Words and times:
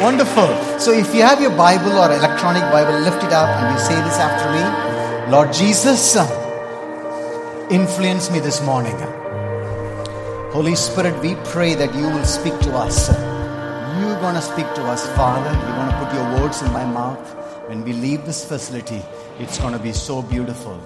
Wonderful. 0.00 0.78
So 0.78 0.92
if 0.92 1.14
you 1.14 1.22
have 1.22 1.40
your 1.40 1.56
Bible 1.56 1.92
or 1.92 2.12
electronic 2.12 2.62
Bible, 2.64 3.00
lift 3.00 3.24
it 3.24 3.32
up 3.32 3.48
and 3.48 3.72
you 3.72 3.80
say 3.82 3.94
this 3.94 4.18
after 4.18 4.52
me. 4.52 5.32
Lord 5.32 5.52
Jesus, 5.54 6.16
uh, 6.16 7.68
influence 7.70 8.30
me 8.30 8.38
this 8.38 8.62
morning. 8.62 8.94
Holy 10.52 10.74
Spirit, 10.74 11.18
we 11.22 11.34
pray 11.50 11.74
that 11.74 11.94
you 11.94 12.02
will 12.02 12.24
speak 12.24 12.58
to 12.60 12.72
us. 12.76 13.08
You're 13.98 14.20
going 14.20 14.34
to 14.34 14.42
speak 14.42 14.66
to 14.74 14.82
us, 14.84 15.06
Father. 15.16 15.50
You're 15.50 15.76
going 15.76 15.90
to 15.90 16.04
put 16.04 16.14
your 16.14 16.40
words 16.42 16.60
in 16.60 16.70
my 16.74 16.84
mouth. 16.84 17.34
When 17.68 17.82
we 17.82 17.94
leave 17.94 18.26
this 18.26 18.44
facility, 18.44 19.00
it's 19.38 19.58
going 19.58 19.72
to 19.72 19.78
be 19.78 19.92
so 19.92 20.20
beautiful. 20.20 20.78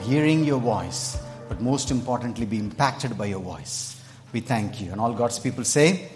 Hearing 0.00 0.44
your 0.44 0.60
voice, 0.60 1.18
but 1.50 1.60
most 1.60 1.90
importantly, 1.90 2.46
be 2.46 2.58
impacted 2.58 3.18
by 3.18 3.26
your 3.26 3.40
voice. 3.40 4.00
We 4.32 4.40
thank 4.40 4.80
you. 4.80 4.92
And 4.92 5.00
all 5.00 5.12
God's 5.12 5.38
people 5.38 5.64
say, 5.64 6.08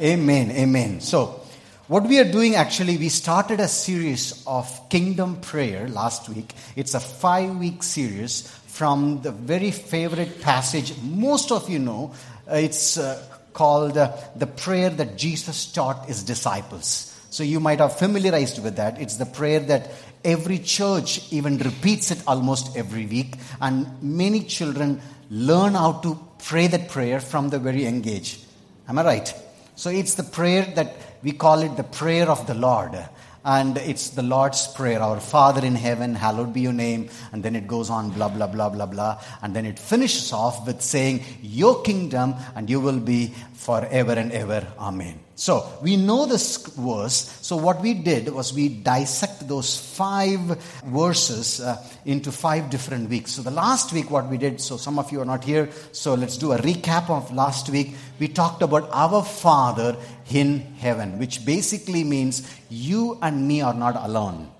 Amen. 0.00 0.50
Amen. 0.50 1.00
So, 1.00 1.40
what 1.88 2.02
we 2.04 2.18
are 2.18 2.30
doing 2.30 2.56
actually, 2.56 2.96
we 2.96 3.08
started 3.08 3.60
a 3.60 3.68
series 3.68 4.42
of 4.46 4.88
kingdom 4.88 5.40
prayer 5.40 5.88
last 5.88 6.28
week. 6.28 6.52
It's 6.74 6.94
a 6.94 7.00
five 7.00 7.56
week 7.56 7.82
series 7.82 8.48
from 8.66 9.22
the 9.22 9.30
very 9.30 9.70
favorite 9.70 10.40
passage 10.40 10.94
most 11.02 11.52
of 11.52 11.70
you 11.70 11.78
know. 11.78 12.12
Uh, 12.50 12.56
it's 12.56 12.98
uh, 12.98 13.22
called 13.52 13.96
uh, 13.96 14.16
the 14.34 14.48
prayer 14.48 14.90
that 14.90 15.16
Jesus 15.16 15.70
taught 15.70 16.06
his 16.06 16.24
disciples. 16.24 17.12
So 17.30 17.44
you 17.44 17.60
might 17.60 17.78
have 17.78 17.96
familiarized 17.96 18.62
with 18.62 18.76
that. 18.76 19.00
It's 19.00 19.16
the 19.16 19.26
prayer 19.26 19.60
that 19.60 19.90
every 20.24 20.58
church 20.58 21.32
even 21.32 21.58
repeats 21.58 22.10
it 22.10 22.22
almost 22.26 22.76
every 22.76 23.06
week, 23.06 23.36
and 23.60 24.02
many 24.02 24.42
children 24.42 25.00
learn 25.30 25.74
how 25.74 25.92
to 26.00 26.18
pray 26.38 26.66
that 26.66 26.88
prayer 26.88 27.20
from 27.20 27.50
the 27.50 27.58
very 27.58 27.84
young 27.84 28.06
age. 28.06 28.40
Am 28.88 28.98
I 28.98 29.04
right? 29.04 29.34
So 29.76 29.90
it's 29.90 30.14
the 30.14 30.22
prayer 30.22 30.64
that 30.74 30.96
we 31.22 31.32
call 31.32 31.60
it 31.60 31.76
the 31.76 31.84
prayer 31.84 32.30
of 32.30 32.46
the 32.46 32.54
Lord. 32.54 32.98
And 33.44 33.78
it's 33.78 34.10
the 34.10 34.24
Lord's 34.24 34.66
Prayer, 34.66 35.00
Our 35.00 35.20
Father 35.20 35.64
in 35.64 35.76
heaven, 35.76 36.16
hallowed 36.16 36.52
be 36.52 36.62
your 36.62 36.72
name. 36.72 37.10
And 37.30 37.44
then 37.44 37.54
it 37.54 37.68
goes 37.68 37.90
on, 37.90 38.10
blah, 38.10 38.28
blah, 38.28 38.48
blah, 38.48 38.70
blah, 38.70 38.86
blah. 38.86 39.22
And 39.40 39.54
then 39.54 39.66
it 39.66 39.78
finishes 39.78 40.32
off 40.32 40.66
with 40.66 40.82
saying, 40.82 41.22
Your 41.42 41.80
kingdom, 41.82 42.34
and 42.56 42.68
you 42.68 42.80
will 42.80 42.98
be 42.98 43.34
forever 43.56 44.12
and 44.12 44.30
ever. 44.32 44.66
Amen. 44.78 45.18
So 45.34 45.68
we 45.82 45.96
know 45.96 46.26
this 46.26 46.56
verse. 46.66 47.38
So 47.42 47.56
what 47.56 47.80
we 47.80 47.94
did 47.94 48.28
was 48.28 48.52
we 48.52 48.68
dissect 48.68 49.48
those 49.48 49.78
five 49.78 50.40
verses 50.84 51.60
uh, 51.60 51.82
into 52.04 52.30
five 52.30 52.70
different 52.70 53.10
weeks. 53.10 53.32
So 53.32 53.42
the 53.42 53.50
last 53.50 53.92
week, 53.92 54.10
what 54.10 54.28
we 54.28 54.38
did, 54.38 54.60
so 54.60 54.76
some 54.76 54.98
of 54.98 55.10
you 55.10 55.20
are 55.20 55.24
not 55.24 55.42
here, 55.42 55.70
so 55.92 56.14
let's 56.14 56.36
do 56.36 56.52
a 56.52 56.58
recap 56.58 57.10
of 57.10 57.32
last 57.32 57.68
week. 57.70 57.94
We 58.18 58.28
talked 58.28 58.62
about 58.62 58.88
our 58.92 59.24
Father 59.24 59.96
in 60.30 60.60
heaven, 60.78 61.18
which 61.18 61.44
basically 61.44 62.04
means 62.04 62.48
you 62.68 63.18
and 63.22 63.48
me 63.48 63.62
are 63.62 63.74
not 63.74 63.96
alone. 63.96 64.50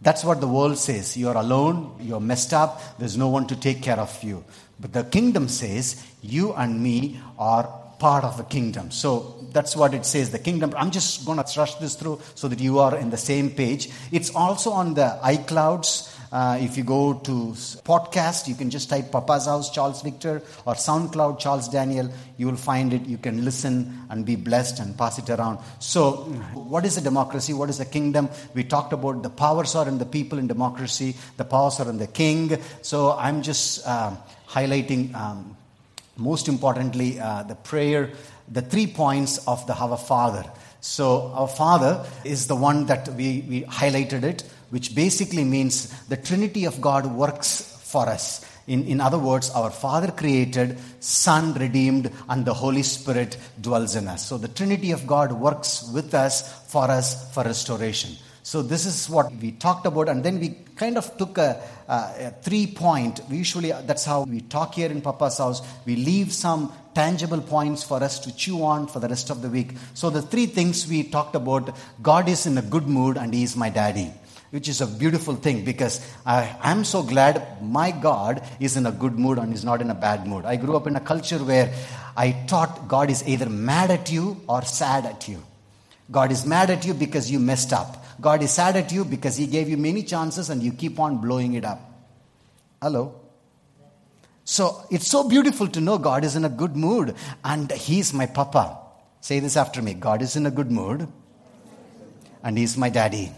That's 0.00 0.24
what 0.24 0.40
the 0.40 0.48
world 0.48 0.78
says. 0.78 1.16
You're 1.16 1.36
alone, 1.36 1.96
you're 2.00 2.20
messed 2.20 2.52
up, 2.52 2.98
there's 2.98 3.16
no 3.16 3.28
one 3.28 3.46
to 3.46 3.56
take 3.56 3.82
care 3.82 3.98
of 3.98 4.22
you. 4.24 4.44
But 4.80 4.92
the 4.92 5.04
kingdom 5.04 5.46
says 5.48 6.04
you 6.22 6.52
and 6.54 6.82
me 6.82 7.20
are 7.38 7.81
part 8.02 8.24
of 8.24 8.36
the 8.36 8.42
kingdom. 8.42 8.90
So 8.90 9.36
that's 9.52 9.76
what 9.76 9.94
it 9.94 10.04
says, 10.04 10.32
the 10.32 10.38
kingdom. 10.40 10.74
I'm 10.76 10.90
just 10.90 11.24
going 11.24 11.38
to 11.38 11.46
rush 11.56 11.76
this 11.76 11.94
through 11.94 12.20
so 12.34 12.48
that 12.48 12.58
you 12.58 12.80
are 12.80 12.98
in 12.98 13.10
the 13.10 13.16
same 13.16 13.48
page. 13.48 13.90
It's 14.10 14.34
also 14.34 14.72
on 14.72 14.94
the 14.94 15.20
iClouds. 15.22 16.08
Uh, 16.32 16.58
if 16.60 16.76
you 16.76 16.82
go 16.82 17.14
to 17.14 17.52
podcast, 17.84 18.48
you 18.48 18.56
can 18.56 18.70
just 18.70 18.90
type 18.90 19.12
Papa's 19.12 19.46
House 19.46 19.70
Charles 19.70 20.02
Victor 20.02 20.42
or 20.66 20.74
SoundCloud 20.74 21.38
Charles 21.38 21.68
Daniel. 21.68 22.10
You 22.38 22.46
will 22.46 22.56
find 22.56 22.92
it. 22.92 23.02
You 23.06 23.18
can 23.18 23.44
listen 23.44 24.06
and 24.10 24.26
be 24.26 24.34
blessed 24.34 24.80
and 24.80 24.98
pass 24.98 25.20
it 25.20 25.30
around. 25.30 25.60
So, 25.78 26.24
what 26.54 26.84
is 26.84 26.96
a 26.96 27.02
democracy? 27.02 27.52
What 27.52 27.70
is 27.70 27.78
a 27.78 27.84
kingdom? 27.84 28.30
We 28.54 28.64
talked 28.64 28.92
about 28.92 29.22
the 29.22 29.30
powers 29.30 29.76
are 29.76 29.86
in 29.86 29.98
the 29.98 30.06
people 30.06 30.40
in 30.40 30.48
democracy, 30.48 31.14
the 31.36 31.44
powers 31.44 31.78
are 31.78 31.88
in 31.88 31.98
the 31.98 32.08
king. 32.08 32.58
So, 32.80 33.12
I'm 33.12 33.42
just 33.42 33.86
uh, 33.86 34.16
highlighting 34.48 35.14
um, 35.14 35.56
most 36.16 36.48
importantly, 36.48 37.18
uh, 37.18 37.42
the 37.44 37.54
prayer, 37.54 38.10
the 38.48 38.62
three 38.62 38.86
points 38.86 39.38
of 39.46 39.66
the 39.66 39.74
Our 39.74 39.96
Father. 39.96 40.44
So, 40.80 41.32
our 41.34 41.48
Father 41.48 42.04
is 42.24 42.48
the 42.48 42.56
one 42.56 42.86
that 42.86 43.08
we, 43.10 43.44
we 43.48 43.62
highlighted 43.62 44.24
it, 44.24 44.42
which 44.70 44.94
basically 44.94 45.44
means 45.44 45.88
the 46.08 46.16
Trinity 46.16 46.64
of 46.64 46.80
God 46.80 47.06
works 47.06 47.78
for 47.84 48.08
us. 48.08 48.44
In, 48.66 48.84
in 48.84 49.00
other 49.00 49.18
words, 49.18 49.50
our 49.50 49.70
Father 49.70 50.10
created, 50.10 50.78
Son 51.00 51.54
redeemed, 51.54 52.10
and 52.28 52.44
the 52.44 52.54
Holy 52.54 52.82
Spirit 52.82 53.36
dwells 53.60 53.96
in 53.96 54.08
us. 54.08 54.26
So, 54.26 54.38
the 54.38 54.48
Trinity 54.48 54.92
of 54.92 55.06
God 55.06 55.32
works 55.32 55.88
with 55.92 56.14
us, 56.14 56.64
for 56.70 56.90
us, 56.90 57.32
for 57.32 57.44
restoration. 57.44 58.16
So, 58.44 58.60
this 58.60 58.86
is 58.86 59.08
what 59.08 59.32
we 59.36 59.52
talked 59.52 59.86
about, 59.86 60.08
and 60.08 60.24
then 60.24 60.40
we 60.40 60.56
kind 60.74 60.98
of 60.98 61.16
took 61.16 61.38
a, 61.38 61.62
a, 61.88 61.92
a 61.92 62.34
three 62.42 62.66
point. 62.66 63.20
Usually, 63.30 63.70
that's 63.70 64.04
how 64.04 64.24
we 64.24 64.40
talk 64.40 64.74
here 64.74 64.90
in 64.90 65.00
Papa's 65.00 65.38
house. 65.38 65.62
We 65.86 65.94
leave 65.94 66.32
some 66.32 66.72
tangible 66.92 67.40
points 67.40 67.84
for 67.84 68.02
us 68.02 68.18
to 68.20 68.34
chew 68.36 68.64
on 68.64 68.88
for 68.88 68.98
the 68.98 69.08
rest 69.08 69.30
of 69.30 69.42
the 69.42 69.48
week. 69.48 69.74
So, 69.94 70.10
the 70.10 70.22
three 70.22 70.46
things 70.46 70.88
we 70.88 71.04
talked 71.04 71.36
about 71.36 71.76
God 72.02 72.28
is 72.28 72.44
in 72.46 72.58
a 72.58 72.62
good 72.62 72.88
mood, 72.88 73.16
and 73.16 73.32
He 73.32 73.44
is 73.44 73.56
my 73.56 73.70
daddy 73.70 74.12
which 74.52 74.68
is 74.68 74.82
a 74.82 74.86
beautiful 74.86 75.34
thing 75.34 75.64
because 75.64 76.06
I, 76.26 76.54
am 76.62 76.84
so 76.84 77.02
glad 77.02 77.62
my 77.62 77.90
God 77.90 78.46
is 78.60 78.76
in 78.76 78.84
a 78.84 78.92
good 78.92 79.18
mood 79.18 79.38
and 79.38 79.54
is 79.54 79.64
not 79.64 79.80
in 79.80 79.88
a 79.88 79.94
bad 79.94 80.26
mood. 80.26 80.44
I 80.44 80.56
grew 80.56 80.76
up 80.76 80.86
in 80.86 80.94
a 80.94 81.00
culture 81.00 81.38
where 81.38 81.72
I 82.14 82.32
thought 82.32 82.86
God 82.86 83.08
is 83.08 83.26
either 83.26 83.48
mad 83.48 83.90
at 83.90 84.12
you 84.12 84.42
or 84.46 84.60
sad 84.60 85.06
at 85.06 85.26
you. 85.26 85.42
God 86.10 86.30
is 86.30 86.44
mad 86.44 86.68
at 86.68 86.84
you 86.84 86.92
because 86.92 87.30
you 87.30 87.38
messed 87.38 87.72
up. 87.72 88.01
God 88.22 88.42
is 88.42 88.52
sad 88.52 88.76
at 88.76 88.92
you 88.92 89.04
because 89.04 89.36
He 89.36 89.46
gave 89.46 89.68
you 89.68 89.76
many 89.76 90.04
chances 90.04 90.48
and 90.48 90.62
you 90.62 90.72
keep 90.72 91.00
on 91.00 91.18
blowing 91.18 91.54
it 91.54 91.64
up. 91.64 91.80
Hello? 92.80 93.20
So 94.44 94.86
it's 94.90 95.08
so 95.08 95.28
beautiful 95.28 95.68
to 95.68 95.80
know 95.80 95.98
God 95.98 96.24
is 96.24 96.36
in 96.36 96.44
a 96.44 96.48
good 96.48 96.76
mood 96.76 97.16
and 97.44 97.70
He's 97.72 98.14
my 98.14 98.26
papa. 98.26 98.78
Say 99.20 99.40
this 99.40 99.56
after 99.56 99.82
me 99.82 99.94
God 99.94 100.22
is 100.22 100.36
in 100.36 100.46
a 100.46 100.50
good 100.50 100.70
mood 100.70 101.08
and 102.44 102.56
He's 102.56 102.76
my 102.76 102.88
daddy. 102.88 103.32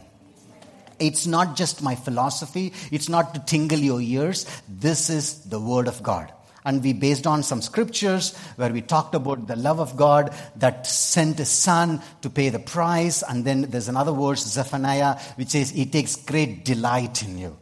It's 0.98 1.26
not 1.26 1.56
just 1.56 1.82
my 1.82 1.94
philosophy, 1.94 2.72
it's 2.92 3.08
not 3.08 3.34
to 3.34 3.40
tingle 3.40 3.78
your 3.78 4.00
ears. 4.00 4.46
This 4.68 5.10
is 5.10 5.44
the 5.44 5.58
Word 5.58 5.88
of 5.88 6.02
God 6.02 6.32
and 6.64 6.82
we 6.82 6.94
based 6.94 7.26
on 7.26 7.42
some 7.42 7.60
scriptures 7.60 8.36
where 8.56 8.72
we 8.72 8.80
talked 8.80 9.14
about 9.14 9.46
the 9.46 9.56
love 9.56 9.80
of 9.80 9.96
God 9.96 10.34
that 10.56 10.86
sent 10.86 11.38
his 11.38 11.50
son 11.50 12.00
to 12.22 12.30
pay 12.30 12.48
the 12.48 12.58
price. 12.58 13.22
And 13.22 13.44
then 13.44 13.62
there's 13.62 13.88
another 13.88 14.12
verse, 14.12 14.44
Zephaniah, 14.46 15.18
which 15.36 15.48
says, 15.48 15.70
He 15.70 15.84
takes 15.84 16.16
great 16.16 16.64
delight 16.64 17.22
in 17.22 17.38
you. 17.38 17.56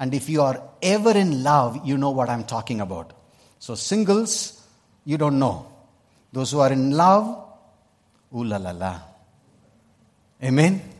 And 0.00 0.14
if 0.14 0.28
you 0.28 0.42
are 0.42 0.62
ever 0.82 1.10
in 1.10 1.42
love, 1.42 1.86
you 1.86 1.98
know 1.98 2.10
what 2.10 2.30
I'm 2.30 2.44
talking 2.44 2.80
about. 2.80 3.12
So, 3.58 3.74
singles, 3.74 4.62
you 5.04 5.18
don't 5.18 5.38
know. 5.38 5.66
Those 6.32 6.52
who 6.52 6.60
are 6.60 6.72
in 6.72 6.92
love, 6.92 7.44
ooh 8.34 8.44
la 8.44 8.56
la 8.56 8.70
la. 8.70 9.00
Amen? 10.42 10.95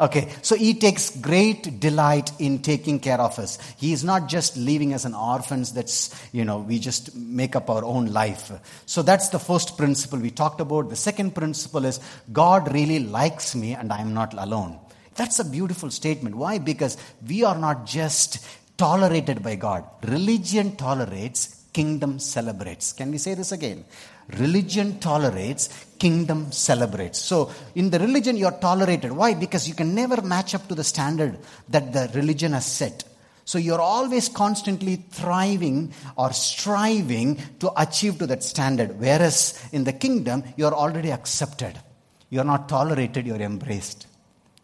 Okay, 0.00 0.32
so 0.42 0.56
he 0.56 0.74
takes 0.74 1.16
great 1.16 1.78
delight 1.78 2.32
in 2.40 2.58
taking 2.62 2.98
care 2.98 3.20
of 3.20 3.38
us. 3.38 3.58
He 3.76 3.92
is 3.92 4.02
not 4.02 4.28
just 4.28 4.56
leaving 4.56 4.92
us 4.92 5.04
an 5.04 5.14
orphans 5.14 5.72
that's, 5.72 6.12
you 6.32 6.44
know, 6.44 6.58
we 6.58 6.80
just 6.80 7.14
make 7.14 7.54
up 7.54 7.70
our 7.70 7.84
own 7.84 8.06
life. 8.06 8.50
So 8.86 9.02
that's 9.02 9.28
the 9.28 9.38
first 9.38 9.78
principle 9.78 10.18
we 10.18 10.32
talked 10.32 10.60
about. 10.60 10.90
The 10.90 10.96
second 10.96 11.34
principle 11.34 11.84
is 11.84 12.00
God 12.32 12.72
really 12.72 12.98
likes 12.98 13.54
me 13.54 13.74
and 13.74 13.92
I 13.92 14.00
am 14.00 14.14
not 14.14 14.34
alone. 14.34 14.80
That's 15.14 15.38
a 15.38 15.44
beautiful 15.44 15.90
statement. 15.90 16.34
Why? 16.34 16.58
Because 16.58 16.96
we 17.26 17.44
are 17.44 17.56
not 17.56 17.86
just 17.86 18.44
tolerated 18.76 19.44
by 19.44 19.54
God. 19.54 19.84
Religion 20.02 20.74
tolerates, 20.74 21.66
kingdom 21.72 22.18
celebrates. 22.18 22.92
Can 22.92 23.12
we 23.12 23.18
say 23.18 23.34
this 23.34 23.52
again? 23.52 23.84
Religion 24.38 24.98
tolerates, 25.00 25.86
kingdom 25.98 26.50
celebrates. 26.50 27.18
So, 27.18 27.50
in 27.74 27.90
the 27.90 27.98
religion, 27.98 28.36
you're 28.36 28.52
tolerated. 28.52 29.12
Why? 29.12 29.34
Because 29.34 29.68
you 29.68 29.74
can 29.74 29.94
never 29.94 30.22
match 30.22 30.54
up 30.54 30.66
to 30.68 30.74
the 30.74 30.84
standard 30.84 31.38
that 31.68 31.92
the 31.92 32.10
religion 32.14 32.52
has 32.52 32.66
set. 32.66 33.04
So, 33.44 33.58
you're 33.58 33.80
always 33.80 34.28
constantly 34.28 34.96
thriving 34.96 35.92
or 36.16 36.32
striving 36.32 37.40
to 37.60 37.70
achieve 37.80 38.18
to 38.18 38.26
that 38.28 38.42
standard. 38.42 38.98
Whereas 38.98 39.62
in 39.72 39.84
the 39.84 39.92
kingdom, 39.92 40.44
you're 40.56 40.74
already 40.74 41.12
accepted. 41.12 41.78
You're 42.30 42.44
not 42.44 42.68
tolerated, 42.68 43.26
you're 43.26 43.36
embraced. 43.36 44.06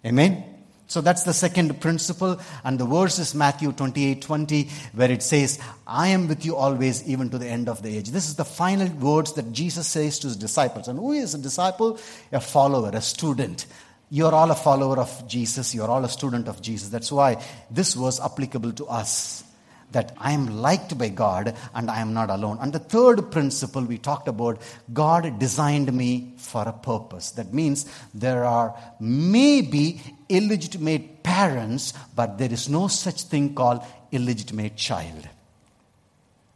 Amen? 0.05 0.50
So 0.91 1.01
that's 1.01 1.23
the 1.23 1.33
second 1.33 1.81
principle. 1.81 2.41
And 2.65 2.77
the 2.77 2.85
verse 2.85 3.21
is 3.21 3.33
Matthew 3.33 3.71
28 3.71 4.23
20, 4.23 4.69
where 4.95 5.09
it 5.09 5.23
says, 5.23 5.61
I 5.87 6.09
am 6.09 6.27
with 6.27 6.45
you 6.45 6.57
always, 6.57 7.09
even 7.09 7.31
to 7.31 7.39
the 7.39 7.47
end 7.47 7.69
of 7.69 7.81
the 7.81 7.97
age. 7.97 8.11
This 8.11 8.29
is 8.29 8.35
the 8.35 8.45
final 8.45 8.89
words 8.97 9.35
that 9.35 9.53
Jesus 9.53 9.87
says 9.87 10.19
to 10.19 10.27
his 10.27 10.37
disciples. 10.37 10.89
And 10.89 10.99
who 10.99 11.13
is 11.13 11.33
a 11.33 11.39
disciple? 11.39 12.01
A 12.33 12.41
follower, 12.41 12.91
a 12.93 13.01
student. 13.01 13.67
You're 14.11 14.35
all 14.35 14.51
a 14.51 14.57
follower 14.57 14.99
of 14.99 15.29
Jesus. 15.29 15.73
You're 15.77 15.89
all 15.89 16.05
a 16.05 16.09
student 16.09 16.49
of 16.49 16.61
Jesus. 16.61 16.89
That's 16.89 17.13
why 17.13 17.41
this 17.71 17.95
was 17.95 18.19
applicable 18.19 18.73
to 18.73 18.87
us. 18.87 19.45
that 19.93 20.13
I 20.19 20.33
am 20.33 20.61
liked 20.63 20.97
by 20.97 21.09
God 21.09 21.57
and 21.75 21.91
I 21.91 22.01
am 22.01 22.15
not 22.15 22.31
alone. 22.31 22.59
And 22.61 22.73
the 22.73 22.79
third 22.79 23.33
principle 23.33 23.83
we 23.83 23.99
talked 23.99 24.29
about 24.29 24.63
God 24.93 25.41
designed 25.41 25.93
me 25.93 26.35
for 26.37 26.63
a 26.63 26.73
purpose. 26.73 27.33
That 27.33 27.53
means 27.53 27.87
there 28.15 28.45
are 28.45 28.77
maybe 29.01 30.01
illegitimate 30.31 31.23
parents, 31.23 31.93
but 32.15 32.39
there 32.39 32.53
is 32.53 32.69
no 32.69 32.89
such 32.89 33.23
thing 33.25 33.55
called 33.55 33.85
illegitimate 34.13 34.77
child. 34.77 35.29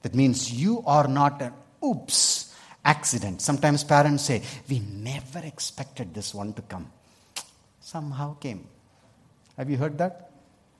That 0.03 0.15
means 0.15 0.53
you 0.53 0.83
are 0.87 1.09
not 1.09 1.43
an 1.43 1.53
oops 1.85 2.55
accident. 2.85 3.43
Sometimes 3.43 3.85
parents 3.85 4.25
say, 4.25 4.43
We 4.69 4.79
never 4.79 5.41
expected 5.41 6.15
this 6.15 6.35
one 6.35 6.53
to 6.55 6.63
come. 6.63 6.91
Somehow 7.81 8.35
came. 8.35 8.67
Have 9.57 9.71
you 9.71 9.77
heard 9.77 9.99
that? 9.99 10.31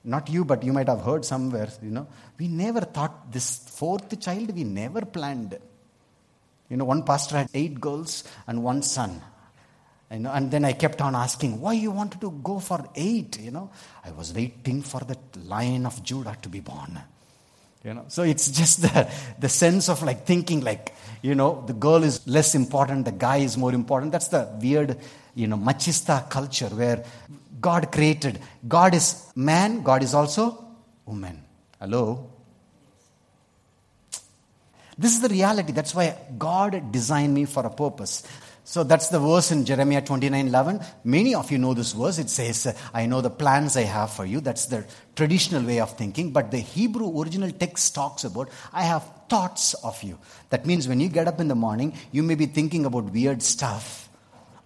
Not 0.03 0.29
you, 0.29 0.45
but 0.45 0.63
you 0.63 0.71
might 0.71 0.87
have 0.87 1.01
heard 1.01 1.25
somewhere, 1.25 1.69
you 1.81 1.89
know. 1.89 2.07
We 2.37 2.47
never 2.47 2.81
thought 2.81 3.31
this 3.31 3.57
fourth 3.57 4.19
child, 4.19 4.53
we 4.55 4.63
never 4.63 5.01
planned. 5.03 5.57
You 6.69 6.77
know, 6.77 6.85
one 6.85 7.03
pastor 7.03 7.37
had 7.37 7.49
eight 7.53 7.81
girls 7.81 8.23
and 8.47 8.63
one 8.63 8.83
son. 8.83 9.21
You 10.11 10.19
know, 10.19 10.31
and 10.31 10.51
then 10.51 10.65
I 10.65 10.73
kept 10.73 11.01
on 11.01 11.15
asking, 11.15 11.59
why 11.59 11.73
you 11.73 11.91
wanted 11.91 12.21
to 12.21 12.31
go 12.31 12.59
for 12.59 12.87
eight? 12.95 13.39
You 13.39 13.51
know, 13.51 13.71
I 14.03 14.11
was 14.11 14.33
waiting 14.33 14.81
for 14.81 15.01
the 15.01 15.17
lion 15.45 15.85
of 15.85 16.03
Judah 16.03 16.37
to 16.41 16.49
be 16.49 16.59
born. 16.59 16.99
You 17.83 17.93
know, 17.93 18.05
so 18.07 18.23
it's 18.23 18.49
just 18.49 18.81
the, 18.81 19.09
the 19.37 19.49
sense 19.49 19.89
of 19.89 20.01
like 20.03 20.25
thinking 20.25 20.61
like, 20.61 20.93
you 21.21 21.35
know, 21.35 21.63
the 21.67 21.73
girl 21.73 22.03
is 22.03 22.25
less 22.27 22.55
important, 22.55 23.05
the 23.05 23.11
guy 23.11 23.37
is 23.37 23.57
more 23.57 23.73
important. 23.73 24.11
That's 24.11 24.29
the 24.29 24.49
weird, 24.59 24.97
you 25.35 25.47
know, 25.47 25.57
machista 25.57 26.29
culture 26.29 26.67
where 26.67 27.03
God 27.61 27.91
created. 27.91 28.39
God 28.67 28.95
is 28.95 29.31
man, 29.35 29.83
God 29.83 30.01
is 30.01 30.13
also 30.13 30.65
woman. 31.05 31.43
Hello? 31.79 32.31
This 34.97 35.13
is 35.13 35.21
the 35.21 35.29
reality. 35.29 35.71
That's 35.71 35.93
why 35.93 36.15
God 36.37 36.91
designed 36.91 37.33
me 37.33 37.45
for 37.45 37.65
a 37.65 37.69
purpose. 37.69 38.23
So 38.65 38.83
that's 38.83 39.07
the 39.09 39.19
verse 39.19 39.51
in 39.51 39.63
Jeremiah 39.63 40.01
29 40.01 40.47
11. 40.47 40.81
Many 41.05 41.35
of 41.35 41.51
you 41.51 41.57
know 41.57 41.73
this 41.73 41.93
verse. 41.93 42.17
It 42.17 42.29
says, 42.29 42.75
I 42.93 43.05
know 43.05 43.21
the 43.21 43.29
plans 43.29 43.77
I 43.77 43.83
have 43.83 44.11
for 44.11 44.25
you. 44.25 44.41
That's 44.41 44.65
the 44.65 44.85
traditional 45.15 45.63
way 45.63 45.79
of 45.79 45.95
thinking. 45.95 46.31
But 46.31 46.51
the 46.51 46.57
Hebrew 46.57 47.17
original 47.21 47.51
text 47.51 47.95
talks 47.95 48.23
about, 48.23 48.49
I 48.73 48.81
have 48.83 49.09
thoughts 49.29 49.75
of 49.75 50.01
you. 50.03 50.17
That 50.49 50.65
means 50.65 50.87
when 50.87 50.99
you 50.99 51.07
get 51.07 51.27
up 51.27 51.39
in 51.39 51.47
the 51.47 51.55
morning, 51.55 51.95
you 52.11 52.23
may 52.23 52.35
be 52.35 52.47
thinking 52.47 52.85
about 52.85 53.05
weird 53.13 53.41
stuff 53.41 54.05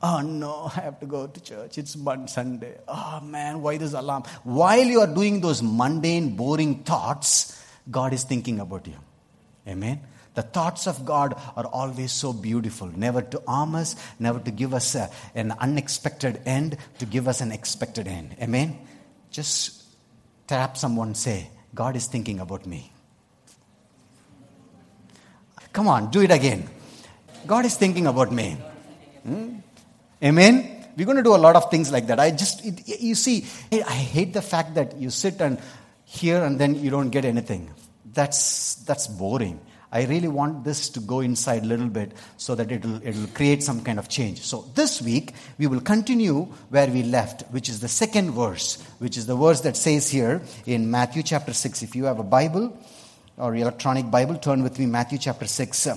Oh 0.01 0.21
no, 0.21 0.71
I 0.75 0.81
have 0.81 0.99
to 1.01 1.05
go 1.05 1.27
to 1.27 1.41
church. 1.41 1.77
It's 1.77 1.97
Sunday. 2.27 2.77
Oh 2.87 3.19
man, 3.21 3.61
why 3.61 3.77
this 3.77 3.93
alarm? 3.93 4.23
While 4.43 4.85
you 4.85 5.01
are 5.01 5.13
doing 5.13 5.41
those 5.41 5.61
mundane, 5.61 6.35
boring 6.37 6.83
thoughts, 6.83 7.61
God 7.89 8.13
is 8.13 8.23
thinking 8.23 8.59
about 8.59 8.87
you. 8.87 8.95
Amen. 9.67 9.99
The 10.39 10.44
thoughts 10.44 10.88
of 10.88 11.03
God 11.03 11.36
are 11.57 11.65
always 11.65 12.13
so 12.13 12.31
beautiful. 12.31 12.88
Never 12.88 13.21
to 13.21 13.44
harm 13.45 13.75
us, 13.75 13.97
never 14.19 14.39
to 14.39 14.51
give 14.51 14.74
us 14.74 14.95
a, 14.95 15.09
an 15.36 15.51
unexpected 15.59 16.39
end, 16.45 16.77
to 17.00 17.06
give 17.06 17.27
us 17.27 17.41
an 17.41 17.51
expected 17.51 18.07
end. 18.07 18.38
Amen. 18.41 18.80
Just 19.31 19.83
tap 20.47 20.77
someone, 20.77 21.13
say, 21.13 21.50
God 21.75 21.97
is 21.97 22.07
thinking 22.07 22.39
about 22.39 22.65
me. 22.65 22.89
Come 25.74 25.89
on, 25.89 26.09
do 26.09 26.21
it 26.21 26.31
again. 26.31 26.69
God 27.45 27.65
is 27.65 27.75
thinking 27.75 28.07
about 28.07 28.31
me. 28.31 28.56
Hmm? 29.24 29.57
Amen? 30.24 30.85
We're 30.95 31.03
going 31.06 31.18
to 31.18 31.24
do 31.24 31.35
a 31.35 31.44
lot 31.47 31.57
of 31.57 31.69
things 31.69 31.92
like 31.92 32.07
that. 32.07 32.18
I 32.18 32.31
just, 32.31 32.65
it, 32.65 32.88
you 33.01 33.15
see, 33.15 33.45
I 33.74 33.92
hate 34.15 34.31
the 34.31 34.42
fact 34.42 34.75
that 34.75 34.95
you 34.95 35.09
sit 35.09 35.42
and 35.42 35.59
hear 36.06 36.42
and 36.42 36.57
then 36.57 36.75
you 36.75 36.92
don't 36.92 37.09
get 37.09 37.25
anything. 37.25 37.71
That's, 38.13 38.75
that's 38.75 39.06
boring. 39.07 39.59
I 39.91 40.06
really 40.06 40.27
want 40.27 40.63
this 40.63 40.89
to 40.89 41.00
go 41.00 41.21
inside 41.21 41.63
a 41.63 41.65
little 41.65 41.88
bit 41.88 42.12
so 42.38 42.53
that 42.53 42.71
it'll, 42.71 43.06
it'll 43.06 43.27
create 43.27 43.63
some 43.63 43.83
kind 43.83 43.97
of 43.97 44.07
change. 44.07 44.41
So 44.41 44.69
this 44.75 45.01
week, 45.01 45.33
we 45.57 45.65
will 45.65 45.81
continue 45.81 46.44
where 46.69 46.88
we 46.88 47.01
left, 47.01 47.41
which 47.51 47.69
is 47.69 47.80
the 47.80 47.88
second 47.88 48.31
verse, 48.31 48.81
which 49.00 49.18
is 49.18 49.25
the 49.25 49.36
verse 49.36 49.62
that 49.62 49.75
says 49.75 50.09
here 50.09 50.41
in 50.68 50.91
Matthew 50.91 51.24
chapter 51.24 51.53
6. 51.53 51.81
If 51.81 51.95
you 51.95 52.06
have 52.06 52.19
a 52.19 52.24
Bible 52.24 52.77
or 53.38 53.56
electronic 53.56 54.12
Bible, 54.12 54.36
turn 54.38 54.62
with 54.62 54.77
me, 54.77 54.86
Matthew 54.86 55.18
chapter 55.18 55.47
6. 55.47 55.88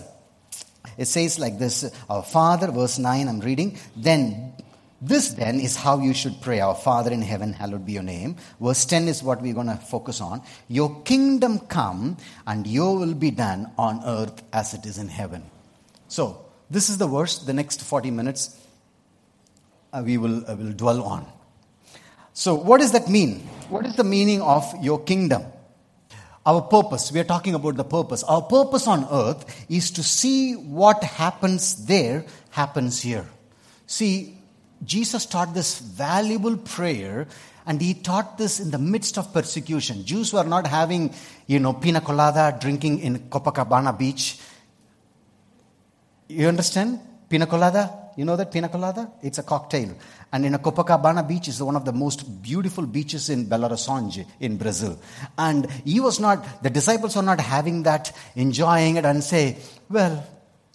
It 0.97 1.07
says 1.07 1.39
like 1.39 1.59
this 1.59 1.91
Our 2.09 2.23
Father, 2.23 2.71
verse 2.71 2.99
9, 2.99 3.29
I'm 3.29 3.41
reading. 3.41 3.79
Then, 3.95 4.55
this 5.05 5.31
then 5.31 5.59
is 5.59 5.75
how 5.75 5.99
you 5.99 6.15
should 6.15 6.41
pray. 6.41 6.61
Our 6.61 6.77
Father 6.77 7.11
in 7.11 7.23
heaven, 7.23 7.53
hallowed 7.53 7.85
be 7.85 7.93
your 7.93 8.05
name. 8.05 8.37
Verse 8.61 8.85
10 8.85 9.09
is 9.09 9.21
what 9.21 9.43
we're 9.43 9.53
going 9.53 9.67
to 9.67 9.75
focus 9.75 10.21
on. 10.21 10.43
Your 10.69 11.03
kingdom 11.03 11.59
come, 11.59 12.17
and 12.47 12.65
your 12.69 12.97
will 12.97 13.15
be 13.15 13.33
done 13.33 13.73
on 13.77 14.01
earth 14.05 14.45
as 14.53 14.75
it 14.75 14.87
is 14.87 14.99
in 14.99 15.09
heaven. 15.09 15.43
So, 16.07 16.47
this 16.71 16.89
is 16.89 16.99
the 16.99 17.09
verse. 17.09 17.39
The 17.39 17.53
next 17.53 17.83
40 17.83 18.13
minutes 18.13 18.57
uh, 19.93 20.03
we 20.07 20.19
will, 20.19 20.49
uh, 20.49 20.55
will 20.55 20.73
dwell 20.73 21.03
on. 21.03 21.27
So, 22.33 22.55
what 22.55 22.81
does 22.81 22.93
that 22.93 23.09
mean? 23.09 23.41
What 23.71 23.85
is 23.85 23.97
the 23.97 24.05
meaning 24.05 24.41
of 24.41 24.65
your 24.81 25.03
kingdom? 25.03 25.43
Our 26.47 26.63
purpose, 26.63 27.11
we 27.11 27.19
are 27.19 27.25
talking 27.25 27.55
about 27.55 27.77
the 27.77 27.85
purpose. 27.85 28.23
Our 28.23 28.43
purpose 28.43 28.87
on 28.87 29.07
earth 29.11 29.67
is 29.69 29.91
to 29.93 30.05
see 30.05 30.55
what 30.55 31.03
happens 31.03 31.87
there 31.87 32.25
happens 32.51 33.03
here. 33.03 33.27
See, 33.87 34.39
Jesus 34.85 35.27
taught 35.27 35.55
this 35.55 35.79
valuable 35.79 36.57
prayer 36.57 37.27
and 37.67 37.81
he 37.81 37.95
taught 37.95 38.39
this 38.39 38.59
in 38.59 38.71
the 38.71 38.79
midst 38.79 39.19
of 39.19 39.33
persecution. 39.33 40.05
Jews 40.05 40.33
were 40.33 40.45
not 40.45 40.67
having, 40.67 41.15
you 41.47 41.61
know, 41.61 41.73
pina 41.73 42.01
colada 42.01 42.57
drinking 42.61 42.99
in 43.01 43.19
Copacabana 43.31 43.97
beach. 43.97 44.39
You 46.29 46.49
understand? 46.49 46.99
Pina 47.29 47.47
colada? 47.47 47.99
You 48.17 48.25
know 48.25 48.37
that 48.37 48.53
pina 48.53 48.69
colada? 48.69 49.11
It's 49.23 49.39
a 49.39 49.43
cocktail. 49.43 49.97
And 50.33 50.45
in 50.45 50.55
a 50.55 50.59
Copacabana 50.59 51.27
beach 51.27 51.49
is 51.49 51.63
one 51.63 51.77
of 51.77 51.85
the 51.85 51.93
most 51.93 52.43
beautiful 52.43 52.87
beaches 52.87 53.31
in 53.31 53.47
Belo 53.47 53.69
Horizonte 53.69 54.27
in 54.41 54.57
Brazil. 54.57 54.99
And 55.39 55.71
he 55.85 56.01
was 56.01 56.19
not, 56.19 56.63
the 56.63 56.71
disciples 56.71 57.17
were 57.17 57.23
not 57.23 57.41
having 57.41 57.85
that, 57.85 58.13
enjoying 58.35 58.97
it 58.97 59.05
and 59.05 59.23
say, 59.23 59.59
well, 59.89 60.27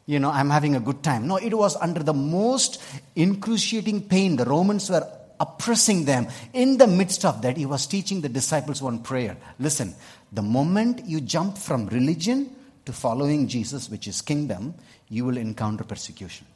you 0.08 0.20
know, 0.20 0.32
I'm 0.32 0.50
having 0.50 0.76
a 0.76 0.80
good 0.80 1.04
time. 1.04 1.28
No, 1.28 1.36
it 1.36 1.54
was 1.54 1.76
under 1.76 2.02
the 2.02 2.14
most 2.14 2.82
incruciating 3.16 4.08
pain. 4.08 4.38
The 4.38 4.46
Romans 4.46 4.90
were 4.90 5.06
oppressing 5.40 6.06
them. 6.06 6.28
In 6.54 6.78
the 6.78 6.88
midst 6.88 7.26
of 7.26 7.42
that, 7.42 7.58
he 7.58 7.66
was 7.66 7.86
teaching 7.86 8.22
the 8.22 8.30
disciples 8.30 8.82
one 8.82 9.00
prayer. 9.00 9.38
Listen, 9.60 9.94
the 10.32 10.42
moment 10.42 11.06
you 11.06 11.20
jump 11.20 11.58
from 11.58 11.88
religion 11.88 12.56
to 12.86 12.94
following 12.94 13.50
Jesus, 13.50 13.90
which 13.90 14.08
is 14.08 14.22
kingdom, 14.22 14.74
you 15.10 15.26
will 15.26 15.38
encounter 15.38 15.84
persecution. 15.84 16.48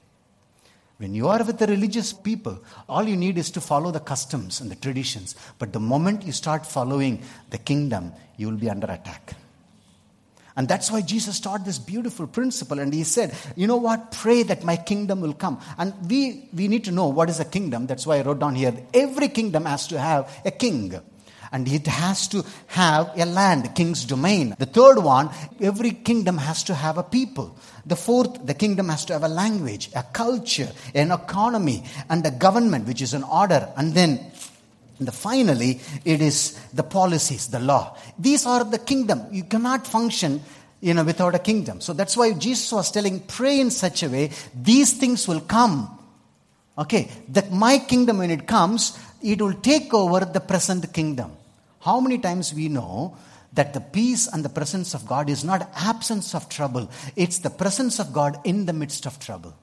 When 0.98 1.14
you 1.14 1.28
are 1.28 1.44
with 1.44 1.58
the 1.58 1.68
religious 1.68 2.14
people, 2.14 2.64
all 2.88 3.04
you 3.04 3.18
need 3.18 3.38
is 3.38 3.52
to 3.52 3.62
follow 3.62 3.92
the 3.92 4.00
customs 4.00 4.62
and 4.62 4.72
the 4.72 4.76
traditions. 4.76 5.36
But 5.60 5.74
the 5.74 5.80
moment 5.80 6.24
you 6.24 6.32
start 6.32 6.66
following 6.66 7.22
the 7.50 7.58
kingdom, 7.58 8.14
you 8.38 8.48
will 8.48 8.58
be 8.58 8.70
under 8.70 8.88
attack. 8.88 9.34
And 10.56 10.68
that's 10.68 10.92
why 10.92 11.02
Jesus 11.02 11.40
taught 11.40 11.64
this 11.64 11.80
beautiful 11.80 12.28
principle. 12.28 12.80
And 12.80 12.94
he 12.94 13.04
said, 13.04 13.36
You 13.56 13.68
know 13.68 13.78
what? 13.78 14.12
Pray 14.12 14.44
that 14.44 14.64
my 14.64 14.76
kingdom 14.76 15.22
will 15.22 15.34
come. 15.34 15.60
And 15.78 15.94
we, 16.10 16.50
we 16.54 16.68
need 16.68 16.84
to 16.86 16.92
know 16.92 17.08
what 17.08 17.30
is 17.30 17.40
a 17.40 17.46
kingdom. 17.46 17.88
That's 17.88 18.06
why 18.06 18.18
I 18.18 18.22
wrote 18.22 18.40
down 18.40 18.56
here 18.56 18.74
every 18.94 19.30
kingdom 19.30 19.66
has 19.66 19.88
to 19.88 20.00
have 20.00 20.42
a 20.46 20.52
king 20.52 21.00
and 21.52 21.68
it 21.68 21.86
has 21.88 22.28
to 22.30 22.46
have 22.68 23.12
a 23.18 23.26
land, 23.26 23.76
king's 23.76 24.06
domain. 24.06 24.56
The 24.58 24.66
third 24.66 25.00
one, 25.00 25.30
every 25.60 25.92
kingdom 25.92 26.38
has 26.38 26.64
to 26.64 26.74
have 26.74 26.98
a 26.98 27.04
people. 27.04 27.58
The 27.86 27.96
fourth, 27.96 28.46
the 28.46 28.54
kingdom 28.54 28.90
has 28.90 29.06
to 29.06 29.14
have 29.14 29.24
a 29.24 29.28
language, 29.28 29.90
a 29.94 30.04
culture, 30.04 30.70
an 30.96 31.12
economy, 31.12 31.84
and 32.10 32.26
a 32.26 32.32
government, 32.32 32.88
which 32.88 33.02
is 33.02 33.14
an 33.14 33.24
order. 33.24 33.68
And 33.76 33.94
then 33.94 34.32
the 35.08 35.12
finally, 35.12 35.80
it 36.06 36.22
is 36.22 36.60
the 36.74 36.84
policies, 36.84 37.48
the 37.48 37.60
law. 37.60 37.98
These 38.18 38.46
are 38.46 38.64
the 38.64 38.80
kingdom. 38.80 39.26
You 39.32 39.44
cannot 39.44 39.88
function 39.88 40.42
you 40.82 40.96
know, 40.96 41.04
without 41.04 41.36
a 41.36 41.40
kingdom. 41.40 41.80
So 41.80 41.94
that's 41.94 42.18
why 42.18 42.34
Jesus 42.34 42.72
was 42.72 42.92
telling, 42.92 43.20
pray 43.22 43.60
in 43.60 43.70
such 43.70 44.04
a 44.04 44.10
way, 44.10 44.32
these 44.54 44.94
things 44.94 45.28
will 45.28 45.42
come. 45.42 45.98
Okay, 46.78 47.12
that 47.30 47.52
my 47.52 47.78
kingdom, 47.78 48.18
when 48.18 48.32
it 48.32 48.48
comes, 48.48 48.98
it 49.22 49.40
will 49.42 49.54
take 49.54 49.94
over 49.94 50.26
the 50.26 50.40
present 50.40 50.92
kingdom. 50.92 51.32
How 51.82 52.00
many 52.00 52.18
times 52.18 52.54
we 52.54 52.68
know 52.70 53.16
that 53.54 53.74
the 53.74 53.82
peace 53.82 54.28
and 54.28 54.44
the 54.44 54.50
presence 54.50 54.94
of 54.94 55.06
God 55.06 55.30
is 55.30 55.44
not 55.44 55.70
absence 55.76 56.34
of 56.34 56.50
trouble, 56.50 56.90
it's 57.16 57.40
the 57.40 57.50
presence 57.50 58.00
of 58.00 58.14
God 58.14 58.40
in 58.44 58.66
the 58.66 58.74
midst 58.74 59.06
of 59.06 59.20
trouble. 59.20 59.54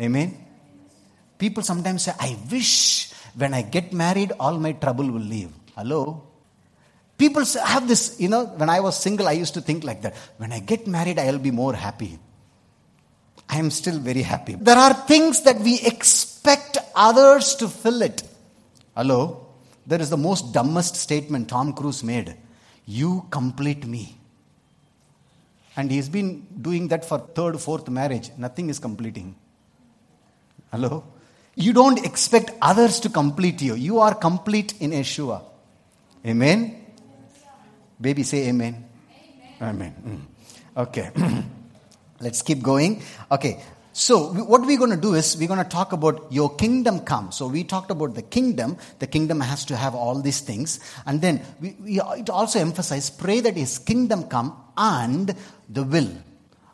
Amen? 0.00 0.36
People 1.38 1.62
sometimes 1.62 2.04
say, 2.04 2.12
I 2.18 2.36
wish 2.50 3.12
when 3.36 3.52
I 3.54 3.62
get 3.62 3.92
married, 3.92 4.32
all 4.40 4.58
my 4.58 4.72
trouble 4.72 5.10
will 5.10 5.20
leave. 5.20 5.52
Hello? 5.76 6.22
People 7.18 7.44
have 7.64 7.86
this, 7.88 8.18
you 8.18 8.28
know, 8.28 8.46
when 8.46 8.68
I 8.68 8.80
was 8.80 8.98
single, 8.98 9.28
I 9.28 9.32
used 9.32 9.54
to 9.54 9.60
think 9.60 9.84
like 9.84 10.02
that. 10.02 10.14
When 10.38 10.52
I 10.52 10.58
get 10.58 10.86
married, 10.86 11.18
I'll 11.18 11.38
be 11.38 11.50
more 11.50 11.74
happy. 11.74 12.18
I 13.48 13.58
am 13.58 13.70
still 13.70 13.98
very 13.98 14.22
happy. 14.22 14.54
There 14.54 14.76
are 14.76 14.92
things 14.92 15.42
that 15.42 15.60
we 15.60 15.80
expect 15.80 16.78
others 16.94 17.54
to 17.56 17.68
fill 17.68 18.02
it. 18.02 18.22
Hello? 18.96 19.46
There 19.86 20.00
is 20.00 20.10
the 20.10 20.16
most 20.16 20.52
dumbest 20.52 20.96
statement 20.96 21.48
Tom 21.48 21.72
Cruise 21.72 22.02
made. 22.02 22.36
You 22.86 23.26
complete 23.30 23.86
me. 23.86 24.18
And 25.76 25.90
he's 25.90 26.08
been 26.08 26.46
doing 26.60 26.88
that 26.88 27.04
for 27.04 27.18
third, 27.18 27.60
fourth 27.60 27.88
marriage. 27.88 28.30
Nothing 28.38 28.70
is 28.70 28.78
completing. 28.78 29.36
Hello? 30.72 31.04
You 31.56 31.72
don't 31.72 32.04
expect 32.04 32.50
others 32.60 33.00
to 33.00 33.08
complete 33.08 33.62
you. 33.62 33.74
You 33.74 34.00
are 34.00 34.14
complete 34.14 34.74
in 34.78 34.90
Yeshua. 34.90 35.42
Amen? 36.24 36.84
Baby, 37.98 38.22
say 38.24 38.48
amen. 38.48 38.84
Amen. 39.60 39.94
amen. 40.02 40.26
Mm. 40.76 40.82
Okay. 40.82 41.10
Let's 42.20 42.42
keep 42.42 42.62
going. 42.62 43.02
Okay. 43.32 43.62
So, 43.94 44.34
what 44.34 44.66
we're 44.66 44.76
going 44.76 44.90
to 44.90 44.98
do 44.98 45.14
is 45.14 45.38
we're 45.38 45.48
going 45.48 45.62
to 45.62 45.64
talk 45.64 45.94
about 45.94 46.30
your 46.30 46.54
kingdom 46.54 47.00
come. 47.00 47.32
So, 47.32 47.48
we 47.48 47.64
talked 47.64 47.90
about 47.90 48.14
the 48.14 48.20
kingdom. 48.20 48.76
The 48.98 49.06
kingdom 49.06 49.40
has 49.40 49.64
to 49.66 49.76
have 49.76 49.94
all 49.94 50.20
these 50.20 50.40
things. 50.40 50.80
And 51.06 51.22
then 51.22 51.40
we, 51.58 51.74
we 51.80 52.00
it 52.02 52.28
also 52.28 52.60
emphasize 52.60 53.08
pray 53.08 53.40
that 53.40 53.56
his 53.56 53.78
kingdom 53.78 54.24
come 54.24 54.54
and 54.76 55.34
the 55.70 55.84
will. 55.84 56.10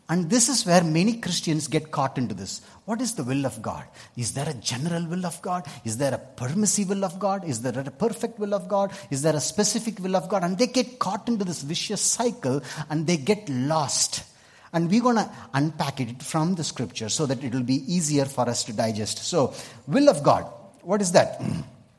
And 0.09 0.28
this 0.28 0.49
is 0.49 0.66
where 0.66 0.82
many 0.82 1.14
Christians 1.14 1.68
get 1.68 1.90
caught 1.90 2.18
into 2.18 2.35
this. 2.35 2.61
What 2.85 3.00
is 3.00 3.14
the 3.14 3.25
will 3.25 3.47
of 3.47 3.62
God? 3.62 3.85
Is 4.16 4.35
there 4.35 4.49
a 4.49 4.54
general 4.54 5.06
will 5.06 5.25
of 5.25 5.40
God? 5.40 5.66
Is 5.85 5.97
there 5.97 6.12
a 6.12 6.18
permissive 6.18 6.88
will 6.88 7.04
of 7.04 7.18
God? 7.18 7.49
Is 7.49 7.62
there 7.62 7.78
a 7.78 7.90
perfect 7.90 8.38
will 8.38 8.52
of 8.52 8.68
God? 8.68 8.92
Is 9.11 9.23
there 9.23 9.37
a 9.37 9.40
specific 9.40 10.00
will 10.00 10.16
of 10.16 10.28
God? 10.28 10.42
And 10.42 10.59
they 10.59 10.66
get 10.66 10.99
caught 10.99 11.28
into 11.28 11.44
this 11.44 11.62
vicious 11.62 12.02
cycle 12.02 12.61
and 12.90 13.06
they 13.06 13.16
get 13.16 13.49
lost. 13.49 14.25
And 14.73 14.90
we're 14.90 15.02
going 15.02 15.16
to 15.16 15.30
unpack 15.54 16.00
it 16.00 16.23
from 16.23 16.56
the 16.56 16.64
scripture 16.64 17.09
so 17.09 17.26
that 17.26 17.44
it 17.44 17.54
will 17.54 17.62
be 17.62 17.85
easier 17.92 18.25
for 18.25 18.49
us 18.49 18.64
to 18.64 18.73
digest. 18.73 19.18
So, 19.18 19.54
will 19.87 20.09
of 20.09 20.23
God, 20.23 20.44
what 20.80 21.00
is 21.00 21.12
that? 21.12 21.40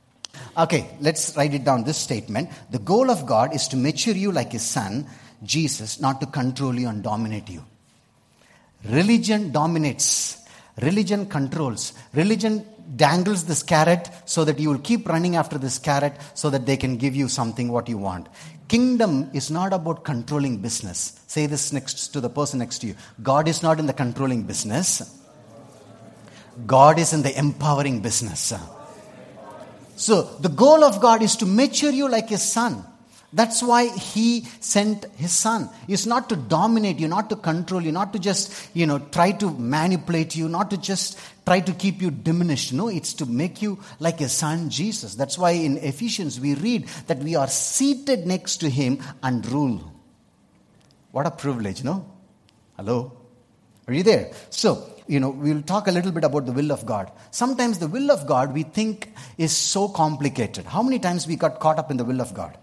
okay, 0.57 0.89
let's 0.99 1.37
write 1.37 1.53
it 1.53 1.63
down 1.63 1.83
this 1.83 1.97
statement. 1.97 2.49
The 2.71 2.79
goal 2.79 3.09
of 3.09 3.25
God 3.25 3.55
is 3.55 3.67
to 3.69 3.77
mature 3.77 4.15
you 4.15 4.31
like 4.31 4.51
his 4.51 4.63
son, 4.63 5.07
Jesus, 5.43 6.01
not 6.01 6.19
to 6.21 6.27
control 6.27 6.77
you 6.77 6.89
and 6.89 7.03
dominate 7.03 7.49
you. 7.49 7.63
Religion 8.85 9.51
dominates, 9.51 10.41
religion 10.81 11.25
controls. 11.25 11.93
Religion 12.13 12.65
dangles 12.95 13.45
this 13.45 13.63
carrot 13.63 14.09
so 14.25 14.43
that 14.43 14.59
you 14.59 14.69
will 14.69 14.79
keep 14.79 15.07
running 15.07 15.35
after 15.35 15.57
this 15.57 15.79
carrot 15.79 16.13
so 16.33 16.49
that 16.49 16.65
they 16.65 16.75
can 16.77 16.97
give 16.97 17.15
you 17.15 17.27
something 17.27 17.71
what 17.71 17.87
you 17.87 17.97
want. 17.97 18.27
Kingdom 18.67 19.29
is 19.33 19.49
not 19.49 19.71
about 19.71 20.03
controlling 20.03 20.57
business. 20.57 21.19
Say 21.27 21.45
this 21.45 21.71
next 21.71 22.07
to 22.09 22.21
the 22.21 22.29
person 22.29 22.59
next 22.59 22.79
to 22.79 22.87
you. 22.87 22.95
God 23.21 23.47
is 23.47 23.63
not 23.63 23.79
in 23.79 23.85
the 23.85 23.93
controlling 23.93 24.43
business. 24.43 25.19
God 26.65 26.99
is 26.99 27.13
in 27.13 27.21
the 27.21 27.37
empowering 27.37 28.01
business. 28.01 28.53
So 29.95 30.23
the 30.39 30.49
goal 30.49 30.83
of 30.83 30.99
God 31.01 31.21
is 31.21 31.35
to 31.37 31.45
mature 31.45 31.91
you 31.91 32.09
like 32.09 32.29
his 32.29 32.43
son. 32.43 32.83
That's 33.33 33.63
why 33.63 33.87
he 33.87 34.41
sent 34.59 35.05
his 35.15 35.33
son. 35.33 35.69
It's 35.87 36.05
not 36.05 36.29
to 36.29 36.35
dominate 36.35 36.99
you, 36.99 37.07
not 37.07 37.31
to 37.31 37.35
control 37.35 37.81
you, 37.81 37.91
not 37.91 38.13
to 38.13 38.19
just, 38.19 38.69
you 38.75 38.85
know, 38.85 38.99
try 38.99 39.31
to 39.31 39.49
manipulate 39.49 40.35
you, 40.35 40.47
not 40.47 40.69
to 40.69 40.77
just 40.77 41.19
try 41.43 41.59
to 41.59 41.73
keep 41.73 41.99
you 41.99 42.11
diminished. 42.11 42.73
No, 42.73 42.89
it's 42.89 43.13
to 43.15 43.25
make 43.25 43.59
you 43.59 43.79
like 43.99 44.21
a 44.21 44.29
son, 44.29 44.69
Jesus. 44.69 45.15
That's 45.15 45.35
why 45.35 45.51
in 45.51 45.77
Ephesians 45.77 46.39
we 46.39 46.53
read 46.53 46.87
that 47.07 47.17
we 47.19 47.35
are 47.35 47.47
seated 47.47 48.27
next 48.27 48.57
to 48.57 48.69
him 48.69 48.99
and 49.23 49.43
rule. 49.47 49.91
What 51.11 51.25
a 51.25 51.31
privilege, 51.31 51.83
no? 51.83 52.05
Hello? 52.77 53.13
Are 53.87 53.93
you 53.93 54.03
there? 54.03 54.31
So, 54.51 54.87
you 55.07 55.19
know, 55.19 55.31
we'll 55.31 55.63
talk 55.63 55.87
a 55.87 55.91
little 55.91 56.11
bit 56.11 56.23
about 56.23 56.45
the 56.45 56.51
will 56.51 56.71
of 56.71 56.85
God. 56.85 57.11
Sometimes 57.31 57.79
the 57.79 57.87
will 57.87 58.11
of 58.11 58.27
God 58.27 58.53
we 58.53 58.61
think 58.61 59.11
is 59.39 59.57
so 59.57 59.87
complicated. 59.87 60.65
How 60.65 60.83
many 60.83 60.99
times 60.99 61.25
we 61.25 61.35
got 61.35 61.59
caught 61.59 61.79
up 61.79 61.89
in 61.89 61.97
the 61.97 62.05
will 62.05 62.21
of 62.21 62.33
God? 62.35 62.57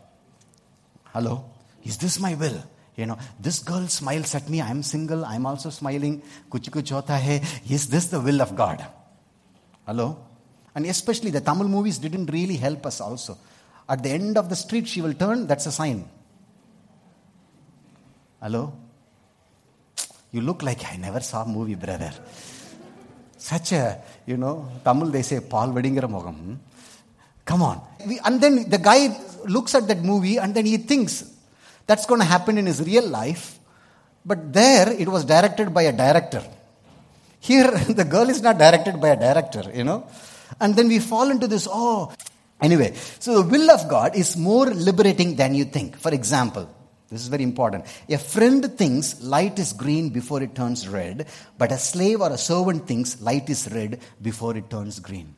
Hello? 1.13 1.45
Is 1.85 1.99
this 1.99 2.19
my 2.21 2.35
will? 2.35 2.63
You 2.97 3.07
know, 3.07 3.19
this 3.39 3.61
girl 3.61 3.87
smiles 3.89 4.35
at 4.35 4.49
me. 4.49 4.61
I'm 4.61 4.83
single. 4.83 5.25
I'm 5.25 5.47
also 5.47 5.71
smiling. 5.71 6.23
Kuch 6.51 6.71
kuch 6.71 6.91
hota 6.91 7.17
hai. 7.17 7.41
Is 7.69 7.89
this 7.89 8.07
the 8.07 8.21
will 8.21 8.43
of 8.43 8.55
God? 8.55 8.85
Hello? 9.87 10.19
And 10.75 10.87
especially 10.87 11.31
the 11.31 11.41
Tamil 11.41 11.69
movies 11.69 11.99
didn't 11.99 12.27
really 12.27 12.57
help 12.57 12.85
us 12.87 13.01
also. 13.01 13.39
At 13.89 14.03
the 14.03 14.11
end 14.11 14.37
of 14.39 14.49
the 14.49 14.57
street, 14.57 14.87
she 14.87 15.01
will 15.01 15.15
turn. 15.15 15.47
That's 15.47 15.67
a 15.67 15.73
sign. 15.73 16.09
Hello? 18.41 18.73
You 20.33 20.43
look 20.43 20.63
like 20.63 20.85
I 20.93 20.97
never 20.97 21.21
saw 21.21 21.43
a 21.43 21.49
movie, 21.49 21.75
brother. 21.75 22.13
Such 23.37 23.73
a, 23.73 24.01
you 24.27 24.37
know, 24.37 24.69
Tamil 24.85 25.09
they 25.09 25.23
say, 25.23 25.41
Paul 25.41 25.69
Vedingara 25.69 26.09
Mogam. 26.09 26.37
Hmm? 26.37 26.55
Come 27.45 27.63
on. 27.63 27.81
We, 28.07 28.21
and 28.25 28.41
then 28.41 28.69
the 28.69 28.79
guy 28.79 29.09
looks 29.47 29.75
at 29.75 29.89
that 29.89 30.03
movie 30.03 30.39
and 30.39 30.55
then 30.55 30.67
he 30.67 30.77
thinks 30.77 31.25
that's 31.87 32.07
going 32.07 32.21
to 32.21 32.27
happen 32.27 32.59
in 32.59 32.67
his 32.67 32.83
real 32.83 33.07
life. 33.07 33.59
But 34.25 34.53
there 34.53 34.93
it 34.93 35.09
was 35.09 35.25
directed 35.25 35.73
by 35.73 35.83
a 35.83 35.93
director. 35.93 36.43
Here 37.41 37.71
the 37.89 38.05
girl 38.05 38.29
is 38.29 38.43
not 38.43 38.59
directed 38.59 39.01
by 39.01 39.09
a 39.09 39.17
director, 39.17 39.71
you 39.75 39.85
know. 39.85 40.07
And 40.61 40.77
then 40.77 40.89
we 40.89 40.99
fall 40.99 41.31
into 41.31 41.47
this, 41.47 41.67
oh. 41.71 42.13
Anyway, 42.61 42.95
so 43.19 43.43
the 43.43 43.49
will 43.49 43.71
of 43.71 43.89
God 43.89 44.15
is 44.15 44.37
more 44.37 44.67
liberating 44.67 45.37
than 45.37 45.55
you 45.55 45.65
think. 45.65 45.97
For 45.97 46.13
example, 46.13 46.69
this 47.11 47.23
is 47.23 47.29
very 47.29 47.43
important. 47.43 47.87
A 48.09 48.19
friend 48.19 48.77
thinks 48.77 49.21
light 49.23 49.59
is 49.59 49.73
green 49.73 50.11
before 50.11 50.43
it 50.43 50.55
turns 50.55 50.87
red, 50.87 51.27
but 51.59 51.73
a 51.73 51.79
slave 51.79 52.21
or 52.21 52.31
a 52.31 52.39
servant 52.39 52.87
thinks 52.87 53.21
light 53.21 53.49
is 53.49 53.69
red 53.73 54.01
before 54.21 54.57
it 54.57 54.71
turns 54.71 55.01
green. 55.01 55.35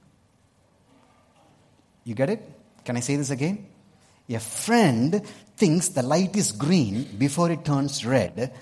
You 2.05 2.15
get 2.15 2.29
it? 2.29 2.43
Can 2.85 2.97
I 2.97 3.01
say 3.01 3.17
this 3.17 3.31
again? 3.31 3.67
A 4.29 4.39
friend 4.39 5.23
thinks 5.57 5.89
the 5.91 6.03
light 6.03 6.37
is 6.37 6.53
green 6.53 7.05
before 7.19 7.51
it 7.51 7.65
turns 7.65 8.05
red. 8.05 8.53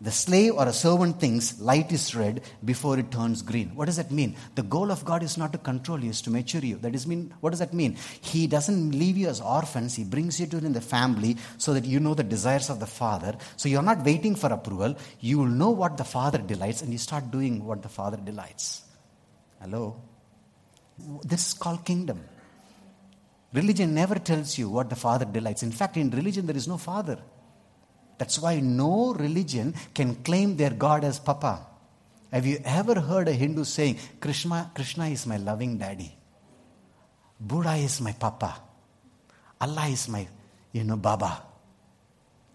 The 0.00 0.12
slave 0.12 0.54
or 0.54 0.66
a 0.66 0.72
servant 0.72 1.18
thinks 1.18 1.58
light 1.58 1.90
is 1.90 2.14
red 2.14 2.42
before 2.64 3.00
it 3.00 3.10
turns 3.10 3.42
green. 3.42 3.74
What 3.74 3.86
does 3.86 3.96
that 3.96 4.12
mean? 4.12 4.36
The 4.54 4.62
goal 4.62 4.92
of 4.92 5.04
God 5.04 5.24
is 5.24 5.36
not 5.36 5.50
to 5.52 5.58
control 5.58 5.98
you, 5.98 6.10
is 6.10 6.22
to 6.22 6.30
mature 6.30 6.60
you. 6.60 6.76
That 6.76 6.94
is 6.94 7.04
mean 7.04 7.34
what 7.40 7.50
does 7.50 7.58
that 7.58 7.74
mean? 7.74 7.96
He 8.20 8.46
doesn't 8.46 8.92
leave 8.92 9.16
you 9.16 9.26
as 9.26 9.40
orphans, 9.40 9.96
he 9.96 10.04
brings 10.04 10.38
you 10.38 10.46
to 10.46 10.60
the 10.60 10.80
family 10.80 11.36
so 11.56 11.74
that 11.74 11.84
you 11.84 11.98
know 11.98 12.14
the 12.14 12.22
desires 12.22 12.70
of 12.70 12.78
the 12.78 12.86
Father. 12.86 13.36
So 13.56 13.68
you're 13.68 13.82
not 13.82 14.04
waiting 14.04 14.36
for 14.36 14.52
approval. 14.52 14.96
You 15.18 15.38
will 15.38 15.46
know 15.46 15.70
what 15.70 15.96
the 15.96 16.04
Father 16.04 16.38
delights 16.38 16.80
and 16.82 16.92
you 16.92 16.98
start 16.98 17.32
doing 17.32 17.64
what 17.64 17.82
the 17.82 17.88
Father 17.88 18.18
delights. 18.18 18.82
Hello? 19.60 20.00
This 21.24 21.48
is 21.48 21.54
called 21.54 21.84
kingdom. 21.84 22.20
Religion 23.52 23.94
never 23.94 24.16
tells 24.16 24.58
you 24.58 24.68
what 24.68 24.90
the 24.90 24.96
Father 24.96 25.24
delights. 25.24 25.62
In 25.62 25.72
fact, 25.72 25.96
in 25.96 26.10
religion, 26.10 26.46
there 26.46 26.56
is 26.56 26.68
no 26.68 26.76
Father. 26.76 27.18
That's 28.18 28.38
why 28.38 28.60
no 28.60 29.14
religion 29.14 29.74
can 29.94 30.16
claim 30.16 30.56
their 30.56 30.70
God 30.70 31.04
as 31.04 31.18
Papa. 31.18 31.66
Have 32.32 32.44
you 32.44 32.60
ever 32.64 33.00
heard 33.00 33.28
a 33.28 33.32
Hindu 33.32 33.64
saying, 33.64 33.98
Krishna, 34.20 34.70
Krishna 34.74 35.06
is 35.06 35.26
my 35.26 35.38
loving 35.38 35.78
daddy? 35.78 36.14
Buddha 37.40 37.74
is 37.76 38.00
my 38.00 38.12
Papa. 38.12 38.60
Allah 39.60 39.86
is 39.86 40.08
my, 40.08 40.26
you 40.72 40.84
know, 40.84 40.96
Baba. 40.96 41.42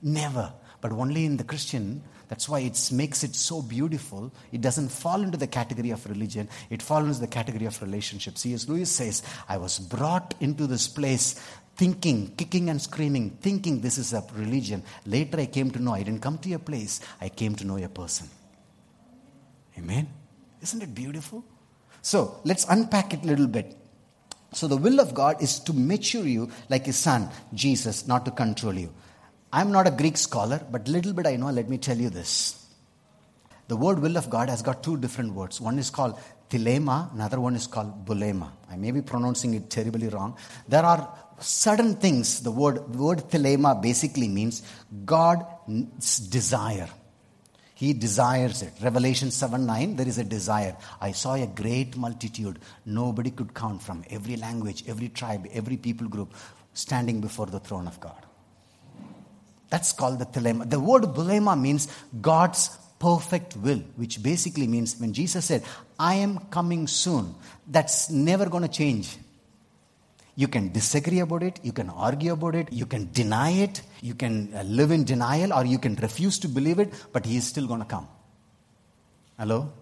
Never. 0.01 0.53
But 0.79 0.91
only 0.91 1.25
in 1.25 1.37
the 1.37 1.43
Christian, 1.43 2.03
that's 2.33 2.49
why 2.49 2.61
it 2.61 2.89
makes 2.91 3.23
it 3.23 3.35
so 3.35 3.61
beautiful. 3.61 4.33
It 4.51 4.61
doesn't 4.61 4.89
fall 4.89 5.21
into 5.21 5.37
the 5.37 5.45
category 5.45 5.91
of 5.91 6.03
religion, 6.09 6.49
it 6.71 6.81
falls 6.81 7.05
into 7.05 7.19
the 7.19 7.27
category 7.27 7.67
of 7.67 7.79
relationship. 7.79 8.39
C.S. 8.39 8.67
Lewis 8.67 8.89
says, 8.89 9.21
I 9.47 9.57
was 9.57 9.77
brought 9.77 10.33
into 10.39 10.65
this 10.65 10.87
place 10.87 11.39
thinking, 11.75 12.33
kicking 12.35 12.71
and 12.71 12.81
screaming, 12.81 13.37
thinking 13.39 13.81
this 13.81 13.99
is 13.99 14.13
a 14.13 14.25
religion. 14.33 14.81
Later 15.05 15.41
I 15.41 15.45
came 15.45 15.69
to 15.69 15.79
know 15.79 15.93
I 15.93 16.01
didn't 16.01 16.23
come 16.23 16.39
to 16.39 16.53
a 16.53 16.57
place, 16.57 17.01
I 17.21 17.29
came 17.29 17.53
to 17.53 17.67
know 17.67 17.77
a 17.77 17.87
person. 17.87 18.27
Amen? 19.77 20.07
Isn't 20.59 20.81
it 20.81 20.95
beautiful? 20.95 21.45
So 22.01 22.41
let's 22.45 22.65
unpack 22.67 23.13
it 23.13 23.21
a 23.21 23.27
little 23.27 23.45
bit. 23.45 23.77
So 24.53 24.67
the 24.67 24.77
will 24.77 24.99
of 24.99 25.13
God 25.13 25.39
is 25.39 25.59
to 25.59 25.73
mature 25.73 26.25
you 26.25 26.49
like 26.67 26.87
his 26.87 26.97
son, 26.97 27.29
Jesus, 27.53 28.07
not 28.07 28.25
to 28.25 28.31
control 28.31 28.73
you. 28.73 28.91
I'm 29.55 29.71
not 29.71 29.85
a 29.85 29.91
Greek 29.91 30.17
scholar, 30.17 30.59
but 30.71 30.87
little 30.87 31.13
bit 31.13 31.27
I 31.27 31.35
know, 31.35 31.51
let 31.51 31.69
me 31.69 31.77
tell 31.77 31.95
you 31.95 32.09
this. 32.09 32.65
The 33.67 33.77
word 33.77 33.99
will 33.99 34.17
of 34.17 34.27
God 34.27 34.49
has 34.49 34.63
got 34.63 34.81
two 34.81 34.97
different 34.97 35.33
words. 35.33 35.61
One 35.61 35.77
is 35.77 35.91
called 35.91 36.19
thelema, 36.49 37.13
another 37.13 37.39
one 37.39 37.55
is 37.55 37.67
called 37.67 38.03
bulema. 38.03 38.49
I 38.71 38.77
may 38.77 38.89
be 38.89 39.03
pronouncing 39.03 39.53
it 39.53 39.69
terribly 39.69 40.09
wrong. 40.09 40.35
There 40.67 40.83
are 40.83 41.07
certain 41.39 41.95
things, 41.97 42.41
the 42.41 42.49
word, 42.49 42.95
word 42.95 43.29
basically 43.29 44.27
means 44.27 44.63
God's 45.05 46.17
desire. 46.31 46.89
He 47.75 47.93
desires 47.93 48.63
it. 48.63 48.73
Revelation 48.81 49.29
7 49.29 49.67
9, 49.67 49.97
there 49.97 50.07
is 50.07 50.17
a 50.17 50.23
desire. 50.23 50.75
I 50.99 51.11
saw 51.11 51.35
a 51.35 51.45
great 51.45 51.95
multitude, 51.95 52.57
nobody 52.87 53.29
could 53.29 53.53
count 53.53 53.83
from 53.83 54.03
every 54.09 54.35
language, 54.35 54.83
every 54.87 55.09
tribe, 55.09 55.45
every 55.53 55.77
people 55.77 56.07
group, 56.07 56.33
standing 56.73 57.21
before 57.21 57.45
the 57.45 57.59
throne 57.59 57.87
of 57.87 57.99
God. 57.99 58.32
That's 59.73 59.91
called 59.91 60.19
the 60.19 60.27
thelema. 60.27 60.69
The 60.69 60.79
word 60.79 61.01
bulema 61.17 61.59
means 61.59 61.87
God's 62.21 62.69
perfect 62.99 63.57
will, 63.57 63.81
which 63.95 64.21
basically 64.21 64.67
means 64.67 64.95
when 64.99 65.13
Jesus 65.13 65.45
said, 65.45 65.63
I 65.97 66.13
am 66.25 66.37
coming 66.57 66.85
soon, 66.85 67.33
that's 67.67 68.11
never 68.11 68.45
going 68.47 68.61
to 68.61 68.69
change. 68.69 69.17
You 70.35 70.47
can 70.47 70.71
disagree 70.71 71.21
about 71.21 71.41
it, 71.41 71.59
you 71.63 71.71
can 71.71 71.89
argue 71.89 72.33
about 72.33 72.53
it, 72.53 72.71
you 72.71 72.85
can 72.85 73.11
deny 73.11 73.49
it, 73.49 73.81
you 74.01 74.13
can 74.13 74.53
uh, 74.53 74.61
live 74.61 74.91
in 74.91 75.05
denial, 75.05 75.51
or 75.51 75.65
you 75.65 75.79
can 75.79 75.95
refuse 75.95 76.37
to 76.39 76.47
believe 76.47 76.77
it, 76.77 76.93
but 77.11 77.25
He 77.25 77.37
is 77.37 77.47
still 77.47 77.65
going 77.65 77.79
to 77.79 77.87
come. 77.87 78.07
Hello? 79.39 79.73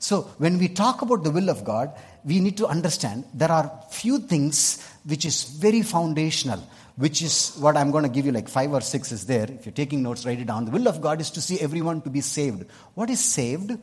So, 0.00 0.22
when 0.38 0.58
we 0.58 0.68
talk 0.68 1.02
about 1.02 1.22
the 1.22 1.30
will 1.30 1.50
of 1.50 1.64
God, 1.64 1.92
we 2.24 2.40
need 2.40 2.56
to 2.56 2.66
understand 2.66 3.24
there 3.32 3.52
are 3.52 3.70
few 3.90 4.18
things 4.18 4.84
which 5.04 5.24
is 5.24 5.44
very 5.44 5.82
foundational, 5.82 6.62
which 6.98 7.22
is 7.22 7.54
what 7.60 7.76
I'm 7.76 7.92
going 7.92 8.02
to 8.02 8.10
give 8.10 8.26
you 8.26 8.32
like 8.32 8.48
five 8.48 8.72
or 8.72 8.80
six 8.80 9.12
is 9.12 9.24
there. 9.24 9.48
If 9.48 9.64
you're 9.64 9.72
taking 9.72 10.02
notes, 10.02 10.26
write 10.26 10.40
it 10.40 10.46
down. 10.46 10.64
The 10.64 10.72
will 10.72 10.88
of 10.88 11.00
God 11.00 11.20
is 11.20 11.30
to 11.30 11.40
see 11.40 11.60
everyone 11.60 12.00
to 12.02 12.10
be 12.10 12.20
saved. 12.20 12.64
What 12.94 13.08
is 13.08 13.20
saved? 13.20 13.78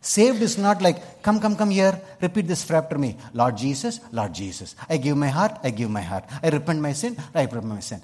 Saved 0.00 0.40
is 0.40 0.56
not 0.56 0.80
like, 0.80 1.22
come, 1.22 1.40
come, 1.40 1.56
come 1.56 1.68
here, 1.68 2.00
repeat 2.22 2.46
this 2.46 2.70
after 2.70 2.96
me. 2.96 3.16
Lord 3.34 3.58
Jesus, 3.58 4.00
Lord 4.12 4.32
Jesus. 4.32 4.76
I 4.88 4.96
give 4.96 5.16
my 5.16 5.28
heart, 5.28 5.58
I 5.62 5.70
give 5.70 5.90
my 5.90 6.00
heart. 6.00 6.24
I 6.42 6.48
repent 6.48 6.80
my 6.80 6.92
sin, 6.92 7.18
I 7.34 7.42
repent 7.42 7.66
my 7.66 7.80
sin. 7.80 8.00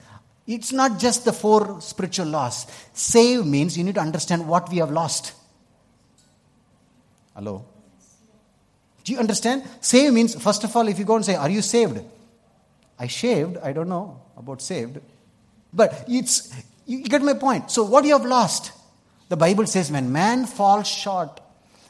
It's 0.47 0.73
not 0.73 0.99
just 0.99 1.25
the 1.25 1.33
four 1.33 1.81
spiritual 1.81 2.27
laws. 2.27 2.67
Save 2.93 3.47
means 3.47 3.79
you 3.79 3.85
need 3.85 3.95
to 3.95 4.01
understand 4.01 4.47
what 4.47 4.69
we 4.69 4.79
have 4.79 4.91
lost. 4.91 5.33
Hello? 7.35 7.65
Do 9.05 9.13
you 9.13 9.19
understand? 9.19 9.65
Save 9.81 10.13
means, 10.13 10.35
first 10.43 10.65
of 10.65 10.77
all, 10.77 10.87
if 10.89 10.99
you 10.99 11.07
go 11.07 11.17
and 11.17 11.25
say, 11.25 11.35
Are 11.35 11.49
you 11.49 11.63
saved? 11.63 12.01
I 12.99 13.07
shaved, 13.07 13.57
I 13.57 13.73
don't 13.73 13.89
know 13.89 14.21
about 14.41 14.61
saved. 14.61 14.99
But 15.73 16.05
it's, 16.09 16.53
you 16.87 17.05
get 17.05 17.23
my 17.23 17.35
point. 17.35 17.71
So, 17.71 17.85
what 17.85 18.05
you 18.05 18.13
have 18.13 18.27
lost? 18.27 18.73
The 19.29 19.37
Bible 19.37 19.67
says, 19.67 19.93
when 19.93 20.11
man 20.11 20.47
falls 20.47 20.89
short 20.89 21.41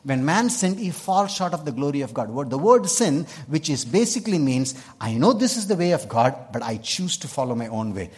when 0.03 0.25
man 0.25 0.49
sinned, 0.49 0.79
he 0.79 0.91
falls 0.91 1.35
short 1.35 1.53
of 1.53 1.65
the 1.65 1.73
glory 1.73 2.01
of 2.01 2.15
God. 2.15 2.31
What 2.31 2.49
the 2.49 2.59
word 2.59 2.89
sin, 2.89 3.27
which 3.49 3.69
is 3.69 3.85
basically 3.85 4.39
means, 4.39 4.83
I 5.01 5.15
know 5.15 5.33
this 5.33 5.57
is 5.57 5.67
the 5.67 5.77
way 5.77 5.93
of 5.93 6.09
God, 6.09 6.35
but 6.53 6.63
I 6.63 6.79
choose 6.79 7.19
to 7.19 7.29
follow 7.29 7.55
my 7.55 7.69
own 7.69 7.95
way. 7.95 8.11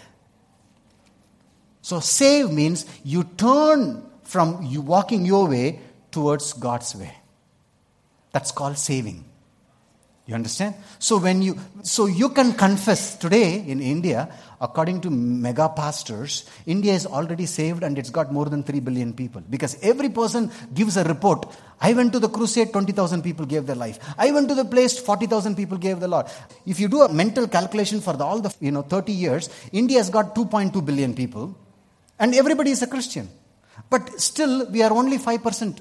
So 1.81 1.99
save 1.99 2.53
means 2.53 2.87
you 3.03 3.25
turn 3.25 4.05
from 4.23 4.62
you 4.62 4.81
walking 4.81 5.25
your 5.25 5.49
way 5.49 5.81
towards 6.12 6.53
God's 6.53 6.95
way. 6.95 7.17
That's 8.31 8.53
called 8.53 8.79
saving. 8.79 9.25
You 10.33 10.37
understand? 10.37 10.77
So 10.99 11.19
when 11.19 11.43
you 11.43 11.59
so 11.83 12.07
you 12.07 12.31
can 12.31 12.55
confess 12.55 13.17
today 13.17 13.62
in 13.73 13.83
India, 13.83 14.31
according 14.62 15.03
to 15.03 15.11
mega 15.11 15.69
pastors, 15.69 16.47
India 16.65 16.95
is 16.95 17.05
already 17.05 17.45
saved 17.45 17.83
and 17.83 17.99
it's 17.99 18.09
got 18.09 18.33
more 18.33 18.47
than 18.47 18.62
3 18.62 18.81
billion 18.81 19.12
people. 19.12 19.43
Because 19.51 19.77
every 19.83 20.09
person 20.09 20.51
gives 20.73 20.97
a 20.97 21.05
report. 21.05 21.55
I 21.83 21.93
went 21.93 22.15
to 22.15 22.19
the 22.19 22.31
crusade, 22.31 22.73
20,000 22.73 23.21
people 23.21 23.45
gave 23.45 23.67
their 23.67 23.77
life. 23.77 23.99
I 24.17 24.31
went 24.31 24.49
to 24.49 24.55
the 24.55 24.65
place, 24.65 24.99
40,000 24.99 25.55
people 25.55 25.77
gave 25.77 26.01
the 26.01 26.09
Lord. 26.09 26.25
If 26.65 26.81
you 26.81 26.89
do 26.89 27.03
a 27.03 27.12
mental 27.12 27.47
calculation 27.47 28.01
for 28.01 28.15
the, 28.15 28.25
all 28.25 28.41
the 28.41 28.55
you 28.59 28.71
know 28.71 28.81
30 28.81 29.12
years, 29.12 29.51
India 29.71 29.99
has 29.99 30.09
got 30.09 30.35
2.2 30.35 30.83
billion 30.87 31.12
people, 31.12 31.55
and 32.19 32.35
everybody 32.35 32.71
is 32.71 32.81
a 32.81 32.87
Christian. 32.87 33.29
But 33.91 34.19
still, 34.19 34.67
we 34.71 34.83
are 34.83 34.93
only 34.93 35.19
5% 35.19 35.79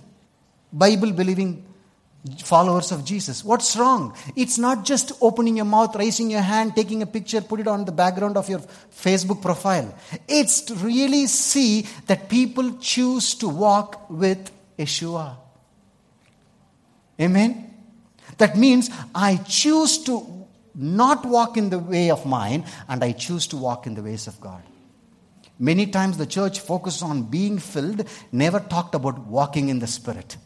Bible 0.74 1.14
believing 1.14 1.71
followers 2.44 2.92
of 2.92 3.04
Jesus. 3.04 3.44
What's 3.44 3.76
wrong? 3.76 4.16
It's 4.36 4.58
not 4.58 4.86
just 4.86 5.12
opening 5.22 5.58
your 5.58 5.66
mouth, 5.66 5.96
raising 5.96 6.30
your 6.30 6.42
hand, 6.42 6.76
taking 6.76 7.02
a 7.02 7.08
picture, 7.08 7.42
put 7.42 7.60
it 7.60 7.68
on 7.68 7.86
the 7.86 7.92
background 7.92 8.38
of 8.38 8.48
your 8.48 8.60
Facebook 8.96 9.42
profile. 9.42 9.94
It's 10.28 10.62
to 10.62 10.76
really 10.76 11.28
see 11.28 11.88
that 12.08 12.30
people 12.30 12.78
choose 12.78 13.34
to 13.36 13.48
walk 13.48 14.10
with 14.10 14.52
Yeshua. 14.78 15.36
Amen? 17.20 17.74
That 18.38 18.58
means 18.58 18.90
I 19.14 19.38
choose 19.38 19.98
to 20.06 20.48
not 20.76 21.26
walk 21.26 21.58
in 21.58 21.70
the 21.70 21.80
way 21.80 22.12
of 22.12 22.26
mine 22.26 22.66
and 22.88 23.04
I 23.04 23.12
choose 23.12 23.48
to 23.48 23.58
walk 23.58 23.88
in 23.88 23.96
the 23.96 24.04
ways 24.04 24.28
of 24.28 24.40
God. 24.40 24.64
Many 25.60 25.88
times 25.88 26.18
the 26.18 26.26
church 26.26 26.60
focuses 26.60 27.04
on 27.04 27.24
being 27.24 27.60
filled, 27.60 28.08
never 28.32 28.60
talked 28.60 28.96
about 28.96 29.20
walking 29.28 29.70
in 29.70 29.80
the 29.80 29.88
Spirit. 29.88 30.38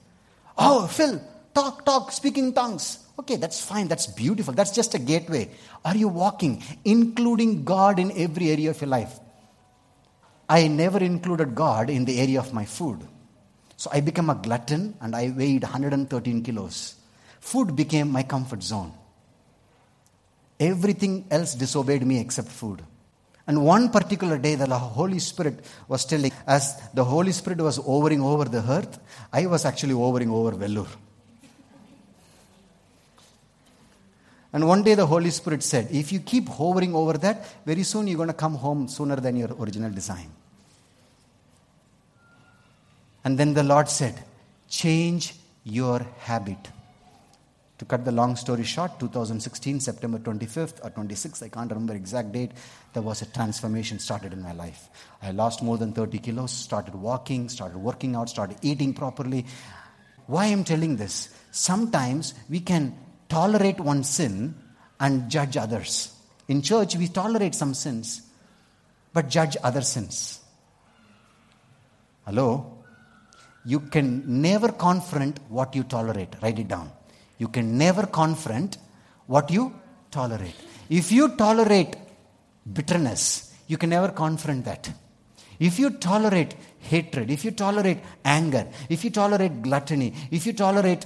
Oh, 0.58 0.88
Phil, 0.88 1.22
talk, 1.56 1.86
talk, 1.86 2.12
speaking 2.12 2.54
tongues. 2.54 3.00
Okay, 3.18 3.38
that's 3.38 3.64
fine. 3.64 3.88
That's 3.88 4.08
beautiful. 4.08 4.54
That's 4.54 4.72
just 4.72 4.94
a 4.94 5.00
gateway. 5.00 5.50
Are 5.84 5.96
you 5.96 6.10
walking, 6.10 6.62
including 6.84 7.64
God 7.64 7.98
in 7.98 8.12
every 8.12 8.50
area 8.52 8.70
of 8.72 8.82
your 8.82 8.90
life? 8.90 9.20
I 10.48 10.68
never 10.68 11.00
included 11.00 11.56
God 11.56 11.90
in 11.90 12.06
the 12.06 12.20
area 12.20 12.40
of 12.40 12.54
my 12.54 12.66
food. 12.66 13.00
So 13.78 13.90
I 13.92 14.02
became 14.02 14.30
a 14.30 14.36
glutton 14.36 14.96
and 15.02 15.16
I 15.16 15.34
weighed 15.36 15.64
113 15.64 16.44
kilos. 16.44 16.96
Food 17.40 17.76
became 17.76 18.12
my 18.12 18.24
comfort 18.24 18.62
zone. 18.62 18.92
Everything 20.60 21.26
else 21.32 21.56
disobeyed 21.56 22.06
me 22.06 22.20
except 22.20 22.50
food. 22.50 22.82
And 23.48 23.64
one 23.64 23.92
particular 23.92 24.38
day, 24.38 24.56
the 24.56 24.68
Holy 24.68 25.20
Spirit 25.20 25.64
was 25.88 26.06
telling, 26.06 26.32
as 26.48 26.82
the 26.94 27.04
Holy 27.04 27.32
Spirit 27.32 27.62
was 27.62 27.78
hovering 27.78 28.22
over 28.22 28.46
the 28.46 28.64
earth, 28.68 29.00
I 29.32 29.46
was 29.46 29.66
actually 29.66 29.94
hovering 29.94 30.32
over 30.32 30.52
Vellore. 30.54 30.88
And 34.56 34.66
one 34.66 34.84
day 34.84 34.96
the 34.96 35.06
Holy 35.06 35.32
Spirit 35.32 35.64
said, 35.64 35.90
if 35.92 36.14
you 36.14 36.22
keep 36.22 36.48
hovering 36.48 36.96
over 36.96 37.18
that, 37.18 37.46
very 37.66 37.84
soon 37.84 38.08
you're 38.08 38.16
going 38.16 38.30
to 38.30 38.34
come 38.34 38.56
home 38.56 38.88
sooner 38.88 39.18
than 39.18 39.36
your 39.36 39.50
original 39.60 39.92
design. 39.92 40.32
And 43.26 43.38
then 43.38 43.54
the 43.54 43.64
Lord 43.64 43.90
said, 43.90 44.16
change 44.70 45.36
your 45.66 46.08
habit. 46.20 46.70
To 47.80 47.84
cut 47.84 48.06
the 48.06 48.14
long 48.14 48.38
story 48.38 48.64
short, 48.64 48.98
2016, 48.98 49.82
September 49.82 50.20
25th 50.20 50.86
or 50.86 50.90
26th, 50.90 51.44
I 51.44 51.50
can't 51.50 51.70
remember 51.70 51.94
exact 51.94 52.32
date, 52.32 52.52
there 52.94 53.04
was 53.04 53.22
a 53.22 53.26
transformation 53.26 54.00
started 54.00 54.32
in 54.32 54.42
my 54.42 54.54
life. 54.54 54.88
I 55.22 55.32
lost 55.32 55.64
more 55.64 55.78
than 55.78 55.92
30 55.92 56.20
kilos, 56.20 56.54
started 56.54 56.96
walking, 56.96 57.50
started 57.50 57.78
working 57.78 58.16
out, 58.16 58.30
started 58.30 58.56
eating 58.62 58.94
properly. 58.94 59.46
Why 60.28 60.46
I'm 60.46 60.64
telling 60.64 60.96
this? 60.96 61.36
Sometimes 61.52 62.34
we 62.48 62.62
can 62.62 62.98
tolerate 63.30 63.80
one 63.80 64.04
sin 64.04 64.56
and 65.00 65.30
judge 65.30 65.58
others. 65.58 66.14
In 66.48 66.62
church, 66.62 66.96
we 66.96 67.08
tolerate 67.08 67.56
some 67.56 67.74
sins, 67.74 68.22
but 69.14 69.30
judge 69.30 69.58
other 69.64 69.82
sins. 69.82 70.40
Hello? 72.26 72.72
You 73.66 73.80
can 73.80 74.42
never 74.42 74.72
confront 74.72 75.40
what 75.50 75.76
you 75.76 75.84
tolerate. 75.84 76.36
Write 76.42 76.60
it 76.60 76.68
down. 76.68 76.92
You 77.38 77.48
can 77.48 77.78
never 77.78 78.06
confront 78.06 78.78
what 79.26 79.50
you 79.52 79.74
tolerate. 80.12 80.56
If 80.90 81.12
you 81.12 81.36
tolerate 81.36 81.96
bitterness, 82.72 83.54
you 83.68 83.78
can 83.78 83.90
never 83.90 84.10
confront 84.10 84.66
that. 84.66 84.92
If 85.60 85.80
you 85.80 85.90
tolerate 85.90 86.56
hatred, 86.80 87.32
if 87.32 87.44
you 87.46 87.52
tolerate 87.52 88.00
anger, 88.24 88.68
if 88.90 89.04
you 89.04 89.10
tolerate 89.10 89.62
gluttony, 89.62 90.14
if 90.30 90.46
you 90.46 90.54
tolerate 90.54 91.06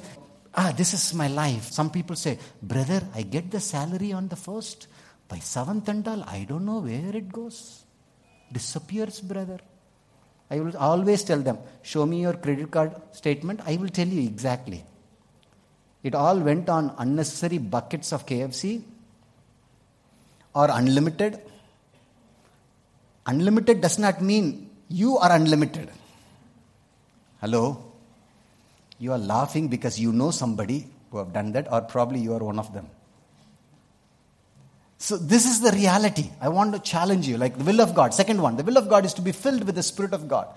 ah, 0.56 0.74
this 0.76 0.94
is 0.94 1.14
my 1.14 1.28
life. 1.28 1.72
Some 1.72 1.90
people 1.90 2.16
say, 2.16 2.40
brother, 2.62 3.02
I 3.14 3.24
get 3.24 3.52
the 3.52 3.60
salary 3.60 4.14
on 4.14 4.28
the 4.28 4.36
first. 4.36 4.88
By 5.28 5.40
seventh 5.40 5.88
and 5.88 6.08
all, 6.08 6.24
I 6.24 6.46
don't 6.50 6.66
know 6.66 6.80
where 6.80 7.16
it 7.16 7.32
goes. 7.32 7.84
Disappears, 8.52 9.22
brother. 9.22 9.60
I 10.50 10.60
will 10.60 10.76
always 10.78 11.24
tell 11.24 11.40
them, 11.40 11.60
show 11.84 12.06
me 12.06 12.22
your 12.22 12.34
credit 12.34 12.72
card 12.72 12.96
statement. 13.12 13.62
I 13.66 13.76
will 13.78 13.90
tell 13.90 14.08
you 14.08 14.22
exactly. 14.22 14.84
It 16.02 16.16
all 16.16 16.40
went 16.40 16.70
on 16.70 16.96
unnecessary 16.98 17.60
buckets 17.60 18.12
of 18.12 18.26
KFC 18.26 18.82
or 20.56 20.70
unlimited. 20.72 21.40
Unlimited 23.28 23.82
does 23.82 24.00
not 24.00 24.22
mean 24.22 24.72
you 24.88 25.18
are 25.18 25.32
unlimited. 25.32 25.92
Hello? 27.42 27.89
You 29.00 29.14
are 29.14 29.18
laughing 29.18 29.70
because 29.70 30.00
you 30.00 30.12
know 30.12 30.32
somebody 30.32 30.88
who 31.10 31.18
have 31.18 31.34
done 31.34 31.54
that, 31.54 31.72
or 31.72 31.82
probably 31.82 32.20
you 32.20 32.34
are 32.34 32.44
one 32.44 32.60
of 32.60 32.74
them. 32.74 32.88
So, 34.98 35.16
this 35.18 35.46
is 35.46 35.62
the 35.62 35.72
reality. 35.72 36.30
I 36.42 36.50
want 36.50 36.74
to 36.74 36.80
challenge 36.80 37.26
you, 37.28 37.38
like 37.38 37.58
the 37.58 37.64
will 37.64 37.80
of 37.80 37.96
God. 37.96 38.14
Second 38.14 38.42
one, 38.42 38.58
the 38.58 38.64
will 38.64 38.78
of 38.78 38.90
God 38.90 39.06
is 39.06 39.14
to 39.14 39.22
be 39.22 39.32
filled 39.32 39.64
with 39.64 39.76
the 39.76 39.84
Spirit 39.84 40.14
of 40.14 40.28
God. 40.28 40.48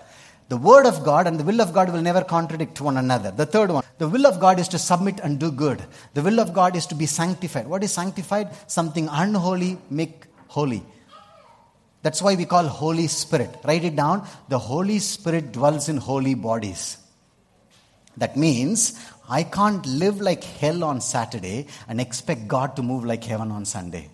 The 0.49 0.57
Word 0.57 0.85
of 0.85 1.05
God 1.05 1.25
and 1.25 1.39
the 1.39 1.45
will 1.45 1.61
of 1.61 1.73
God 1.73 1.93
will 1.93 2.01
never 2.01 2.21
contradict 2.21 2.81
one 2.81 2.97
another. 2.97 3.31
The 3.31 3.45
third 3.45 3.71
one, 3.71 3.83
the 3.97 4.09
will 4.09 4.27
of 4.27 4.41
God 4.41 4.59
is 4.59 4.67
to 4.69 4.77
submit 4.77 5.21
and 5.21 5.39
do 5.39 5.49
good. 5.49 5.81
The 6.13 6.21
will 6.21 6.41
of 6.41 6.53
God 6.53 6.75
is 6.75 6.85
to 6.87 6.95
be 6.95 7.05
sanctified. 7.05 7.67
What 7.67 7.83
is 7.83 7.93
sanctified? 7.93 8.49
Something 8.67 9.07
unholy, 9.09 9.77
make 9.89 10.25
holy. 10.49 10.83
That's 12.01 12.21
why 12.21 12.35
we 12.35 12.43
call 12.43 12.65
Holy 12.67 13.07
Spirit. 13.07 13.55
Write 13.63 13.85
it 13.85 13.95
down. 13.95 14.27
The 14.49 14.59
Holy 14.59 14.99
Spirit 14.99 15.53
dwells 15.53 15.87
in 15.87 15.95
holy 15.95 16.33
bodies. 16.33 16.97
That 18.17 18.37
means 18.37 18.99
I 19.29 19.43
can't 19.43 19.85
live 19.85 20.21
like 20.21 20.43
hell 20.43 20.83
on 20.83 21.01
Saturday 21.01 21.67
and 21.87 21.99
expect 21.99 22.47
God 22.47 22.75
to 22.75 22.83
move 22.83 23.05
like 23.05 23.23
heaven 23.23 23.51
on 23.51 23.65
Sunday. 23.65 24.09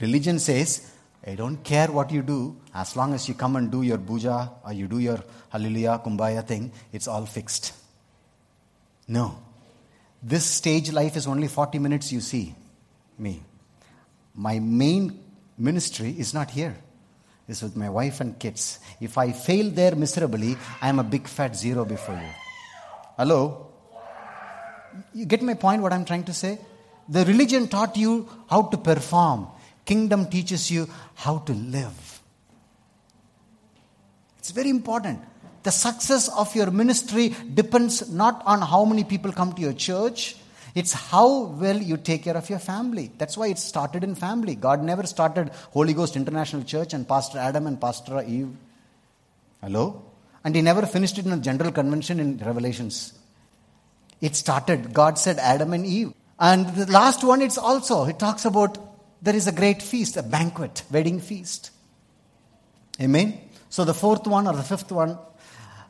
Religion 0.00 0.38
says, 0.38 0.90
I 1.26 1.34
don't 1.34 1.62
care 1.64 1.88
what 1.88 2.10
you 2.10 2.22
do, 2.22 2.56
as 2.74 2.96
long 2.96 3.14
as 3.14 3.28
you 3.28 3.34
come 3.34 3.56
and 3.56 3.70
do 3.70 3.82
your 3.82 3.98
puja 3.98 4.50
or 4.64 4.72
you 4.72 4.86
do 4.86 4.98
your 4.98 5.22
hallelujah, 5.50 6.00
kumbaya 6.04 6.46
thing, 6.46 6.72
it's 6.92 7.08
all 7.08 7.26
fixed. 7.26 7.72
No. 9.08 9.38
This 10.22 10.44
stage 10.44 10.92
life 10.92 11.16
is 11.16 11.26
only 11.26 11.48
40 11.48 11.78
minutes 11.78 12.12
you 12.12 12.20
see 12.20 12.54
me. 13.18 13.42
my 14.34 14.58
main 14.58 15.20
ministry 15.56 16.14
is 16.18 16.34
not 16.34 16.50
here. 16.50 16.76
It's 17.46 17.62
with 17.62 17.76
my 17.76 17.90
wife 17.90 18.20
and 18.20 18.38
kids. 18.38 18.80
If 19.00 19.18
I 19.18 19.32
fail 19.32 19.70
there 19.70 19.94
miserably, 19.94 20.56
I 20.80 20.88
am 20.88 20.98
a 20.98 21.04
big 21.04 21.28
fat 21.28 21.54
zero 21.54 21.84
before 21.84 22.16
you. 22.16 22.43
Hello? 23.16 23.68
You 25.12 25.26
get 25.26 25.42
my 25.42 25.54
point, 25.54 25.82
what 25.82 25.92
I'm 25.92 26.04
trying 26.04 26.24
to 26.24 26.34
say? 26.34 26.58
The 27.08 27.24
religion 27.24 27.68
taught 27.68 27.96
you 27.96 28.28
how 28.48 28.62
to 28.62 28.76
perform, 28.76 29.48
kingdom 29.84 30.26
teaches 30.26 30.70
you 30.70 30.88
how 31.14 31.38
to 31.38 31.52
live. 31.52 32.20
It's 34.38 34.50
very 34.50 34.70
important. 34.70 35.20
The 35.62 35.70
success 35.70 36.28
of 36.28 36.54
your 36.54 36.70
ministry 36.70 37.34
depends 37.54 38.10
not 38.10 38.42
on 38.44 38.60
how 38.60 38.84
many 38.84 39.04
people 39.04 39.32
come 39.32 39.52
to 39.54 39.62
your 39.62 39.72
church, 39.72 40.36
it's 40.74 40.92
how 40.92 41.44
well 41.44 41.76
you 41.76 41.96
take 41.96 42.24
care 42.24 42.36
of 42.36 42.50
your 42.50 42.58
family. 42.58 43.12
That's 43.16 43.36
why 43.36 43.46
it 43.48 43.58
started 43.58 44.02
in 44.02 44.16
family. 44.16 44.56
God 44.56 44.82
never 44.82 45.06
started 45.06 45.50
Holy 45.70 45.94
Ghost 45.94 46.16
International 46.16 46.64
Church 46.64 46.92
and 46.94 47.06
Pastor 47.06 47.38
Adam 47.38 47.68
and 47.68 47.80
Pastor 47.80 48.22
Eve. 48.22 48.50
Hello? 49.60 50.02
And 50.44 50.54
he 50.54 50.62
never 50.62 50.84
finished 50.86 51.18
it 51.18 51.24
in 51.24 51.32
a 51.32 51.38
general 51.38 51.72
convention 51.72 52.20
in 52.20 52.38
Revelations. 52.38 53.14
It 54.20 54.36
started, 54.36 54.92
God 54.92 55.18
said 55.18 55.38
Adam 55.38 55.72
and 55.72 55.86
Eve. 55.86 56.12
And 56.38 56.68
the 56.68 56.90
last 56.90 57.24
one, 57.24 57.40
it's 57.40 57.58
also, 57.58 58.04
it 58.04 58.18
talks 58.18 58.44
about 58.44 58.78
there 59.22 59.34
is 59.34 59.46
a 59.46 59.52
great 59.52 59.82
feast, 59.82 60.16
a 60.16 60.22
banquet, 60.22 60.82
wedding 60.90 61.20
feast. 61.20 61.70
Amen? 63.00 63.40
So 63.70 63.84
the 63.84 63.94
fourth 63.94 64.26
one 64.26 64.46
or 64.46 64.54
the 64.54 64.62
fifth 64.62 64.92
one, 64.92 65.18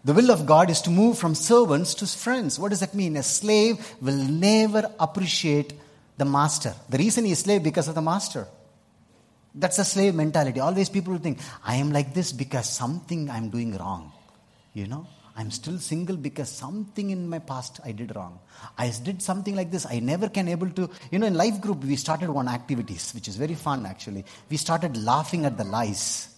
the 0.04 0.12
will 0.12 0.30
of 0.30 0.46
God 0.46 0.70
is 0.70 0.82
to 0.82 0.90
move 0.90 1.18
from 1.18 1.34
servants 1.34 1.94
to 1.94 2.06
friends. 2.06 2.58
What 2.58 2.70
does 2.70 2.80
that 2.80 2.94
mean? 2.94 3.16
A 3.16 3.22
slave 3.22 3.94
will 4.00 4.16
never 4.16 4.90
appreciate 5.00 5.72
the 6.16 6.24
master. 6.24 6.74
The 6.88 6.98
reason 6.98 7.24
he 7.24 7.32
is 7.32 7.40
slave 7.40 7.62
because 7.62 7.88
of 7.88 7.94
the 7.94 8.02
master. 8.02 8.46
That's 9.54 9.78
a 9.78 9.84
slave 9.84 10.14
mentality. 10.14 10.60
Always 10.60 10.88
people 10.88 11.16
think, 11.18 11.38
I 11.64 11.76
am 11.76 11.92
like 11.92 12.12
this 12.12 12.32
because 12.32 12.68
something 12.68 13.30
I'm 13.30 13.50
doing 13.50 13.76
wrong. 13.76 14.12
You 14.74 14.88
know, 14.88 15.06
I'm 15.36 15.50
still 15.50 15.78
single 15.78 16.16
because 16.16 16.48
something 16.48 17.10
in 17.10 17.28
my 17.28 17.38
past 17.38 17.80
I 17.84 17.92
did 17.92 18.14
wrong. 18.14 18.40
I 18.76 18.92
did 19.02 19.22
something 19.22 19.54
like 19.54 19.70
this. 19.70 19.86
I 19.86 20.00
never 20.00 20.28
can 20.28 20.48
able 20.48 20.68
to, 20.70 20.90
you 21.10 21.18
know, 21.18 21.26
in 21.26 21.34
life 21.34 21.60
group 21.60 21.84
we 21.84 21.96
started 21.96 22.28
one 22.28 22.48
activities, 22.48 23.12
which 23.14 23.28
is 23.28 23.36
very 23.36 23.54
fun 23.54 23.86
actually. 23.86 24.24
We 24.50 24.56
started 24.56 24.96
laughing 24.96 25.44
at 25.44 25.56
the 25.56 25.64
lies 25.64 26.28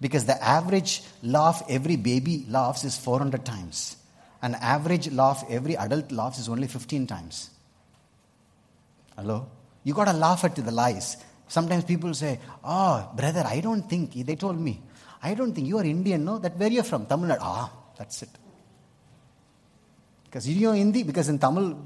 because 0.00 0.24
the 0.24 0.42
average 0.42 1.02
laugh 1.22 1.62
every 1.68 1.96
baby 1.96 2.46
laughs 2.48 2.84
is 2.84 2.96
400 2.96 3.44
times. 3.44 3.96
An 4.42 4.54
average 4.54 5.10
laugh 5.10 5.44
every 5.48 5.76
adult 5.76 6.12
laughs 6.12 6.38
is 6.38 6.48
only 6.48 6.68
15 6.68 7.06
times. 7.06 7.50
Hello? 9.16 9.48
You 9.82 9.94
got 9.94 10.06
to 10.06 10.12
laugh 10.12 10.44
at 10.44 10.54
the 10.54 10.70
lies. 10.70 11.16
Sometimes 11.48 11.84
people 11.84 12.12
say, 12.14 12.38
Oh, 12.62 13.10
brother, 13.16 13.44
I 13.46 13.60
don't 13.60 13.88
think, 13.88 14.12
they 14.12 14.36
told 14.36 14.60
me, 14.60 14.82
I 15.22 15.34
don't 15.34 15.52
think 15.52 15.66
you 15.66 15.78
are 15.78 15.84
Indian, 15.84 16.24
no? 16.24 16.38
That 16.38 16.56
where 16.56 16.70
you're 16.70 16.84
from? 16.84 17.06
Tamil 17.06 17.28
Nadu. 17.28 17.38
Ah, 17.40 17.70
that's 17.96 18.22
it. 18.22 18.28
Because 20.24 20.48
you 20.48 20.66
know 20.66 20.72
Hindi? 20.72 21.02
Because 21.02 21.28
in 21.28 21.38
Tamil, 21.38 21.78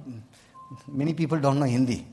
many 0.88 1.14
people 1.14 1.38
don't 1.38 1.59
know 1.59 1.66
Hindi. 1.66 2.07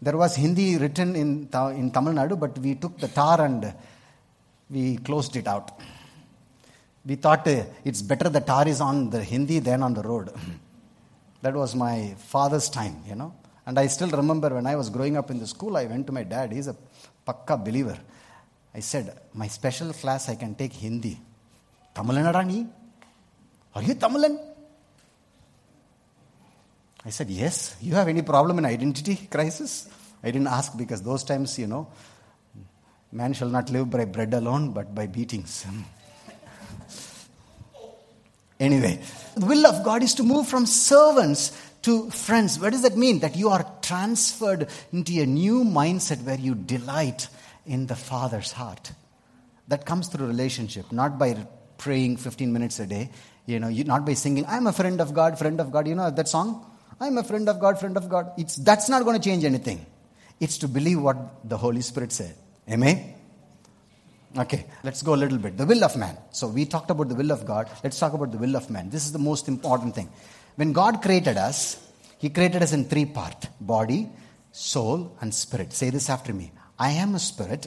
There 0.00 0.16
was 0.16 0.36
Hindi 0.36 0.76
written 0.78 1.16
in, 1.16 1.48
in 1.52 1.90
Tamil 1.90 2.14
Nadu, 2.14 2.38
but 2.38 2.56
we 2.58 2.74
took 2.76 2.98
the 2.98 3.08
tar 3.08 3.40
and 3.40 3.74
we 4.70 4.96
closed 4.98 5.34
it 5.36 5.48
out. 5.48 5.72
We 7.04 7.16
thought 7.16 7.46
uh, 7.48 7.64
it's 7.84 8.02
better 8.02 8.28
the 8.28 8.40
tar 8.40 8.68
is 8.68 8.80
on 8.80 9.10
the 9.10 9.22
Hindi 9.22 9.58
than 9.60 9.82
on 9.82 9.94
the 9.94 10.02
road. 10.02 10.30
that 11.42 11.54
was 11.54 11.74
my 11.74 12.14
father's 12.18 12.68
time, 12.68 13.02
you 13.08 13.14
know. 13.14 13.34
And 13.66 13.78
I 13.78 13.86
still 13.86 14.10
remember 14.10 14.50
when 14.50 14.66
I 14.66 14.76
was 14.76 14.88
growing 14.90 15.16
up 15.16 15.30
in 15.30 15.38
the 15.38 15.46
school, 15.46 15.76
I 15.76 15.86
went 15.86 16.06
to 16.06 16.12
my 16.12 16.22
dad. 16.22 16.52
He's 16.52 16.68
a 16.68 16.76
pakka 17.26 17.62
believer. 17.62 17.98
I 18.74 18.80
said, 18.80 19.18
My 19.34 19.48
special 19.48 19.92
class, 19.92 20.28
I 20.28 20.34
can 20.34 20.54
take 20.54 20.72
Hindi. 20.72 21.18
Tamilanarani? 21.94 22.68
Are 23.74 23.82
you 23.82 23.94
Tamilan? 23.94 24.38
I 27.04 27.10
said, 27.10 27.30
Yes. 27.30 27.76
You 27.80 27.94
have 27.94 28.08
any 28.08 28.22
problem 28.22 28.58
in 28.58 28.66
identity 28.66 29.28
crisis? 29.30 29.88
I 30.22 30.30
didn't 30.30 30.48
ask 30.48 30.76
because 30.76 31.02
those 31.02 31.24
times, 31.24 31.58
you 31.58 31.66
know, 31.66 31.88
Man 33.10 33.32
shall 33.32 33.48
not 33.48 33.70
live 33.70 33.88
by 33.88 34.04
bread 34.04 34.34
alone, 34.34 34.72
but 34.72 34.94
by 34.94 35.06
beatings. 35.06 35.64
anyway, 38.60 39.00
the 39.34 39.46
will 39.46 39.66
of 39.66 39.82
God 39.82 40.02
is 40.02 40.14
to 40.16 40.22
move 40.22 40.46
from 40.46 40.66
servants 40.66 41.58
to 41.82 42.10
friends. 42.10 42.58
What 42.58 42.72
does 42.72 42.82
that 42.82 42.98
mean? 42.98 43.20
That 43.20 43.34
you 43.34 43.48
are 43.48 43.64
transferred 43.80 44.68
into 44.92 45.22
a 45.22 45.26
new 45.26 45.64
mindset 45.64 46.22
where 46.22 46.38
you 46.38 46.54
delight 46.54 47.28
in 47.68 47.86
the 47.86 47.96
Father's 47.96 48.52
heart. 48.52 48.92
That 49.68 49.84
comes 49.84 50.08
through 50.08 50.26
relationship, 50.26 50.90
not 50.90 51.18
by 51.18 51.36
praying 51.76 52.16
15 52.16 52.52
minutes 52.52 52.80
a 52.80 52.86
day, 52.86 53.10
you 53.46 53.60
know, 53.60 53.68
not 53.68 54.04
by 54.04 54.14
singing, 54.14 54.44
I'm 54.46 54.66
a 54.66 54.72
friend 54.72 55.00
of 55.00 55.14
God, 55.14 55.38
friend 55.38 55.60
of 55.60 55.70
God. 55.70 55.86
You 55.86 55.94
know 55.94 56.10
that 56.10 56.28
song? 56.28 56.66
I'm 57.00 57.16
a 57.18 57.24
friend 57.24 57.48
of 57.48 57.60
God, 57.60 57.78
friend 57.78 57.96
of 57.96 58.08
God. 58.08 58.32
It's, 58.36 58.56
that's 58.56 58.88
not 58.88 59.04
going 59.04 59.20
to 59.20 59.22
change 59.22 59.44
anything. 59.44 59.86
It's 60.40 60.58
to 60.58 60.68
believe 60.68 61.00
what 61.00 61.48
the 61.48 61.56
Holy 61.56 61.80
Spirit 61.80 62.12
said. 62.12 62.34
Amen? 62.70 63.14
Okay, 64.36 64.66
let's 64.82 65.02
go 65.02 65.14
a 65.14 65.16
little 65.16 65.38
bit. 65.38 65.56
The 65.56 65.64
will 65.64 65.82
of 65.84 65.96
man. 65.96 66.16
So 66.30 66.48
we 66.48 66.66
talked 66.66 66.90
about 66.90 67.08
the 67.08 67.14
will 67.14 67.32
of 67.32 67.46
God. 67.46 67.70
Let's 67.82 67.98
talk 67.98 68.12
about 68.12 68.32
the 68.32 68.38
will 68.38 68.56
of 68.56 68.68
man. 68.68 68.90
This 68.90 69.06
is 69.06 69.12
the 69.12 69.18
most 69.18 69.48
important 69.48 69.94
thing. 69.94 70.10
When 70.56 70.72
God 70.72 71.00
created 71.00 71.36
us, 71.36 71.82
He 72.18 72.28
created 72.28 72.62
us 72.62 72.72
in 72.72 72.84
three 72.84 73.06
parts 73.06 73.46
body, 73.60 74.10
soul, 74.52 75.16
and 75.20 75.34
spirit. 75.34 75.72
Say 75.72 75.90
this 75.90 76.10
after 76.10 76.34
me 76.34 76.52
I 76.78 76.90
am 76.92 77.16
a 77.16 77.18
spirit, 77.18 77.66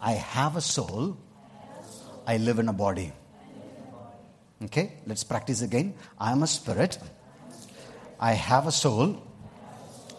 I 0.00 0.12
have 0.12 0.54
a 0.54 0.60
soul, 0.60 1.16
I 2.24 2.36
live 2.36 2.60
in 2.60 2.68
a 2.68 2.72
body. 2.72 3.12
Okay, 4.62 4.92
let's 5.06 5.24
practice 5.24 5.62
again. 5.62 5.94
I 6.18 6.30
am 6.30 6.44
a 6.44 6.46
spirit, 6.46 6.96
I 8.20 8.32
have 8.32 8.68
a 8.68 8.72
soul, 8.72 9.20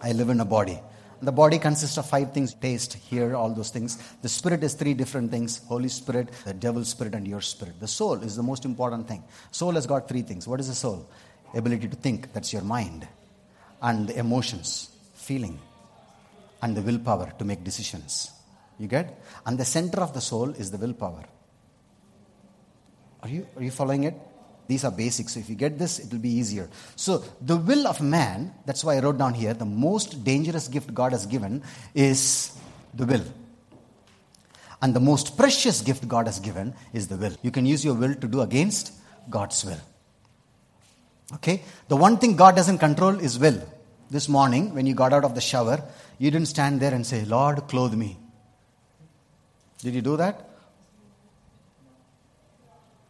I 0.03 0.12
live 0.12 0.29
in 0.29 0.41
a 0.41 0.45
body. 0.45 0.79
The 1.21 1.31
body 1.31 1.57
consists 1.57 1.97
of 1.97 2.07
five 2.07 2.33
things 2.33 2.53
taste, 2.53 2.93
hear, 2.93 3.33
all 3.33 3.49
those 3.49 3.69
things. 3.69 3.97
The 4.21 4.29
spirit 4.29 4.63
is 4.63 4.73
three 4.73 4.93
different 4.93 5.31
things 5.31 5.62
Holy 5.67 5.89
Spirit, 5.89 6.29
the 6.45 6.53
devil's 6.53 6.89
spirit, 6.89 7.15
and 7.15 7.27
your 7.27 7.41
spirit. 7.41 7.79
The 7.79 7.88
soul 7.88 8.15
is 8.15 8.36
the 8.36 8.43
most 8.43 8.65
important 8.65 9.07
thing. 9.07 9.23
Soul 9.51 9.71
has 9.73 9.88
got 9.88 10.07
three 10.07 10.21
things. 10.21 10.47
What 10.47 10.60
is 10.60 10.67
the 10.67 10.75
soul? 10.75 11.10
Ability 11.55 11.88
to 11.88 11.95
think, 11.95 12.33
that's 12.33 12.51
your 12.51 12.62
mind, 12.62 13.07
and 13.81 14.10
emotions, 14.12 14.89
feeling, 15.15 15.60
and 16.62 16.76
the 16.76 16.82
willpower 16.82 17.34
to 17.38 17.46
make 17.46 17.63
decisions. 17.63 18.32
You 18.80 18.88
get? 18.88 19.20
And 19.46 19.58
the 19.58 19.65
center 19.65 20.02
of 20.02 20.13
the 20.13 20.22
soul 20.22 20.50
is 20.52 20.72
the 20.72 20.78
willpower. 20.78 21.24
Are 23.24 23.30
you, 23.30 23.48
are 23.56 23.63
you 23.63 23.72
following 23.72 24.04
it? 24.04 24.15
These 24.67 24.84
are 24.84 24.91
basics. 24.91 25.34
So 25.34 25.39
if 25.39 25.50
you 25.50 25.56
get 25.56 25.80
this, 25.80 26.00
it 26.00 26.12
will 26.12 26.20
be 26.20 26.30
easier. 26.30 26.70
So 26.96 27.24
the 27.41 27.56
will 27.56 27.88
of 27.88 28.02
man, 28.02 28.54
that's 28.65 28.84
why 28.84 28.98
I 28.98 29.00
wrote 29.00 29.17
down 29.17 29.34
here, 29.34 29.54
the 29.54 29.65
most 29.65 30.24
dangerous 30.24 30.67
gift 30.67 30.93
God 30.93 31.13
has 31.13 31.26
given 31.26 31.63
is 31.96 32.56
the 32.93 33.06
will. 33.06 33.24
And 34.82 34.93
the 34.93 35.00
most 35.00 35.38
precious 35.38 35.82
gift 35.82 36.08
God 36.08 36.28
has 36.28 36.39
given 36.39 36.76
is 36.93 37.08
the 37.08 37.17
will. 37.17 37.36
You 37.41 37.52
can 37.52 37.65
use 37.65 37.84
your 37.84 37.96
will 37.96 38.13
to 38.13 38.28
do 38.28 38.41
against 38.41 38.93
God's 39.30 39.65
will. 39.65 39.80
Okay? 41.36 41.63
The 41.88 41.96
one 41.96 42.17
thing 42.17 42.36
God 42.36 42.56
doesn't 42.56 42.78
control 42.78 43.20
is 43.20 43.39
will. 43.39 43.62
This 44.10 44.30
morning, 44.30 44.74
when 44.74 44.86
you 44.86 44.93
got 44.93 45.12
out 45.13 45.26
of 45.26 45.36
the 45.36 45.41
shower, 45.41 45.84
you 46.17 46.32
didn't 46.32 46.47
stand 46.47 46.80
there 46.80 46.93
and 46.93 47.06
say, 47.06 47.25
Lord, 47.25 47.67
clothe 47.67 47.93
me. 47.93 48.17
Did 49.80 49.93
you 49.95 50.01
do 50.01 50.17
that? 50.17 50.49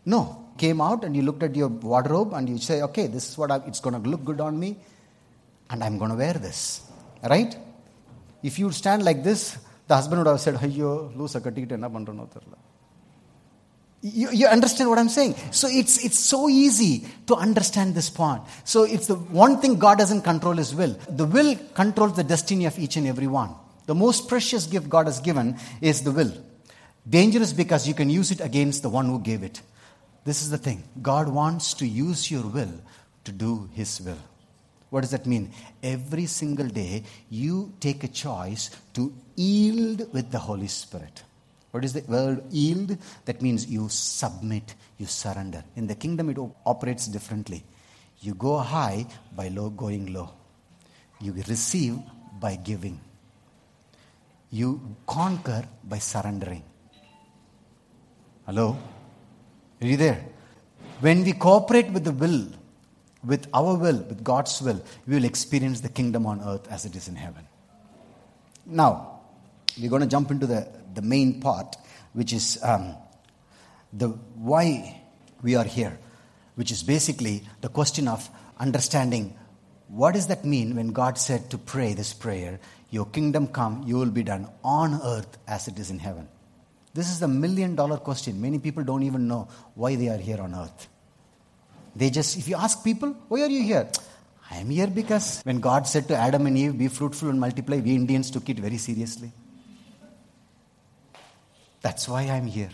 No 0.05 0.47
came 0.57 0.81
out 0.81 1.03
and 1.03 1.15
you 1.15 1.21
looked 1.21 1.43
at 1.43 1.55
your 1.55 1.69
wardrobe 1.69 2.33
and 2.33 2.49
you 2.49 2.57
say, 2.57 2.81
okay, 2.81 3.07
this 3.07 3.29
is 3.29 3.37
what 3.37 3.51
I, 3.51 3.57
it's 3.67 3.79
going 3.79 4.01
to 4.01 4.09
look 4.09 4.23
good 4.25 4.41
on 4.41 4.59
me 4.59 4.77
and 5.69 5.83
I'm 5.83 5.97
going 5.97 6.11
to 6.11 6.17
wear 6.17 6.33
this. 6.33 6.81
Right? 7.23 7.55
If 8.43 8.59
you 8.59 8.71
stand 8.71 9.03
like 9.03 9.23
this, 9.23 9.57
the 9.87 9.95
husband 9.95 10.19
would 10.19 10.27
have 10.27 10.41
said, 10.41 10.55
Ayyo, 10.55 11.15
loosa 11.15 11.39
kattikittu 11.39 11.73
enna 11.73 11.89
pandrano 11.89 12.27
therla. 12.33 12.57
You, 14.01 14.29
you 14.31 14.47
understand 14.47 14.89
what 14.89 14.99
I'm 14.99 15.09
saying? 15.09 15.35
So 15.51 15.67
it's, 15.67 16.03
it's 16.05 16.19
so 16.19 16.49
easy 16.49 17.07
to 17.25 17.35
understand 17.35 17.95
this 17.95 18.09
point. 18.09 18.43
So 18.63 18.83
it's 18.83 19.07
the 19.07 19.15
one 19.15 19.59
thing 19.59 19.79
God 19.79 19.97
doesn't 19.97 20.21
control 20.21 20.53
His 20.53 20.75
will. 20.75 20.95
The 21.09 21.25
will 21.25 21.55
controls 21.73 22.15
the 22.15 22.23
destiny 22.23 22.65
of 22.65 22.77
each 22.77 22.95
and 22.95 23.07
every 23.07 23.27
one. 23.27 23.55
The 23.87 23.95
most 23.95 24.27
precious 24.27 24.67
gift 24.67 24.89
God 24.89 25.07
has 25.07 25.19
given 25.19 25.57
is 25.81 26.03
the 26.03 26.11
will. 26.11 26.31
Dangerous 27.09 27.53
because 27.53 27.87
you 27.87 27.93
can 27.93 28.09
use 28.09 28.31
it 28.31 28.41
against 28.41 28.83
the 28.83 28.89
one 28.89 29.05
who 29.07 29.19
gave 29.19 29.41
it. 29.41 29.61
This 30.25 30.41
is 30.41 30.49
the 30.49 30.57
thing 30.57 30.83
God 31.01 31.29
wants 31.29 31.73
to 31.75 31.87
use 31.87 32.29
your 32.29 32.45
will 32.45 32.81
to 33.23 33.31
do 33.31 33.69
His 33.73 34.01
will. 34.01 34.19
What 34.89 35.01
does 35.01 35.11
that 35.11 35.25
mean? 35.25 35.51
Every 35.81 36.25
single 36.25 36.67
day, 36.67 37.03
you 37.29 37.73
take 37.79 38.03
a 38.03 38.07
choice 38.07 38.69
to 38.93 39.13
yield 39.35 40.13
with 40.13 40.31
the 40.31 40.39
Holy 40.39 40.67
Spirit. 40.67 41.23
What 41.71 41.83
is 41.83 41.93
the 41.93 42.01
word 42.07 42.43
yield? 42.51 42.97
That 43.25 43.41
means 43.41 43.67
you 43.67 43.89
submit, 43.89 44.75
you 44.97 45.05
surrender. 45.05 45.63
In 45.75 45.87
the 45.87 45.95
kingdom, 45.95 46.29
it 46.29 46.37
operates 46.65 47.07
differently. 47.07 47.63
You 48.19 48.33
go 48.33 48.57
high 48.57 49.05
by 49.35 49.49
low 49.49 49.69
going 49.69 50.13
low. 50.13 50.31
You 51.19 51.33
receive 51.47 51.99
by 52.39 52.55
giving. 52.55 52.99
You 54.49 54.95
conquer 55.05 55.67
by 55.83 55.99
surrendering. 55.99 56.63
Hello? 58.45 58.77
Are 59.81 59.87
you 59.87 59.97
there? 59.97 60.25
When 61.01 61.23
we 61.23 61.33
cooperate 61.33 61.91
with 61.91 62.05
the 62.05 62.11
will, 62.11 62.47
with 63.23 63.47
our 63.53 63.75
will, 63.75 63.97
with 63.97 64.23
God's 64.23 64.61
will, 64.61 64.81
we 65.05 65.15
will 65.15 65.25
experience 65.25 65.81
the 65.81 65.89
kingdom 65.89 66.25
on 66.25 66.41
earth 66.41 66.67
as 66.71 66.85
it 66.85 66.95
is 66.95 67.07
in 67.07 67.15
heaven. 67.15 67.45
Now, 68.65 69.19
we're 69.79 69.89
going 69.89 70.01
to 70.01 70.07
jump 70.07 70.31
into 70.31 70.47
the, 70.47 70.67
the 70.97 71.01
main 71.03 71.39
part, 71.39 71.75
which 72.13 72.33
is 72.33 72.57
um, 72.63 72.95
the 73.93 74.09
why 74.49 74.67
we 75.43 75.55
are 75.55 75.63
here, 75.63 75.97
which 76.55 76.71
is 76.71 76.81
basically 76.83 77.43
the 77.61 77.69
question 77.69 78.07
of 78.07 78.29
understanding 78.59 79.37
what 79.87 80.15
does 80.15 80.27
that 80.27 80.43
mean 80.43 80.75
when 80.75 80.87
God 80.89 81.17
said 81.17 81.49
to 81.51 81.57
pray 81.57 81.93
this 81.93 82.13
prayer, 82.13 82.59
Your 82.89 83.05
kingdom 83.05 83.47
come, 83.47 83.83
you 83.85 83.95
will 83.97 84.11
be 84.11 84.23
done 84.23 84.49
on 84.63 84.99
earth 85.03 85.37
as 85.47 85.67
it 85.67 85.79
is 85.79 85.91
in 85.91 85.99
heaven. 85.99 86.27
This 86.93 87.11
is 87.11 87.19
the 87.19 87.27
million 87.27 87.75
dollar 87.75 87.97
question. 87.97 88.41
Many 88.41 88.59
people 88.59 88.83
don't 88.83 89.03
even 89.03 89.27
know 89.27 89.47
why 89.75 89.95
they 89.95 90.09
are 90.09 90.17
here 90.17 90.41
on 90.41 90.55
earth. 90.55 90.87
They 91.95 92.09
just, 92.09 92.37
if 92.37 92.47
you 92.47 92.55
ask 92.55 92.83
people, 92.83 93.15
why 93.27 93.41
are 93.43 93.49
you 93.49 93.63
here? 93.63 93.87
I 94.49 94.57
am 94.57 94.69
here 94.69 94.87
because 94.87 95.41
when 95.43 95.59
God 95.59 95.87
said 95.87 96.07
to 96.07 96.15
Adam 96.15 96.47
and 96.47 96.57
Eve, 96.57 96.77
be 96.77 96.87
fruitful 96.87 97.29
and 97.29 97.39
multiply, 97.39 97.77
we 97.77 97.93
Indians 97.93 98.31
took 98.31 98.49
it 98.49 98.59
very 98.59 98.77
seriously. 98.77 99.31
That's 101.81 102.07
why 102.07 102.23
I'm 102.23 102.47
here. 102.47 102.69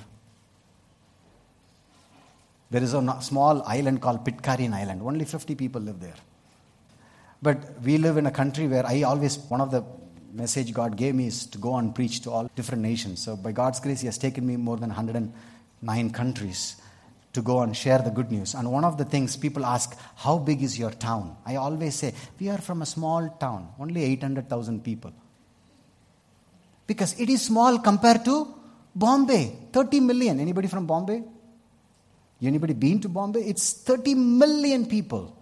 There 2.69 2.81
is 2.81 2.93
a 2.93 3.21
small 3.21 3.61
island 3.63 4.01
called 4.01 4.25
Pitcairn 4.25 4.73
Island. 4.73 5.01
Only 5.03 5.25
50 5.25 5.53
people 5.55 5.81
live 5.81 5.99
there. 5.99 6.15
But 7.41 7.81
we 7.83 7.97
live 7.97 8.17
in 8.17 8.25
a 8.25 8.31
country 8.31 8.67
where 8.67 8.85
I 8.85 9.03
always, 9.03 9.37
one 9.37 9.61
of 9.61 9.69
the 9.69 9.83
message 10.31 10.73
God 10.73 10.95
gave 10.95 11.13
me 11.13 11.27
is 11.27 11.45
to 11.47 11.57
go 11.57 11.75
and 11.75 11.93
preach 11.93 12.21
to 12.21 12.31
all 12.31 12.49
different 12.55 12.81
nations. 12.81 13.21
So 13.21 13.35
by 13.35 13.51
God's 13.51 13.79
grace, 13.79 14.01
He 14.01 14.07
has 14.07 14.17
taken 14.17 14.47
me 14.47 14.55
more 14.55 14.77
than 14.77 14.89
109 14.89 16.09
countries 16.11 16.77
to 17.33 17.41
go 17.41 17.61
and 17.61 17.75
share 17.75 17.99
the 17.99 18.09
good 18.09 18.31
news. 18.31 18.55
And 18.55 18.71
one 18.71 18.85
of 18.85 18.97
the 18.97 19.05
things 19.05 19.35
people 19.35 19.65
ask, 19.65 19.95
how 20.15 20.37
big 20.37 20.63
is 20.63 20.79
your 20.79 20.91
town? 20.91 21.35
I 21.45 21.55
always 21.55 21.95
say, 21.95 22.13
we 22.39 22.49
are 22.49 22.59
from 22.59 22.81
a 22.81 22.85
small 22.85 23.29
town, 23.39 23.69
only 23.79 24.03
800,000 24.03 24.83
people. 24.83 25.11
Because 26.87 27.19
it 27.19 27.29
is 27.29 27.43
small 27.43 27.77
compared 27.79 28.25
to 28.25 28.53
Bombay, 28.95 29.69
30 29.71 29.99
million. 30.01 30.39
Anybody 30.39 30.67
from 30.67 30.85
Bombay? 30.85 31.23
Anybody 32.41 32.73
been 32.73 32.99
to 32.99 33.09
Bombay? 33.09 33.41
It's 33.41 33.73
30 33.73 34.15
million 34.15 34.85
people. 34.85 35.35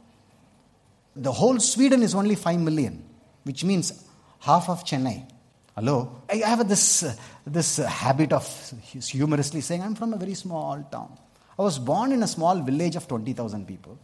The 1.16 1.32
whole 1.32 1.60
Sweden 1.60 2.04
is 2.04 2.16
only 2.16 2.36
5 2.36 2.60
million, 2.60 3.04
which 3.44 3.64
means 3.64 4.08
half 4.40 4.70
of 4.70 4.84
Chennai. 4.86 5.28
Hello? 5.76 6.22
I 6.30 6.38
have 6.38 6.68
this, 6.68 7.04
uh, 7.04 7.16
this 7.46 7.80
uh, 7.80 7.88
habit 7.88 8.34
of 8.34 8.46
humorously 8.92 9.62
saying, 9.62 9.82
I'm 9.82 9.96
from 9.96 10.14
a 10.14 10.18
very 10.18 10.36
small 10.36 10.84
town. 10.92 11.18
I 11.58 11.64
was 11.64 11.80
born 11.80 12.12
in 12.12 12.24
a 12.24 12.28
small 12.28 12.60
village 12.62 12.96
of 12.96 13.08
20,000 13.08 13.68
people. 13.68 13.98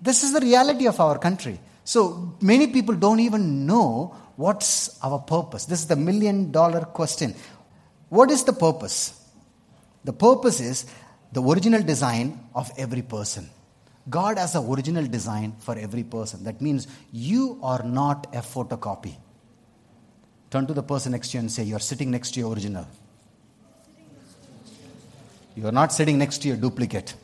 This 0.00 0.24
is 0.24 0.32
the 0.32 0.40
reality 0.40 0.86
of 0.86 0.98
our 1.00 1.18
country. 1.18 1.60
So 1.84 2.34
many 2.40 2.68
people 2.68 2.94
don't 2.96 3.20
even 3.20 3.66
know 3.66 4.16
what's 4.36 4.98
our 5.02 5.18
purpose. 5.18 5.66
This 5.66 5.80
is 5.80 5.86
the 5.86 5.96
million 5.96 6.50
dollar 6.50 6.82
question. 6.82 7.34
What 8.08 8.30
is 8.30 8.44
the 8.44 8.52
purpose? 8.52 9.18
The 10.04 10.12
purpose 10.12 10.60
is 10.60 10.86
the 11.32 11.42
original 11.42 11.82
design 11.82 12.40
of 12.54 12.70
every 12.76 13.02
person. 13.02 13.48
God 14.10 14.36
has 14.36 14.54
an 14.54 14.66
original 14.68 15.06
design 15.06 15.54
for 15.60 15.78
every 15.78 16.02
person. 16.02 16.44
That 16.44 16.60
means 16.60 16.88
you 17.12 17.58
are 17.62 17.82
not 17.84 18.26
a 18.34 18.40
photocopy. 18.40 19.16
Turn 20.50 20.66
to 20.66 20.74
the 20.74 20.82
person 20.82 21.12
next 21.12 21.30
to 21.30 21.38
you 21.38 21.40
and 21.40 21.50
say, 21.50 21.62
You're 21.62 21.78
sitting 21.78 22.10
next 22.10 22.32
to 22.34 22.40
your 22.40 22.52
original. 22.52 22.86
You 25.54 25.66
are 25.66 25.72
not 25.72 25.92
sitting 25.92 26.18
next 26.18 26.38
to 26.42 26.48
your 26.48 26.56
duplicate. 26.56 27.14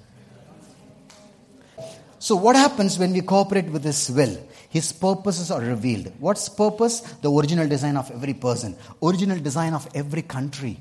So, 2.18 2.36
what 2.36 2.56
happens 2.56 2.98
when 2.98 3.12
we 3.12 3.20
cooperate 3.22 3.66
with 3.66 3.82
this 3.82 4.10
will? 4.10 4.36
His 4.68 4.92
purposes 4.92 5.50
are 5.50 5.60
revealed. 5.60 6.12
What's 6.18 6.48
purpose? 6.48 7.00
The 7.00 7.30
original 7.30 7.66
design 7.66 7.96
of 7.96 8.10
every 8.10 8.34
person, 8.34 8.76
original 9.02 9.38
design 9.38 9.74
of 9.74 9.88
every 9.94 10.22
country. 10.22 10.78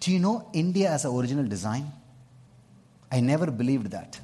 Do 0.00 0.10
you 0.10 0.18
know 0.18 0.48
India 0.54 0.88
has 0.88 1.04
an 1.04 1.14
original 1.14 1.46
design? 1.46 1.92
I 3.12 3.20
never 3.20 3.50
believed 3.50 3.90
that. 3.90 4.18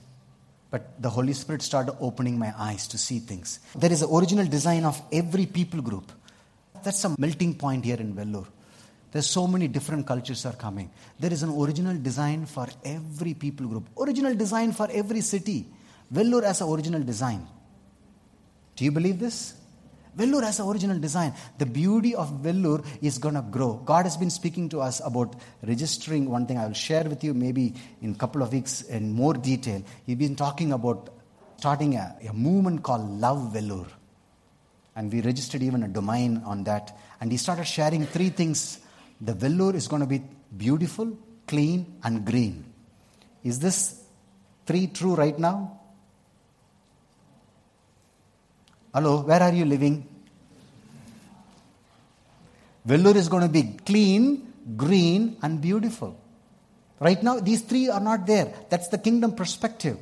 But 0.70 1.00
the 1.00 1.10
Holy 1.10 1.32
Spirit 1.32 1.62
started 1.62 1.94
opening 2.00 2.38
my 2.38 2.52
eyes 2.58 2.88
to 2.88 2.98
see 2.98 3.18
things. 3.18 3.60
There 3.74 3.92
is 3.92 4.02
an 4.02 4.10
original 4.10 4.46
design 4.46 4.84
of 4.84 5.00
every 5.12 5.46
people 5.46 5.82
group. 5.82 6.10
That's 6.82 7.04
a 7.04 7.14
melting 7.18 7.54
point 7.54 7.84
here 7.84 7.96
in 7.96 8.14
Vellore. 8.14 8.46
There's 9.12 9.26
so 9.26 9.46
many 9.46 9.68
different 9.68 10.06
cultures 10.06 10.44
are 10.46 10.52
coming. 10.54 10.90
There 11.18 11.32
is 11.32 11.42
an 11.42 11.50
original 11.50 11.96
design 11.96 12.46
for 12.46 12.66
every 12.84 13.34
people 13.34 13.66
group. 13.66 13.88
Original 13.98 14.34
design 14.34 14.72
for 14.72 14.88
every 14.90 15.20
city. 15.20 15.66
Vellore 16.12 16.44
has 16.44 16.60
an 16.60 16.68
original 16.68 17.02
design. 17.02 17.46
Do 18.76 18.84
you 18.84 18.92
believe 18.92 19.18
this? 19.18 19.54
Vellore 20.16 20.44
has 20.44 20.60
an 20.60 20.68
original 20.68 20.98
design. 20.98 21.34
The 21.58 21.66
beauty 21.66 22.14
of 22.14 22.30
Vellore 22.42 22.84
is 23.02 23.18
going 23.18 23.34
to 23.34 23.42
grow. 23.42 23.74
God 23.84 24.06
has 24.06 24.16
been 24.16 24.30
speaking 24.30 24.68
to 24.70 24.80
us 24.80 25.02
about 25.04 25.36
registering 25.62 26.30
one 26.30 26.46
thing 26.46 26.56
I 26.56 26.66
will 26.66 26.72
share 26.72 27.04
with 27.04 27.22
you 27.22 27.34
maybe 27.34 27.74
in 28.00 28.12
a 28.12 28.14
couple 28.14 28.42
of 28.42 28.52
weeks 28.52 28.82
in 28.82 29.12
more 29.12 29.34
detail. 29.34 29.82
He's 30.06 30.16
been 30.16 30.36
talking 30.36 30.72
about 30.72 31.10
starting 31.58 31.96
a, 31.96 32.16
a 32.26 32.32
movement 32.32 32.82
called 32.82 33.20
Love 33.20 33.52
Vellore. 33.52 33.88
And 34.94 35.12
we 35.12 35.20
registered 35.20 35.62
even 35.62 35.82
a 35.82 35.88
domain 35.88 36.42
on 36.46 36.64
that. 36.64 36.96
And 37.20 37.30
he 37.30 37.36
started 37.36 37.66
sharing 37.66 38.06
three 38.06 38.30
things. 38.30 38.80
The 39.20 39.34
Vellore 39.34 39.74
is 39.74 39.86
going 39.86 40.00
to 40.00 40.08
be 40.08 40.22
beautiful, 40.56 41.18
clean, 41.46 41.98
and 42.02 42.24
green. 42.24 42.64
Is 43.44 43.58
this 43.58 44.02
three 44.64 44.86
true 44.86 45.14
right 45.14 45.38
now? 45.38 45.75
Hello, 48.96 49.20
where 49.20 49.42
are 49.42 49.52
you 49.52 49.66
living? 49.66 50.08
Vellore 52.88 53.16
is 53.16 53.28
going 53.28 53.42
to 53.42 53.48
be 53.50 53.76
clean, 53.84 54.50
green, 54.74 55.36
and 55.42 55.60
beautiful. 55.60 56.18
Right 56.98 57.22
now, 57.22 57.38
these 57.38 57.60
three 57.60 57.90
are 57.90 58.00
not 58.00 58.26
there. 58.26 58.54
That's 58.70 58.88
the 58.88 58.96
kingdom 58.96 59.32
perspective. 59.34 59.98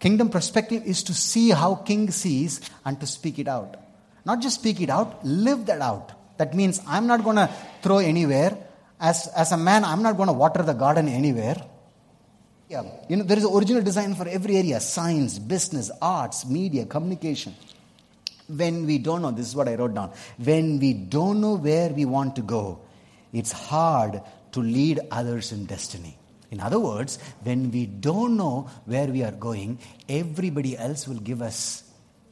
Kingdom 0.00 0.30
perspective 0.30 0.82
is 0.86 1.02
to 1.02 1.12
see 1.12 1.50
how 1.50 1.74
king 1.74 2.10
sees 2.10 2.62
and 2.86 2.98
to 3.00 3.06
speak 3.06 3.38
it 3.38 3.48
out. 3.48 3.76
Not 4.24 4.40
just 4.40 4.60
speak 4.60 4.80
it 4.80 4.88
out, 4.88 5.22
live 5.22 5.66
that 5.66 5.82
out. 5.82 6.38
That 6.38 6.54
means 6.54 6.80
I'm 6.86 7.06
not 7.06 7.22
going 7.22 7.36
to 7.36 7.50
throw 7.82 7.98
anywhere. 7.98 8.56
As, 8.98 9.28
as 9.36 9.52
a 9.52 9.58
man, 9.58 9.84
I'm 9.84 10.02
not 10.02 10.16
going 10.16 10.28
to 10.28 10.32
water 10.32 10.62
the 10.62 10.72
garden 10.72 11.06
anywhere. 11.06 11.56
Yeah. 12.70 12.84
You 13.10 13.16
know, 13.16 13.24
there 13.24 13.36
is 13.36 13.44
an 13.44 13.52
original 13.54 13.82
design 13.82 14.14
for 14.14 14.26
every 14.26 14.56
area 14.56 14.80
science, 14.80 15.38
business, 15.38 15.90
arts, 16.00 16.46
media, 16.46 16.86
communication. 16.86 17.54
When 18.48 18.86
we 18.86 18.98
don't 18.98 19.22
know, 19.22 19.30
this 19.30 19.48
is 19.48 19.56
what 19.56 19.68
I 19.68 19.74
wrote 19.74 19.94
down. 19.94 20.12
When 20.38 20.78
we 20.78 20.92
don't 20.92 21.40
know 21.40 21.54
where 21.54 21.90
we 21.90 22.04
want 22.04 22.36
to 22.36 22.42
go, 22.42 22.80
it's 23.32 23.52
hard 23.52 24.22
to 24.52 24.60
lead 24.60 25.00
others 25.10 25.52
in 25.52 25.66
destiny. 25.66 26.16
In 26.50 26.60
other 26.60 26.78
words, 26.78 27.18
when 27.42 27.70
we 27.70 27.86
don't 27.86 28.36
know 28.36 28.70
where 28.84 29.08
we 29.08 29.24
are 29.24 29.32
going, 29.32 29.78
everybody 30.08 30.78
else 30.78 31.08
will 31.08 31.18
give 31.18 31.42
us 31.42 31.82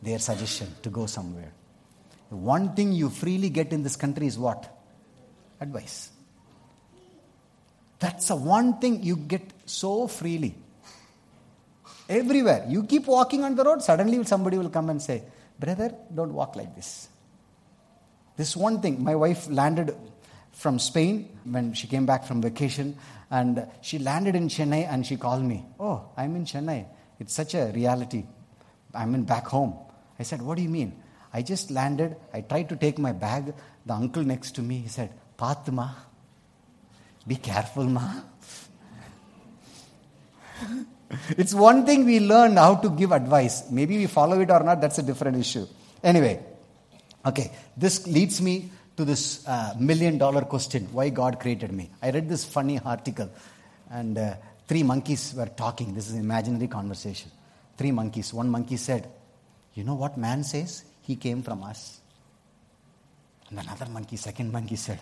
their 0.02 0.18
suggestion 0.18 0.68
to 0.82 0.90
go 0.90 1.06
somewhere. 1.06 1.52
One 2.30 2.74
thing 2.74 2.92
you 2.92 3.10
freely 3.10 3.50
get 3.50 3.72
in 3.72 3.82
this 3.82 3.96
country 3.96 4.26
is 4.26 4.38
what? 4.38 4.70
Advice. 5.60 6.10
That's 7.98 8.28
the 8.28 8.36
one 8.36 8.78
thing 8.78 9.02
you 9.02 9.16
get 9.16 9.42
so 9.66 10.06
freely. 10.06 10.54
Everywhere. 12.08 12.66
You 12.68 12.84
keep 12.84 13.06
walking 13.06 13.44
on 13.44 13.54
the 13.56 13.64
road, 13.64 13.82
suddenly 13.82 14.22
somebody 14.24 14.58
will 14.58 14.70
come 14.70 14.90
and 14.90 15.00
say, 15.00 15.22
Brother, 15.64 15.94
don't 16.14 16.34
walk 16.34 16.56
like 16.56 16.74
this. 16.74 17.08
This 18.36 18.54
one 18.54 18.82
thing, 18.82 19.02
my 19.02 19.14
wife 19.14 19.48
landed 19.48 19.96
from 20.52 20.78
Spain 20.78 21.38
when 21.44 21.72
she 21.72 21.86
came 21.86 22.04
back 22.04 22.26
from 22.26 22.42
vacation, 22.42 22.98
and 23.30 23.66
she 23.80 23.98
landed 23.98 24.36
in 24.36 24.48
Chennai 24.48 24.86
and 24.86 25.06
she 25.06 25.16
called 25.16 25.42
me. 25.42 25.64
Oh, 25.80 26.10
I'm 26.18 26.36
in 26.36 26.44
Chennai. 26.44 26.84
It's 27.18 27.32
such 27.32 27.54
a 27.54 27.72
reality. 27.74 28.26
I'm 28.94 29.14
in 29.14 29.24
back 29.24 29.46
home. 29.46 29.74
I 30.18 30.24
said, 30.24 30.42
What 30.42 30.56
do 30.56 30.62
you 30.62 30.68
mean? 30.68 31.00
I 31.32 31.40
just 31.40 31.70
landed. 31.70 32.14
I 32.34 32.42
tried 32.42 32.68
to 32.68 32.76
take 32.76 32.98
my 32.98 33.12
bag. 33.12 33.54
The 33.86 33.94
uncle 33.94 34.22
next 34.22 34.56
to 34.56 34.62
me, 34.62 34.80
he 34.80 34.88
said, 34.88 35.14
Patma, 35.38 35.96
be 37.26 37.36
careful, 37.36 37.84
ma. 37.84 38.20
it's 41.36 41.54
one 41.54 41.84
thing 41.86 42.04
we 42.04 42.20
learn 42.20 42.56
how 42.56 42.76
to 42.76 42.90
give 42.90 43.12
advice. 43.12 43.70
Maybe 43.70 43.98
we 43.98 44.06
follow 44.06 44.40
it 44.40 44.50
or 44.50 44.62
not, 44.62 44.80
that's 44.80 44.98
a 44.98 45.02
different 45.02 45.36
issue. 45.36 45.66
Anyway, 46.02 46.44
okay, 47.24 47.52
this 47.76 48.06
leads 48.06 48.40
me 48.40 48.70
to 48.96 49.04
this 49.04 49.46
uh, 49.46 49.74
million 49.78 50.18
dollar 50.18 50.42
question 50.42 50.86
why 50.92 51.08
God 51.08 51.40
created 51.40 51.72
me. 51.72 51.90
I 52.02 52.10
read 52.10 52.28
this 52.28 52.44
funny 52.44 52.78
article, 52.84 53.30
and 53.90 54.16
uh, 54.16 54.34
three 54.68 54.82
monkeys 54.82 55.34
were 55.34 55.46
talking. 55.46 55.94
This 55.94 56.08
is 56.08 56.14
an 56.14 56.20
imaginary 56.20 56.68
conversation. 56.68 57.30
Three 57.76 57.90
monkeys. 57.90 58.32
One 58.32 58.48
monkey 58.50 58.76
said, 58.76 59.08
You 59.74 59.84
know 59.84 59.94
what 59.94 60.16
man 60.16 60.44
says? 60.44 60.84
He 61.02 61.16
came 61.16 61.42
from 61.42 61.64
us. 61.64 62.00
And 63.50 63.58
another 63.58 63.86
monkey, 63.86 64.16
second 64.16 64.52
monkey 64.52 64.76
said, 64.76 65.00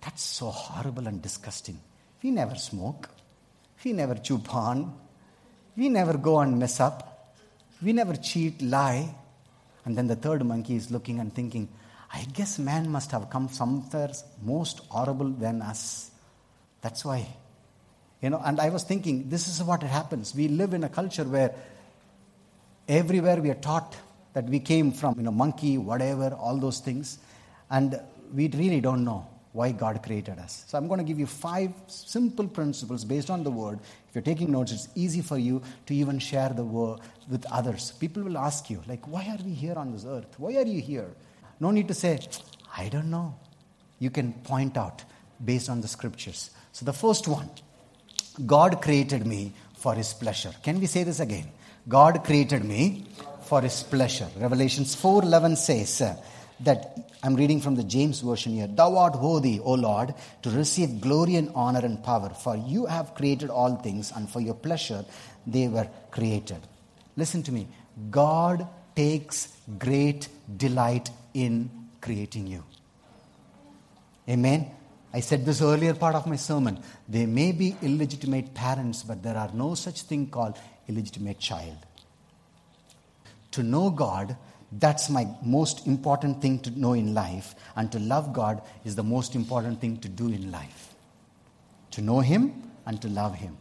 That's 0.00 0.22
so 0.22 0.50
horrible 0.50 1.08
and 1.08 1.20
disgusting. 1.20 1.80
We 2.22 2.30
never 2.30 2.54
smoke. 2.54 3.08
We 3.84 3.92
never 3.92 4.14
chew 4.14 4.38
pan. 4.38 4.92
We 5.76 5.88
never 5.88 6.18
go 6.18 6.40
and 6.40 6.58
mess 6.58 6.80
up. 6.80 7.34
We 7.82 7.92
never 7.92 8.14
cheat, 8.16 8.60
lie. 8.62 9.14
And 9.84 9.96
then 9.96 10.06
the 10.06 10.16
third 10.16 10.44
monkey 10.44 10.76
is 10.76 10.90
looking 10.90 11.18
and 11.18 11.34
thinking, 11.34 11.68
I 12.12 12.24
guess 12.32 12.58
man 12.58 12.88
must 12.90 13.10
have 13.12 13.30
come 13.30 13.48
somewhere 13.48 14.12
most 14.42 14.80
horrible 14.88 15.30
than 15.30 15.62
us. 15.62 16.10
That's 16.82 17.04
why. 17.04 17.26
You 18.20 18.30
know, 18.30 18.42
and 18.44 18.60
I 18.60 18.68
was 18.68 18.84
thinking, 18.84 19.28
this 19.28 19.48
is 19.48 19.62
what 19.62 19.82
happens. 19.82 20.34
We 20.34 20.48
live 20.48 20.74
in 20.74 20.84
a 20.84 20.88
culture 20.88 21.24
where 21.24 21.54
everywhere 22.86 23.40
we 23.40 23.50
are 23.50 23.54
taught 23.54 23.96
that 24.34 24.44
we 24.44 24.60
came 24.60 24.92
from, 24.92 25.14
you 25.16 25.24
know, 25.24 25.32
monkey, 25.32 25.78
whatever, 25.78 26.34
all 26.34 26.58
those 26.58 26.80
things. 26.80 27.18
And 27.70 28.00
we 28.32 28.48
really 28.48 28.80
don't 28.80 29.04
know 29.04 29.31
why 29.52 29.70
God 29.70 30.02
created 30.02 30.38
us. 30.38 30.64
So 30.66 30.78
I'm 30.78 30.88
going 30.88 30.98
to 30.98 31.04
give 31.04 31.18
you 31.18 31.26
five 31.26 31.70
simple 31.86 32.48
principles 32.48 33.04
based 33.04 33.30
on 33.30 33.44
the 33.44 33.50
word. 33.50 33.80
If 34.08 34.14
you're 34.14 34.22
taking 34.22 34.50
notes, 34.50 34.72
it's 34.72 34.88
easy 34.94 35.20
for 35.20 35.36
you 35.36 35.62
to 35.86 35.94
even 35.94 36.18
share 36.18 36.48
the 36.48 36.64
word 36.64 37.00
with 37.30 37.44
others. 37.52 37.92
People 38.00 38.22
will 38.22 38.38
ask 38.38 38.70
you, 38.70 38.82
like, 38.86 39.06
why 39.06 39.26
are 39.28 39.42
we 39.44 39.52
here 39.52 39.74
on 39.74 39.92
this 39.92 40.04
earth? 40.06 40.38
Why 40.38 40.56
are 40.56 40.66
you 40.66 40.80
here? 40.80 41.10
No 41.60 41.70
need 41.70 41.88
to 41.88 41.94
say, 41.94 42.18
I 42.76 42.88
don't 42.88 43.10
know. 43.10 43.34
You 43.98 44.10
can 44.10 44.32
point 44.32 44.76
out 44.76 45.04
based 45.44 45.68
on 45.68 45.80
the 45.80 45.88
scriptures. 45.88 46.50
So 46.72 46.84
the 46.84 46.92
first 46.92 47.28
one, 47.28 47.50
God 48.46 48.80
created 48.80 49.26
me 49.26 49.52
for 49.74 49.94
his 49.94 50.14
pleasure. 50.14 50.52
Can 50.62 50.80
we 50.80 50.86
say 50.86 51.04
this 51.04 51.20
again? 51.20 51.48
God 51.88 52.24
created 52.24 52.64
me 52.64 53.04
for 53.42 53.60
his 53.60 53.82
pleasure. 53.82 54.28
Revelations 54.38 54.94
4:11 54.96 55.56
says 55.56 56.02
that 56.60 57.10
I'm 57.22 57.34
reading 57.34 57.60
from 57.60 57.74
the 57.74 57.82
James 57.82 58.20
version 58.20 58.52
here. 58.52 58.66
Thou 58.66 58.96
art 58.96 59.20
worthy, 59.20 59.60
O 59.60 59.74
Lord, 59.74 60.14
to 60.42 60.50
receive 60.50 61.00
glory 61.00 61.36
and 61.36 61.50
honor 61.54 61.84
and 61.84 62.02
power, 62.02 62.30
for 62.30 62.56
you 62.56 62.86
have 62.86 63.14
created 63.14 63.50
all 63.50 63.76
things, 63.76 64.12
and 64.14 64.28
for 64.28 64.40
your 64.40 64.54
pleasure 64.54 65.04
they 65.46 65.68
were 65.68 65.88
created. 66.10 66.58
Listen 67.16 67.42
to 67.42 67.52
me. 67.52 67.68
God 68.10 68.66
takes 68.94 69.56
great 69.78 70.28
delight 70.56 71.10
in 71.34 71.70
creating 72.00 72.46
you. 72.46 72.64
Amen. 74.28 74.70
I 75.14 75.20
said 75.20 75.44
this 75.44 75.60
earlier 75.60 75.94
part 75.94 76.14
of 76.14 76.26
my 76.26 76.36
sermon. 76.36 76.82
There 77.08 77.26
may 77.26 77.52
be 77.52 77.76
illegitimate 77.82 78.54
parents, 78.54 79.02
but 79.02 79.22
there 79.22 79.36
are 79.36 79.50
no 79.52 79.74
such 79.74 80.02
thing 80.02 80.28
called 80.28 80.56
illegitimate 80.88 81.38
child. 81.38 81.76
To 83.52 83.62
know 83.62 83.90
God, 83.90 84.36
that's 84.78 85.10
my 85.10 85.26
most 85.42 85.86
important 85.86 86.40
thing 86.40 86.58
to 86.60 86.70
know 86.70 86.94
in 86.94 87.14
life. 87.14 87.54
And 87.76 87.92
to 87.92 87.98
love 87.98 88.32
God 88.32 88.62
is 88.84 88.96
the 88.96 89.02
most 89.02 89.34
important 89.34 89.80
thing 89.80 89.98
to 89.98 90.08
do 90.08 90.28
in 90.28 90.50
life. 90.50 90.94
To 91.92 92.00
know 92.00 92.20
Him 92.20 92.70
and 92.86 93.00
to 93.02 93.08
love 93.08 93.34
Him. 93.34 93.56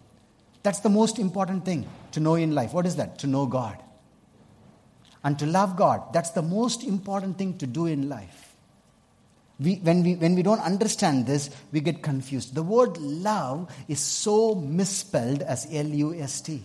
That's 0.63 0.79
the 0.79 0.89
most 0.89 1.19
important 1.19 1.65
thing 1.65 1.87
to 2.11 2.19
know 2.19 2.35
in 2.35 2.55
life. 2.55 2.73
What 2.73 2.85
is 2.85 2.95
that? 2.95 3.19
To 3.19 3.27
know 3.27 3.45
God. 3.45 3.77
And 5.23 5.37
to 5.39 5.45
love 5.45 5.75
God. 5.75 6.13
That's 6.13 6.31
the 6.31 6.41
most 6.41 6.83
important 6.83 7.37
thing 7.37 7.57
to 7.57 7.67
do 7.67 7.87
in 7.87 8.07
life. 8.07 8.55
We, 9.59 9.75
when, 9.75 10.01
we, 10.01 10.15
when 10.15 10.33
we 10.33 10.41
don't 10.41 10.61
understand 10.61 11.27
this, 11.27 11.51
we 11.71 11.81
get 11.81 12.01
confused. 12.01 12.55
The 12.55 12.63
word 12.63 12.97
love 12.97 13.71
is 13.87 13.99
so 13.99 14.55
misspelled 14.55 15.43
as 15.43 15.67
L 15.71 15.85
U 15.85 16.15
S 16.15 16.41
T. 16.41 16.63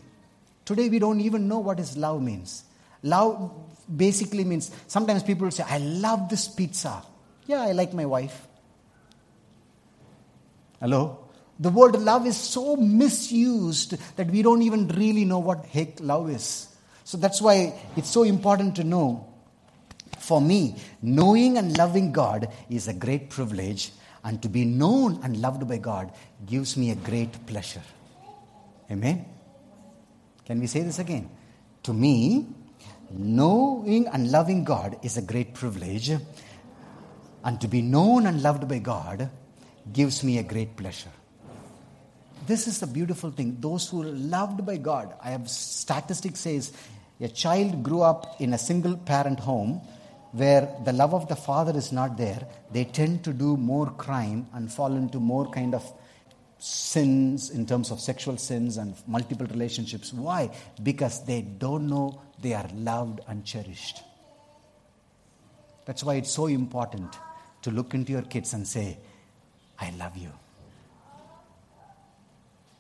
Today, 0.64 0.88
we 0.88 0.98
don't 0.98 1.20
even 1.20 1.46
know 1.46 1.58
what 1.58 1.78
is 1.78 1.96
love 1.96 2.22
means. 2.22 2.64
Love 3.06 3.52
basically 3.94 4.42
means 4.42 4.70
sometimes 4.88 5.22
people 5.22 5.50
say, 5.50 5.64
I 5.68 5.78
love 5.78 6.28
this 6.28 6.48
pizza. 6.48 7.02
Yeah, 7.46 7.62
I 7.62 7.72
like 7.72 7.94
my 7.94 8.04
wife. 8.04 8.48
Hello? 10.80 11.18
The 11.58 11.70
word 11.70 11.94
love 11.94 12.26
is 12.26 12.36
so 12.36 12.76
misused 12.76 13.96
that 14.16 14.28
we 14.28 14.42
don't 14.42 14.62
even 14.62 14.88
really 14.88 15.24
know 15.24 15.38
what 15.38 15.64
heck 15.66 16.00
love 16.00 16.30
is. 16.30 16.68
So 17.04 17.16
that's 17.16 17.40
why 17.40 17.74
it's 17.96 18.10
so 18.10 18.24
important 18.24 18.76
to 18.76 18.84
know. 18.84 19.32
For 20.18 20.40
me, 20.40 20.76
knowing 21.00 21.56
and 21.56 21.78
loving 21.78 22.10
God 22.10 22.48
is 22.68 22.88
a 22.88 22.92
great 22.92 23.30
privilege, 23.30 23.92
and 24.24 24.42
to 24.42 24.48
be 24.48 24.64
known 24.64 25.20
and 25.22 25.40
loved 25.40 25.68
by 25.68 25.78
God 25.78 26.12
gives 26.44 26.76
me 26.76 26.90
a 26.90 26.96
great 26.96 27.46
pleasure. 27.46 27.82
Amen? 28.90 29.24
Can 30.44 30.58
we 30.58 30.66
say 30.66 30.82
this 30.82 30.98
again? 30.98 31.30
To 31.84 31.94
me, 31.94 32.46
knowing 33.10 34.06
and 34.08 34.30
loving 34.30 34.64
God 34.64 34.96
is 35.02 35.16
a 35.16 35.22
great 35.22 35.54
privilege, 35.54 36.10
and 37.44 37.60
to 37.60 37.68
be 37.68 37.82
known 37.82 38.26
and 38.26 38.42
loved 38.42 38.68
by 38.68 38.78
God 38.78 39.30
gives 39.92 40.24
me 40.24 40.38
a 40.38 40.42
great 40.42 40.76
pleasure. 40.76 41.12
This 42.46 42.66
is 42.66 42.80
the 42.80 42.86
beautiful 42.86 43.30
thing. 43.30 43.56
Those 43.60 43.88
who 43.88 44.02
are 44.02 44.06
loved 44.06 44.64
by 44.64 44.76
God, 44.76 45.14
I 45.22 45.30
have 45.30 45.48
statistics 45.48 46.40
says 46.40 46.72
a 47.20 47.28
child 47.28 47.82
grew 47.82 48.02
up 48.02 48.40
in 48.40 48.52
a 48.52 48.58
single 48.58 48.96
parent 48.96 49.40
home 49.40 49.80
where 50.32 50.68
the 50.84 50.92
love 50.92 51.14
of 51.14 51.28
the 51.28 51.36
father 51.36 51.76
is 51.76 51.92
not 51.92 52.16
there, 52.16 52.46
they 52.70 52.84
tend 52.84 53.24
to 53.24 53.32
do 53.32 53.56
more 53.56 53.90
crime 53.90 54.46
and 54.52 54.70
fall 54.70 54.94
into 54.94 55.18
more 55.18 55.48
kind 55.50 55.74
of 55.74 55.90
sins 56.58 57.50
in 57.50 57.66
terms 57.66 57.90
of 57.90 58.00
sexual 58.00 58.36
sins 58.36 58.76
and 58.76 58.94
multiple 59.06 59.46
relationships. 59.46 60.12
Why? 60.12 60.50
Because 60.82 61.24
they 61.24 61.42
don't 61.42 61.88
know 61.88 62.20
they 62.40 62.54
are 62.54 62.68
loved 62.74 63.20
and 63.28 63.44
cherished. 63.44 64.02
That's 65.84 66.02
why 66.02 66.14
it's 66.14 66.30
so 66.30 66.46
important 66.46 67.14
to 67.62 67.70
look 67.70 67.94
into 67.94 68.12
your 68.12 68.22
kids 68.22 68.52
and 68.54 68.66
say, 68.66 68.98
I 69.78 69.90
love 69.98 70.16
you. 70.16 70.32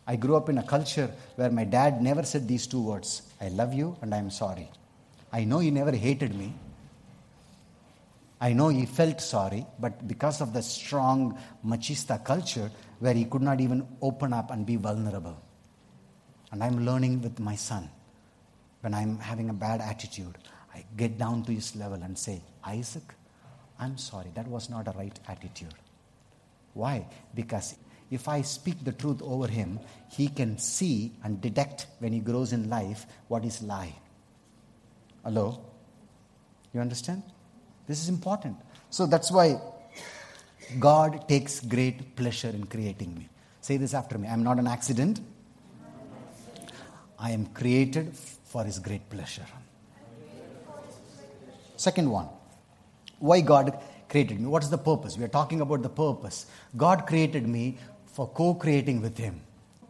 I 0.06 0.16
grew 0.16 0.36
up 0.36 0.48
in 0.48 0.58
a 0.58 0.62
culture 0.62 1.10
where 1.34 1.50
my 1.50 1.64
dad 1.64 2.00
never 2.00 2.22
said 2.22 2.46
these 2.46 2.66
two 2.66 2.80
words 2.80 3.22
I 3.40 3.48
love 3.48 3.74
you 3.74 3.96
and 4.00 4.14
I 4.14 4.18
am 4.18 4.30
sorry. 4.30 4.70
I 5.32 5.44
know 5.44 5.58
he 5.58 5.70
never 5.70 5.92
hated 5.94 6.34
me. 6.34 6.54
I 8.40 8.52
know 8.52 8.68
he 8.68 8.86
felt 8.86 9.20
sorry, 9.20 9.66
but 9.80 10.06
because 10.06 10.40
of 10.40 10.52
the 10.52 10.62
strong 10.62 11.38
machista 11.64 12.22
culture 12.22 12.70
where 12.98 13.14
he 13.14 13.24
could 13.24 13.42
not 13.42 13.60
even 13.60 13.86
open 14.00 14.32
up 14.32 14.50
and 14.50 14.64
be 14.64 14.76
vulnerable. 14.76 15.36
And 16.52 16.62
I'm 16.62 16.84
learning 16.84 17.22
with 17.22 17.38
my 17.38 17.56
son. 17.56 17.90
When 18.80 18.94
I'm 18.94 19.18
having 19.18 19.50
a 19.50 19.54
bad 19.54 19.80
attitude, 19.80 20.38
I 20.74 20.84
get 20.96 21.18
down 21.18 21.44
to 21.44 21.52
his 21.52 21.74
level 21.76 22.02
and 22.02 22.16
say, 22.16 22.42
Isaac, 22.64 23.14
I'm 23.78 23.98
sorry, 23.98 24.30
that 24.34 24.46
was 24.46 24.70
not 24.70 24.88
a 24.88 24.92
right 24.92 25.18
attitude. 25.28 25.74
Why? 26.74 27.06
Because 27.34 27.74
if 28.10 28.28
I 28.28 28.42
speak 28.42 28.84
the 28.84 28.92
truth 28.92 29.20
over 29.22 29.48
him, 29.48 29.80
he 30.10 30.28
can 30.28 30.58
see 30.58 31.12
and 31.24 31.40
detect 31.40 31.86
when 31.98 32.12
he 32.12 32.20
grows 32.20 32.52
in 32.52 32.70
life 32.70 33.06
what 33.28 33.44
is 33.44 33.62
lie. 33.62 33.94
Hello? 35.24 35.60
You 36.72 36.80
understand? 36.80 37.22
This 37.86 38.00
is 38.00 38.08
important. 38.08 38.56
So 38.90 39.06
that's 39.06 39.32
why 39.32 39.60
God 40.78 41.28
takes 41.28 41.60
great 41.60 42.16
pleasure 42.16 42.48
in 42.48 42.66
creating 42.66 43.14
me. 43.14 43.28
Say 43.60 43.76
this 43.76 43.94
after 43.94 44.18
me 44.18 44.28
I'm 44.28 44.42
not 44.42 44.58
an 44.58 44.66
accident, 44.66 45.20
I 47.18 47.30
am 47.30 47.46
created 47.46 48.16
for 48.44 48.64
His 48.64 48.78
great 48.78 49.08
pleasure. 49.08 49.46
Second 51.76 52.10
one, 52.10 52.28
why 53.18 53.40
God 53.40 53.78
created 54.08 54.40
me? 54.40 54.46
What 54.46 54.62
is 54.62 54.70
the 54.70 54.78
purpose? 54.78 55.16
We 55.16 55.24
are 55.24 55.28
talking 55.28 55.60
about 55.60 55.82
the 55.82 55.88
purpose. 55.88 56.46
God 56.76 57.06
created 57.06 57.46
me 57.46 57.78
for 58.06 58.28
co 58.28 58.54
creating 58.54 59.02
with 59.02 59.18
Him. 59.18 59.40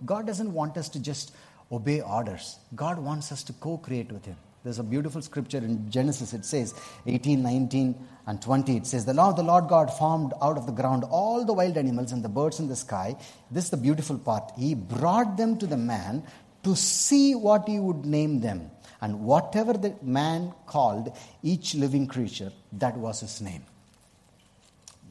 God 0.04 0.26
doesn't 0.26 0.52
want 0.52 0.76
us 0.76 0.88
to 0.90 1.00
just 1.00 1.34
obey 1.72 2.00
orders, 2.00 2.58
God 2.74 2.98
wants 2.98 3.32
us 3.32 3.42
to 3.44 3.52
co 3.52 3.78
create 3.78 4.12
with 4.12 4.24
Him. 4.24 4.36
There's 4.66 4.80
a 4.80 4.82
beautiful 4.82 5.22
scripture 5.22 5.58
in 5.58 5.88
Genesis. 5.88 6.32
It 6.32 6.44
says 6.44 6.74
18, 7.06 7.40
19, 7.40 8.04
and 8.26 8.42
20. 8.42 8.78
It 8.78 8.84
says, 8.84 9.04
The 9.04 9.14
Lord, 9.14 9.36
the 9.36 9.44
Lord 9.44 9.68
God 9.68 9.96
formed 9.96 10.32
out 10.42 10.58
of 10.58 10.66
the 10.66 10.72
ground 10.72 11.04
all 11.04 11.44
the 11.44 11.52
wild 11.52 11.76
animals 11.76 12.10
and 12.10 12.20
the 12.20 12.28
birds 12.28 12.58
in 12.58 12.66
the 12.66 12.74
sky. 12.74 13.14
This 13.48 13.66
is 13.66 13.70
the 13.70 13.76
beautiful 13.76 14.18
part. 14.18 14.50
He 14.58 14.74
brought 14.74 15.36
them 15.36 15.56
to 15.58 15.68
the 15.68 15.76
man 15.76 16.24
to 16.64 16.74
see 16.74 17.36
what 17.36 17.68
he 17.68 17.78
would 17.78 18.04
name 18.04 18.40
them. 18.40 18.72
And 19.00 19.20
whatever 19.20 19.74
the 19.74 19.94
man 20.02 20.52
called 20.66 21.16
each 21.44 21.76
living 21.76 22.08
creature, 22.08 22.50
that 22.72 22.96
was 22.96 23.20
his 23.20 23.40
name. 23.40 23.62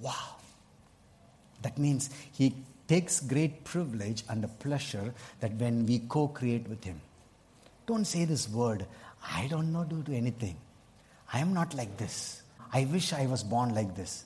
Wow. 0.01 0.36
That 1.62 1.78
means 1.78 2.10
he 2.34 2.58
takes 2.89 3.22
great 3.22 3.64
privilege 3.64 4.26
and 4.28 4.43
a 4.43 4.49
pleasure 4.49 5.14
that 5.39 5.53
when 5.53 5.86
we 5.86 5.99
co 5.99 6.28
create 6.28 6.68
with 6.68 6.84
him. 6.84 6.99
Don't 7.88 8.06
say 8.06 8.26
this 8.26 8.49
word, 8.49 8.88
I 9.34 9.47
don't 9.47 9.71
know 9.71 9.84
to 9.84 9.95
do 9.95 10.13
anything. 10.13 10.57
I 11.32 11.39
am 11.39 11.53
not 11.53 11.73
like 11.73 11.97
this. 11.97 12.41
I 12.71 12.86
wish 12.86 13.13
I 13.13 13.26
was 13.26 13.43
born 13.43 13.73
like 13.73 13.95
this. 13.95 14.26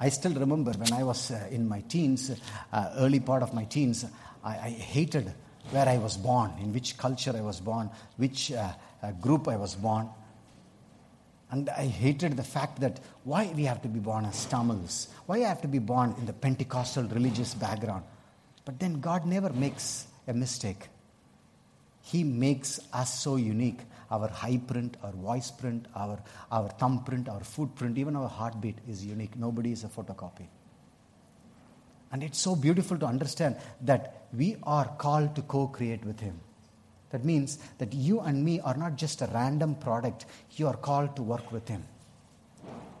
I 0.00 0.08
still 0.08 0.34
remember 0.34 0.72
when 0.72 0.92
I 0.92 1.04
was 1.04 1.30
uh, 1.30 1.46
in 1.50 1.68
my 1.68 1.80
teens, 1.82 2.32
uh, 2.72 2.90
early 2.96 3.20
part 3.20 3.42
of 3.42 3.54
my 3.54 3.64
teens, 3.64 4.04
I, 4.42 4.50
I, 4.50 4.70
hated 4.70 5.32
where 5.70 5.88
I 5.88 5.98
was 5.98 6.16
born, 6.16 6.52
in 6.60 6.72
which 6.72 6.96
culture 6.96 7.32
I 7.36 7.40
was 7.40 7.60
born, 7.60 7.88
which 8.16 8.50
uh, 8.50 8.72
uh 9.02 9.12
group 9.12 9.46
I 9.46 9.56
was 9.56 9.76
born. 9.76 10.08
And 11.52 11.68
I 11.68 11.86
hated 11.86 12.36
the 12.36 12.42
fact 12.42 12.80
that 12.80 12.98
why 13.22 13.52
we 13.54 13.64
have 13.64 13.82
to 13.82 13.88
be 13.88 14.00
born 14.00 14.24
as 14.24 14.44
Tamils, 14.46 15.08
why 15.26 15.36
I 15.36 15.48
have 15.48 15.60
to 15.62 15.68
be 15.68 15.78
born 15.78 16.16
in 16.18 16.26
the 16.26 16.32
Pentecostal 16.32 17.04
religious 17.04 17.54
background. 17.54 18.02
But 18.64 18.80
then 18.80 19.00
God 19.00 19.26
never 19.26 19.52
makes 19.52 20.06
a 20.26 20.32
mistake. 20.32 20.88
He 22.02 22.24
makes 22.24 22.80
us 22.92 23.18
so 23.20 23.36
unique. 23.36 23.80
Our 24.10 24.28
high 24.28 24.58
print, 24.58 24.96
our 25.02 25.12
voice 25.12 25.50
print, 25.50 25.86
our, 25.94 26.18
our 26.50 26.68
thumbprint, 26.68 27.28
our 27.28 27.42
footprint, 27.42 27.96
even 27.96 28.14
our 28.16 28.28
heartbeat 28.28 28.76
is 28.86 29.04
unique. 29.04 29.36
Nobody 29.36 29.72
is 29.72 29.84
a 29.84 29.88
photocopy. 29.88 30.48
And 32.10 32.22
it's 32.22 32.38
so 32.38 32.54
beautiful 32.54 32.98
to 32.98 33.06
understand 33.06 33.56
that 33.80 34.26
we 34.36 34.56
are 34.64 34.86
called 34.98 35.34
to 35.36 35.42
co 35.42 35.68
create 35.68 36.04
with 36.04 36.20
Him. 36.20 36.40
That 37.10 37.24
means 37.24 37.58
that 37.78 37.94
you 37.94 38.20
and 38.20 38.44
me 38.44 38.60
are 38.60 38.76
not 38.76 38.96
just 38.96 39.22
a 39.22 39.26
random 39.32 39.74
product, 39.76 40.26
you 40.56 40.66
are 40.66 40.76
called 40.76 41.16
to 41.16 41.22
work 41.22 41.50
with 41.52 41.68
Him. 41.68 41.84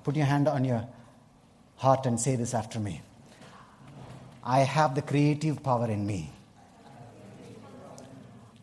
Put 0.04 0.16
your 0.16 0.26
hand 0.26 0.48
on 0.48 0.64
your 0.64 0.86
heart 1.76 2.06
and 2.06 2.18
say 2.18 2.36
this 2.36 2.54
after 2.54 2.78
me 2.78 3.02
I 4.44 4.60
have 4.60 4.94
the 4.94 5.02
creative 5.02 5.62
power 5.62 5.88
in 5.90 6.06
me. 6.06 6.30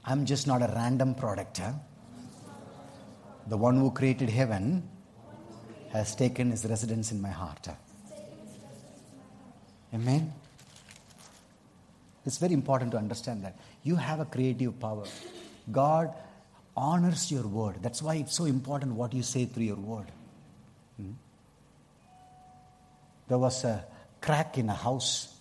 I'm 0.09 0.25
just 0.25 0.47
not 0.47 0.63
a 0.63 0.71
random 0.73 1.13
product. 1.13 1.59
Huh? 1.59 1.73
The 3.47 3.57
one 3.57 3.77
who 3.77 3.91
created 3.91 4.29
heaven 4.29 4.89
has 5.91 6.15
taken 6.15 6.49
his 6.49 6.65
residence 6.65 7.11
in 7.11 7.21
my 7.21 7.29
heart. 7.29 7.67
Amen. 9.93 10.33
It's 12.25 12.39
very 12.39 12.53
important 12.53 12.91
to 12.91 12.97
understand 12.97 13.43
that. 13.43 13.59
You 13.83 13.97
have 13.97 14.19
a 14.19 14.25
creative 14.25 14.79
power. 14.79 15.05
God 15.71 16.11
honors 16.75 17.31
your 17.31 17.45
word. 17.47 17.75
That's 17.81 18.01
why 18.01 18.15
it's 18.15 18.35
so 18.35 18.45
important 18.45 18.93
what 18.93 19.13
you 19.13 19.21
say 19.21 19.45
through 19.45 19.65
your 19.65 19.75
word. 19.75 20.07
Hmm? 20.97 21.11
There 23.27 23.37
was 23.37 23.63
a 23.63 23.85
crack 24.21 24.57
in 24.57 24.69
a 24.69 24.73
house, 24.73 25.35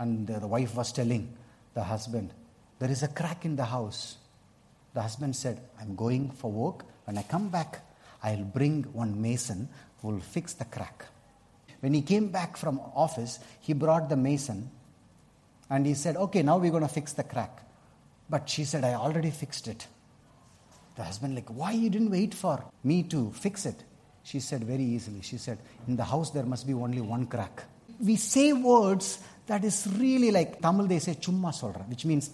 and 0.00 0.26
the 0.26 0.46
wife 0.48 0.74
was 0.74 0.90
telling 0.92 1.36
the 1.74 1.84
husband, 1.84 2.32
There 2.78 2.90
is 2.90 3.02
a 3.02 3.08
crack 3.08 3.44
in 3.44 3.56
the 3.56 3.64
house. 3.64 4.16
The 4.94 5.02
husband 5.02 5.34
said, 5.36 5.60
I'm 5.80 5.94
going 5.94 6.30
for 6.30 6.50
work. 6.50 6.84
When 7.04 7.18
I 7.18 7.22
come 7.22 7.48
back, 7.48 7.80
I'll 8.22 8.44
bring 8.44 8.84
one 8.92 9.20
mason 9.20 9.68
who 10.00 10.08
will 10.08 10.20
fix 10.20 10.54
the 10.54 10.64
crack. 10.64 11.04
When 11.80 11.94
he 11.94 12.02
came 12.02 12.28
back 12.28 12.56
from 12.56 12.80
office, 12.94 13.38
he 13.60 13.72
brought 13.72 14.08
the 14.08 14.16
mason 14.16 14.70
and 15.70 15.86
he 15.86 15.94
said, 15.94 16.16
Okay, 16.16 16.42
now 16.42 16.58
we're 16.58 16.70
going 16.70 16.82
to 16.82 16.88
fix 16.88 17.12
the 17.12 17.22
crack. 17.22 17.62
But 18.28 18.48
she 18.48 18.64
said, 18.64 18.84
I 18.84 18.94
already 18.94 19.30
fixed 19.30 19.68
it. 19.68 19.86
The 20.96 21.04
husband, 21.04 21.34
like, 21.34 21.48
why 21.48 21.72
you 21.72 21.90
didn't 21.90 22.10
wait 22.10 22.34
for 22.34 22.64
me 22.82 23.04
to 23.04 23.30
fix 23.32 23.66
it? 23.66 23.84
She 24.24 24.40
said 24.40 24.64
very 24.64 24.82
easily. 24.82 25.22
She 25.22 25.38
said, 25.38 25.58
In 25.86 25.96
the 25.96 26.04
house 26.04 26.30
there 26.30 26.42
must 26.44 26.66
be 26.66 26.74
only 26.74 27.00
one 27.00 27.26
crack. 27.26 27.62
We 28.00 28.16
say 28.16 28.52
words 28.52 29.20
that 29.46 29.64
is 29.64 29.88
really 29.96 30.30
like 30.30 30.60
Tamil 30.60 30.86
they 30.86 30.98
say 30.98 31.14
chumma 31.14 31.52
solra, 31.52 31.88
which 31.88 32.04
means 32.04 32.30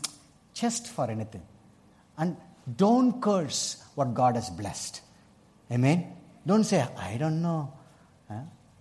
just 0.54 0.88
for 0.88 1.10
anything. 1.10 1.42
And 2.16 2.36
don't 2.76 3.20
curse 3.20 3.84
what 3.94 4.14
God 4.14 4.36
has 4.36 4.48
blessed. 4.48 5.02
Amen. 5.70 6.12
Don't 6.46 6.64
say, 6.64 6.86
I 6.96 7.16
don't 7.18 7.42
know. 7.42 7.72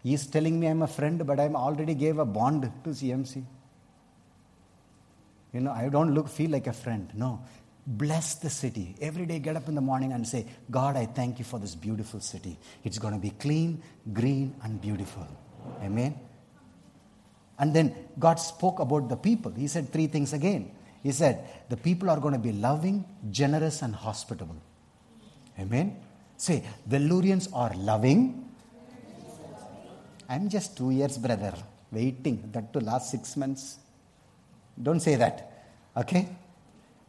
He's 0.04 0.28
telling 0.28 0.60
me 0.60 0.68
I'm 0.68 0.82
a 0.82 0.88
friend, 0.88 1.26
but 1.26 1.40
I 1.40 1.48
already 1.48 1.96
gave 1.96 2.20
a 2.20 2.26
bond 2.26 2.70
to 2.84 2.90
CMC. 2.90 3.44
You 5.54 5.62
know, 5.62 5.72
I 5.72 5.88
don't 5.88 6.14
look 6.14 6.28
feel 6.28 6.52
like 6.52 6.68
a 6.68 6.74
friend. 6.74 7.10
No. 7.14 7.42
Bless 7.88 8.36
the 8.36 8.50
city. 8.50 8.96
Every 9.00 9.26
day 9.26 9.40
get 9.40 9.56
up 9.56 9.70
in 9.70 9.76
the 9.76 9.82
morning 9.82 10.12
and 10.12 10.28
say, 10.28 10.46
God, 10.70 10.98
I 10.98 11.06
thank 11.06 11.40
you 11.40 11.46
for 11.46 11.58
this 11.58 11.76
beautiful 11.76 12.20
city. 12.20 12.58
It's 12.84 12.98
going 12.98 13.14
to 13.14 13.20
be 13.20 13.30
clean, 13.30 13.82
green, 14.12 14.56
and 14.64 14.82
beautiful. 14.82 15.28
Amen. 15.82 16.20
And 17.60 17.74
then 17.74 17.96
God 18.20 18.40
spoke 18.40 18.80
about 18.80 19.08
the 19.08 19.16
people. 19.16 19.52
He 19.52 19.68
said 19.68 19.92
three 19.92 20.08
things 20.08 20.34
again. 20.34 20.72
He 21.04 21.12
said, 21.12 21.46
the 21.70 21.76
people 21.76 22.10
are 22.10 22.20
going 22.20 22.34
to 22.34 22.40
be 22.40 22.54
loving, 22.54 23.06
generous, 23.30 23.82
and 23.82 23.94
hospitable. 23.94 24.56
Amen. 25.60 25.98
Say, 26.38 26.64
Vellurians 26.90 27.50
are 27.54 27.74
loving. 27.76 28.50
I'm 30.30 30.48
just 30.48 30.78
two 30.78 30.92
years, 30.92 31.18
brother, 31.18 31.54
waiting. 31.92 32.50
That 32.54 32.72
to 32.74 32.80
last 32.80 33.12
six 33.12 33.36
months. 33.36 33.78
Don't 34.82 35.02
say 35.02 35.16
that. 35.16 35.68
Okay? 35.96 36.30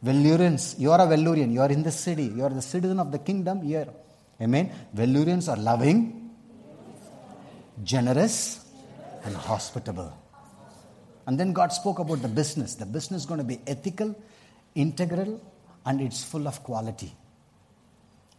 Vellurians, 0.03 0.77
you 0.77 0.91
are 0.91 0.99
a 0.99 1.07
Vellurian. 1.07 1.53
You 1.53 1.61
are 1.61 1.71
in 1.71 1.81
the 1.81 1.91
city. 1.91 2.25
You 2.25 2.43
are 2.43 2.49
the 2.49 2.61
citizen 2.61 2.99
of 2.99 3.11
the 3.13 3.19
kingdom 3.19 3.61
here. 3.61 3.87
Amen. 4.41 4.71
Vellurians 4.93 5.47
are 5.47 5.57
loving, 5.57 6.29
generous, 7.81 8.65
and 9.23 9.35
hospitable. 9.35 10.13
And 11.27 11.39
then 11.39 11.53
God 11.53 11.71
spoke 11.73 11.99
about 11.99 12.21
the 12.21 12.27
business. 12.27 12.75
The 12.75 12.85
business 12.85 13.21
is 13.21 13.25
going 13.25 13.39
to 13.39 13.45
be 13.45 13.59
ethical, 13.65 14.15
integral, 14.75 15.41
and 15.85 16.01
it's 16.01 16.23
full 16.23 16.47
of 16.47 16.63
quality. 16.63 17.13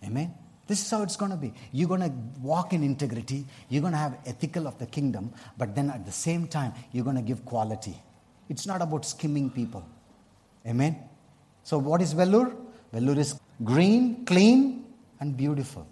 Amen. 0.05 0.35
This 0.67 0.85
is 0.85 0.91
how 0.91 1.03
it's 1.03 1.17
going 1.17 1.31
to 1.31 1.37
be. 1.37 1.53
You're 1.73 1.89
going 1.89 2.01
to 2.01 2.13
walk 2.41 2.73
in 2.73 2.83
integrity. 2.83 3.47
You're 3.69 3.83
going 3.83 3.93
to 3.93 3.99
have 3.99 4.19
ethical 4.27 4.67
of 4.67 4.79
the 4.79 4.87
kingdom, 4.87 5.33
but 5.57 5.75
then 5.75 5.91
at 5.91 6.05
the 6.05 6.13
same 6.13 6.49
time, 6.49 6.73
you're 6.93 7.05
going 7.05 7.17
to 7.17 7.23
give 7.23 7.45
quality. 7.45 7.97
It's 8.49 8.67
not 8.67 8.83
about 8.83 9.05
skimming 9.05 9.51
people. 9.51 9.85
Amen. 10.67 10.97
So, 11.63 11.79
what 11.79 12.03
is 12.03 12.15
Vellore? 12.15 12.55
Vellore 12.93 13.19
is 13.19 13.39
green, 13.63 14.25
clean, 14.25 14.85
and 15.21 15.37
beautiful. 15.37 15.87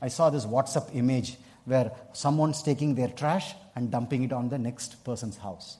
I 0.00 0.08
saw 0.08 0.30
this 0.30 0.46
WhatsApp 0.46 0.94
image 0.94 1.36
where 1.64 1.92
someone's 2.12 2.62
taking 2.62 2.94
their 2.94 3.08
trash 3.08 3.54
and 3.74 3.90
dumping 3.90 4.22
it 4.24 4.32
on 4.32 4.48
the 4.48 4.58
next 4.58 5.04
person's 5.04 5.36
house. 5.36 5.78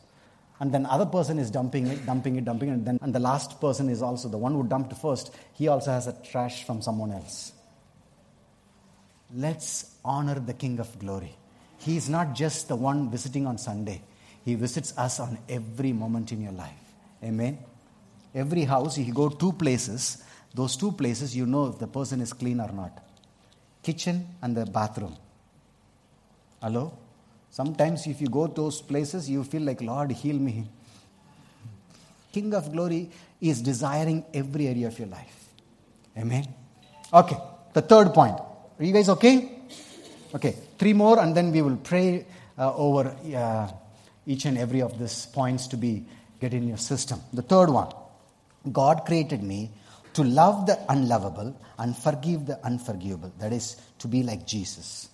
And 0.60 0.72
then 0.72 0.86
other 0.86 1.06
person 1.06 1.38
is 1.38 1.50
dumping 1.50 1.88
it, 1.88 2.06
dumping 2.06 2.36
it, 2.36 2.44
dumping 2.44 2.68
it, 2.68 2.72
and 2.72 2.86
then 2.86 2.98
and 3.02 3.14
the 3.14 3.18
last 3.18 3.60
person 3.60 3.88
is 3.88 4.00
also 4.00 4.28
the 4.28 4.38
one 4.38 4.52
who 4.52 4.62
dumped 4.62 4.96
first, 4.96 5.34
he 5.54 5.68
also 5.68 5.90
has 5.90 6.06
a 6.06 6.12
trash 6.12 6.64
from 6.64 6.80
someone 6.80 7.10
else. 7.10 7.52
Let's 9.34 9.96
honor 10.04 10.38
the 10.38 10.54
King 10.54 10.78
of 10.78 10.98
Glory. 10.98 11.34
He 11.78 11.96
is 11.96 12.08
not 12.08 12.34
just 12.34 12.68
the 12.68 12.76
one 12.76 13.10
visiting 13.10 13.46
on 13.46 13.58
Sunday. 13.58 14.02
He 14.44 14.54
visits 14.54 14.96
us 14.96 15.18
on 15.18 15.38
every 15.48 15.92
moment 15.92 16.30
in 16.32 16.42
your 16.42 16.52
life. 16.52 16.78
Amen. 17.24 17.58
Every 18.34 18.64
house, 18.64 18.98
you 18.98 19.12
go 19.12 19.28
two 19.28 19.52
places. 19.52 20.22
Those 20.54 20.76
two 20.76 20.92
places, 20.92 21.34
you 21.34 21.46
know 21.46 21.66
if 21.68 21.78
the 21.78 21.86
person 21.86 22.20
is 22.20 22.32
clean 22.32 22.60
or 22.60 22.70
not. 22.70 23.02
Kitchen 23.82 24.28
and 24.42 24.56
the 24.56 24.66
bathroom. 24.66 25.16
Hello? 26.60 26.92
Sometimes, 27.52 28.06
if 28.06 28.18
you 28.22 28.28
go 28.28 28.46
to 28.46 28.54
those 28.54 28.80
places, 28.80 29.28
you 29.28 29.44
feel 29.44 29.60
like, 29.60 29.82
Lord, 29.82 30.10
heal 30.10 30.38
me. 30.38 30.66
King 32.32 32.54
of 32.54 32.72
glory 32.72 33.10
is 33.42 33.60
desiring 33.60 34.24
every 34.32 34.68
area 34.68 34.86
of 34.86 34.98
your 34.98 35.08
life. 35.08 35.50
Amen. 36.16 36.48
Okay, 37.12 37.36
the 37.74 37.82
third 37.82 38.14
point. 38.14 38.38
Are 38.38 38.84
you 38.84 38.94
guys 38.94 39.10
okay? 39.10 39.50
Okay, 40.34 40.56
three 40.78 40.94
more, 40.94 41.20
and 41.20 41.36
then 41.36 41.52
we 41.52 41.60
will 41.60 41.76
pray 41.76 42.24
uh, 42.56 42.74
over 42.74 43.14
uh, 43.36 43.68
each 44.26 44.46
and 44.46 44.56
every 44.56 44.80
of 44.80 44.98
these 44.98 45.26
points 45.26 45.66
to 45.68 45.76
be 45.76 46.06
get 46.40 46.54
in 46.54 46.66
your 46.66 46.78
system. 46.78 47.20
The 47.34 47.42
third 47.42 47.68
one 47.68 47.92
God 48.72 49.04
created 49.04 49.42
me 49.42 49.72
to 50.14 50.24
love 50.24 50.64
the 50.64 50.78
unlovable 50.88 51.54
and 51.78 51.94
forgive 51.94 52.46
the 52.46 52.64
unforgivable. 52.64 53.30
That 53.38 53.52
is, 53.52 53.76
to 53.98 54.08
be 54.08 54.22
like 54.22 54.46
Jesus. 54.46 55.10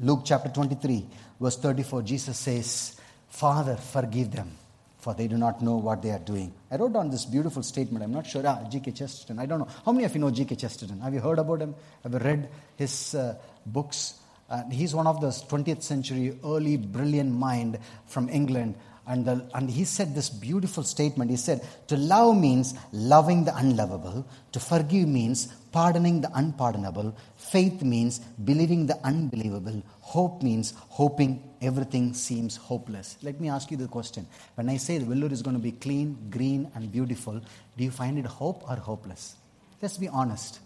Luke 0.00 0.22
chapter 0.24 0.48
23, 0.48 1.06
verse 1.42 1.56
34, 1.56 2.02
Jesus 2.02 2.38
says, 2.38 2.96
Father, 3.28 3.76
forgive 3.76 4.30
them, 4.30 4.52
for 4.98 5.14
they 5.14 5.26
do 5.26 5.36
not 5.36 5.60
know 5.60 5.76
what 5.76 6.00
they 6.00 6.10
are 6.10 6.20
doing. 6.20 6.52
I 6.70 6.76
wrote 6.76 6.92
down 6.92 7.10
this 7.10 7.24
beautiful 7.24 7.62
statement. 7.62 8.04
I'm 8.04 8.12
not 8.12 8.26
sure. 8.26 8.42
Ah, 8.46 8.62
G.K. 8.68 8.92
Chesterton. 8.92 9.38
I 9.38 9.46
don't 9.46 9.58
know. 9.58 9.68
How 9.84 9.92
many 9.92 10.04
of 10.04 10.14
you 10.14 10.20
know 10.20 10.30
G.K. 10.30 10.54
Chesterton? 10.54 11.00
Have 11.00 11.12
you 11.12 11.20
heard 11.20 11.38
about 11.38 11.60
him? 11.60 11.74
Have 12.04 12.12
you 12.12 12.18
read 12.20 12.48
his 12.76 13.14
uh, 13.14 13.34
books? 13.66 14.14
Uh, 14.48 14.62
he's 14.70 14.94
one 14.94 15.06
of 15.06 15.20
the 15.20 15.28
20th 15.28 15.82
century 15.82 16.38
early 16.44 16.76
brilliant 16.76 17.32
mind 17.32 17.78
from 18.06 18.28
England. 18.28 18.76
And, 19.06 19.24
the, 19.24 19.50
and 19.54 19.68
he 19.68 19.84
said 19.84 20.14
this 20.14 20.30
beautiful 20.30 20.84
statement. 20.84 21.30
He 21.30 21.36
said, 21.36 21.66
To 21.88 21.96
love 21.96 22.36
means 22.36 22.74
loving 22.92 23.44
the 23.44 23.56
unlovable. 23.56 24.24
To 24.52 24.60
forgive 24.60 25.08
means 25.08 25.46
pardoning 25.72 26.20
the 26.20 26.30
unpardonable. 26.34 27.16
Faith 27.36 27.82
means 27.82 28.20
believing 28.44 28.86
the 28.86 28.98
unbelievable. 29.04 29.82
Hope 30.00 30.42
means 30.42 30.74
hoping 30.76 31.42
everything 31.60 32.14
seems 32.14 32.56
hopeless. 32.56 33.16
Let 33.22 33.40
me 33.40 33.48
ask 33.48 33.70
you 33.72 33.76
the 33.76 33.88
question. 33.88 34.26
When 34.54 34.68
I 34.68 34.76
say 34.76 34.98
the 34.98 35.06
Vellore 35.06 35.32
is 35.32 35.42
going 35.42 35.56
to 35.56 35.62
be 35.62 35.72
clean, 35.72 36.28
green, 36.30 36.70
and 36.74 36.92
beautiful, 36.92 37.40
do 37.76 37.84
you 37.84 37.90
find 37.90 38.18
it 38.18 38.26
hope 38.26 38.62
or 38.70 38.76
hopeless? 38.76 39.34
Let's 39.80 39.98
be 39.98 40.08
honest. 40.08 40.60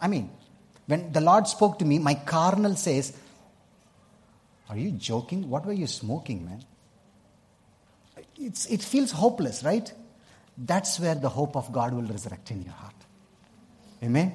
I 0.00 0.08
mean, 0.08 0.30
when 0.86 1.12
the 1.12 1.20
Lord 1.20 1.46
spoke 1.46 1.78
to 1.78 1.84
me, 1.84 2.00
my 2.00 2.14
carnal 2.14 2.74
says, 2.74 3.12
Are 4.68 4.76
you 4.76 4.90
joking? 4.92 5.48
What 5.48 5.64
were 5.64 5.72
you 5.72 5.86
smoking, 5.86 6.44
man? 6.44 6.62
It's, 8.36 8.66
it 8.66 8.82
feels 8.82 9.10
hopeless, 9.10 9.64
right? 9.64 9.92
That's 10.56 11.00
where 11.00 11.14
the 11.14 11.28
hope 11.28 11.56
of 11.56 11.72
God 11.72 11.94
will 11.94 12.02
resurrect 12.02 12.50
in 12.50 12.62
your 12.62 12.74
heart. 12.74 12.94
Amen? 14.02 14.34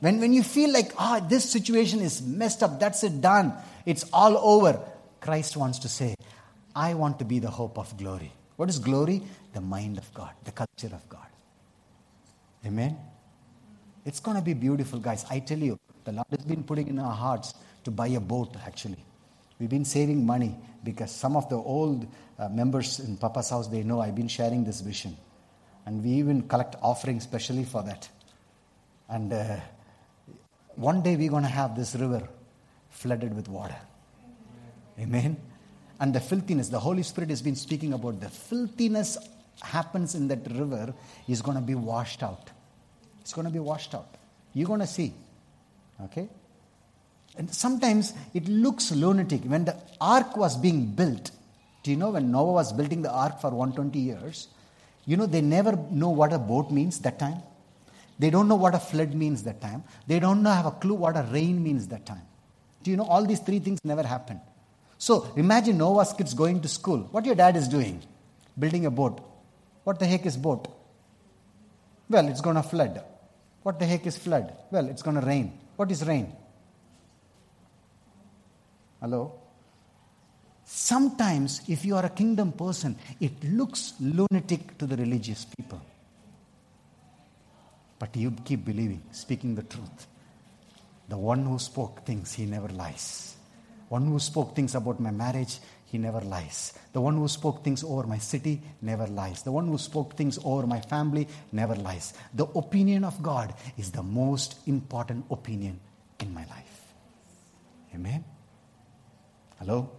When, 0.00 0.20
when 0.20 0.32
you 0.32 0.42
feel 0.42 0.72
like, 0.72 0.92
ah, 0.96 1.20
this 1.20 1.50
situation 1.50 2.00
is 2.00 2.22
messed 2.22 2.62
up, 2.62 2.78
that's 2.78 3.02
it, 3.02 3.20
done, 3.20 3.52
it's 3.84 4.04
all 4.12 4.36
over, 4.38 4.80
Christ 5.20 5.56
wants 5.56 5.80
to 5.80 5.88
say, 5.88 6.14
I 6.74 6.94
want 6.94 7.18
to 7.18 7.24
be 7.24 7.40
the 7.40 7.50
hope 7.50 7.78
of 7.78 7.96
glory. 7.96 8.32
What 8.56 8.68
is 8.68 8.78
glory? 8.78 9.22
The 9.54 9.60
mind 9.60 9.98
of 9.98 10.12
God, 10.14 10.30
the 10.44 10.52
culture 10.52 10.94
of 10.94 11.08
God. 11.08 11.26
Amen? 12.64 12.96
It's 14.04 14.20
going 14.20 14.36
to 14.36 14.42
be 14.42 14.54
beautiful, 14.54 15.00
guys. 15.00 15.24
I 15.30 15.40
tell 15.40 15.58
you, 15.58 15.78
the 16.04 16.12
Lord 16.12 16.26
has 16.30 16.44
been 16.44 16.62
putting 16.62 16.88
in 16.88 16.98
our 16.98 17.14
hearts 17.14 17.54
to 17.88 17.92
buy 17.92 18.08
a 18.08 18.20
boat, 18.20 18.54
actually. 18.66 19.02
We've 19.58 19.70
been 19.70 19.86
saving 19.86 20.24
money 20.24 20.54
because 20.84 21.10
some 21.10 21.36
of 21.36 21.48
the 21.48 21.56
old 21.56 22.06
uh, 22.38 22.48
members 22.48 23.00
in 23.00 23.16
Papa's 23.16 23.48
house, 23.50 23.68
they 23.68 23.82
know 23.82 24.00
I've 24.00 24.14
been 24.14 24.28
sharing 24.28 24.62
this 24.64 24.80
vision. 24.80 25.16
And 25.86 26.04
we 26.04 26.10
even 26.10 26.42
collect 26.42 26.76
offerings 26.82 27.24
specially 27.24 27.64
for 27.64 27.82
that. 27.82 28.08
And 29.08 29.32
uh, 29.32 29.56
one 30.76 31.02
day 31.02 31.16
we're 31.16 31.30
going 31.30 31.44
to 31.44 31.48
have 31.48 31.74
this 31.74 31.94
river 31.94 32.28
flooded 32.90 33.34
with 33.34 33.48
water. 33.48 33.76
Amen. 35.00 35.38
And 35.98 36.14
the 36.14 36.20
filthiness, 36.20 36.68
the 36.68 36.78
Holy 36.78 37.02
Spirit 37.02 37.30
has 37.30 37.40
been 37.40 37.56
speaking 37.56 37.94
about 37.94 38.20
the 38.20 38.28
filthiness 38.28 39.16
happens 39.62 40.14
in 40.14 40.28
that 40.28 40.46
river 40.52 40.94
is 41.26 41.40
going 41.42 41.56
to 41.56 41.62
be 41.62 41.74
washed 41.74 42.22
out. 42.22 42.50
It's 43.22 43.32
going 43.32 43.46
to 43.46 43.52
be 43.52 43.58
washed 43.58 43.94
out. 43.94 44.14
You're 44.52 44.68
going 44.68 44.80
to 44.80 44.86
see. 44.86 45.14
Okay? 46.04 46.28
And 47.38 47.54
sometimes 47.54 48.12
it 48.34 48.48
looks 48.48 48.90
lunatic. 48.90 49.44
When 49.44 49.64
the 49.64 49.76
ark 50.00 50.36
was 50.36 50.56
being 50.56 50.86
built, 50.86 51.30
do 51.84 51.92
you 51.92 51.96
know 51.96 52.10
when 52.10 52.32
Noah 52.32 52.52
was 52.52 52.72
building 52.72 53.02
the 53.02 53.12
ark 53.12 53.40
for 53.40 53.50
120 53.50 53.98
years? 53.98 54.48
You 55.06 55.16
know, 55.16 55.26
they 55.26 55.40
never 55.40 55.78
know 55.90 56.10
what 56.10 56.32
a 56.32 56.38
boat 56.38 56.70
means 56.70 56.98
that 57.00 57.18
time. 57.18 57.40
They 58.18 58.30
don't 58.30 58.48
know 58.48 58.56
what 58.56 58.74
a 58.74 58.80
flood 58.80 59.14
means 59.14 59.44
that 59.44 59.60
time. 59.60 59.84
They 60.08 60.18
don't 60.18 60.42
know, 60.42 60.50
have 60.50 60.66
a 60.66 60.72
clue 60.72 60.94
what 60.94 61.16
a 61.16 61.22
rain 61.22 61.62
means 61.62 61.86
that 61.88 62.04
time. 62.04 62.22
Do 62.82 62.90
you 62.90 62.96
know 62.96 63.04
all 63.04 63.24
these 63.24 63.38
three 63.38 63.60
things 63.60 63.78
never 63.84 64.02
happened? 64.02 64.40
So 64.98 65.32
imagine 65.36 65.78
Noah's 65.78 66.12
kids 66.12 66.34
going 66.34 66.60
to 66.62 66.68
school. 66.68 67.08
What 67.12 67.24
your 67.24 67.36
dad 67.36 67.56
is 67.56 67.68
doing? 67.68 68.02
Building 68.58 68.86
a 68.86 68.90
boat. 68.90 69.20
What 69.84 70.00
the 70.00 70.06
heck 70.06 70.26
is 70.26 70.36
boat? 70.36 70.66
Well, 72.10 72.26
it's 72.28 72.40
going 72.40 72.56
to 72.56 72.62
flood. 72.62 73.02
What 73.62 73.78
the 73.78 73.86
heck 73.86 74.06
is 74.06 74.16
flood? 74.16 74.52
Well, 74.72 74.88
it's 74.88 75.02
going 75.02 75.20
to 75.20 75.24
rain. 75.24 75.56
What 75.76 75.90
is 75.92 76.04
rain? 76.04 76.32
Hello? 79.00 79.32
Sometimes, 80.64 81.62
if 81.68 81.84
you 81.84 81.96
are 81.96 82.04
a 82.04 82.10
kingdom 82.10 82.52
person, 82.52 82.96
it 83.20 83.42
looks 83.44 83.94
lunatic 84.00 84.76
to 84.78 84.86
the 84.86 84.96
religious 84.96 85.46
people. 85.46 85.80
But 87.98 88.14
you 88.16 88.30
keep 88.44 88.64
believing, 88.64 89.02
speaking 89.12 89.54
the 89.54 89.62
truth. 89.62 90.06
The 91.08 91.16
one 91.16 91.44
who 91.44 91.58
spoke 91.58 92.04
things, 92.04 92.34
he 92.34 92.44
never 92.44 92.68
lies. 92.68 93.36
One 93.88 94.06
who 94.06 94.18
spoke 94.18 94.54
things 94.54 94.74
about 94.74 95.00
my 95.00 95.10
marriage, 95.10 95.58
he 95.86 95.96
never 95.96 96.20
lies. 96.20 96.74
The 96.92 97.00
one 97.00 97.16
who 97.16 97.28
spoke 97.28 97.64
things 97.64 97.82
over 97.82 98.06
my 98.06 98.18
city 98.18 98.60
never 98.82 99.06
lies. 99.06 99.42
The 99.42 99.52
one 99.52 99.68
who 99.68 99.78
spoke 99.78 100.14
things 100.14 100.38
over 100.44 100.66
my 100.66 100.80
family 100.80 101.26
never 101.50 101.74
lies. 101.74 102.12
The 102.34 102.44
opinion 102.44 103.04
of 103.04 103.22
God 103.22 103.54
is 103.78 103.90
the 103.90 104.02
most 104.02 104.58
important 104.66 105.24
opinion 105.30 105.80
in 106.20 106.34
my 106.34 106.44
life. 106.44 106.92
Amen. 107.94 108.22
Hello? 109.58 109.90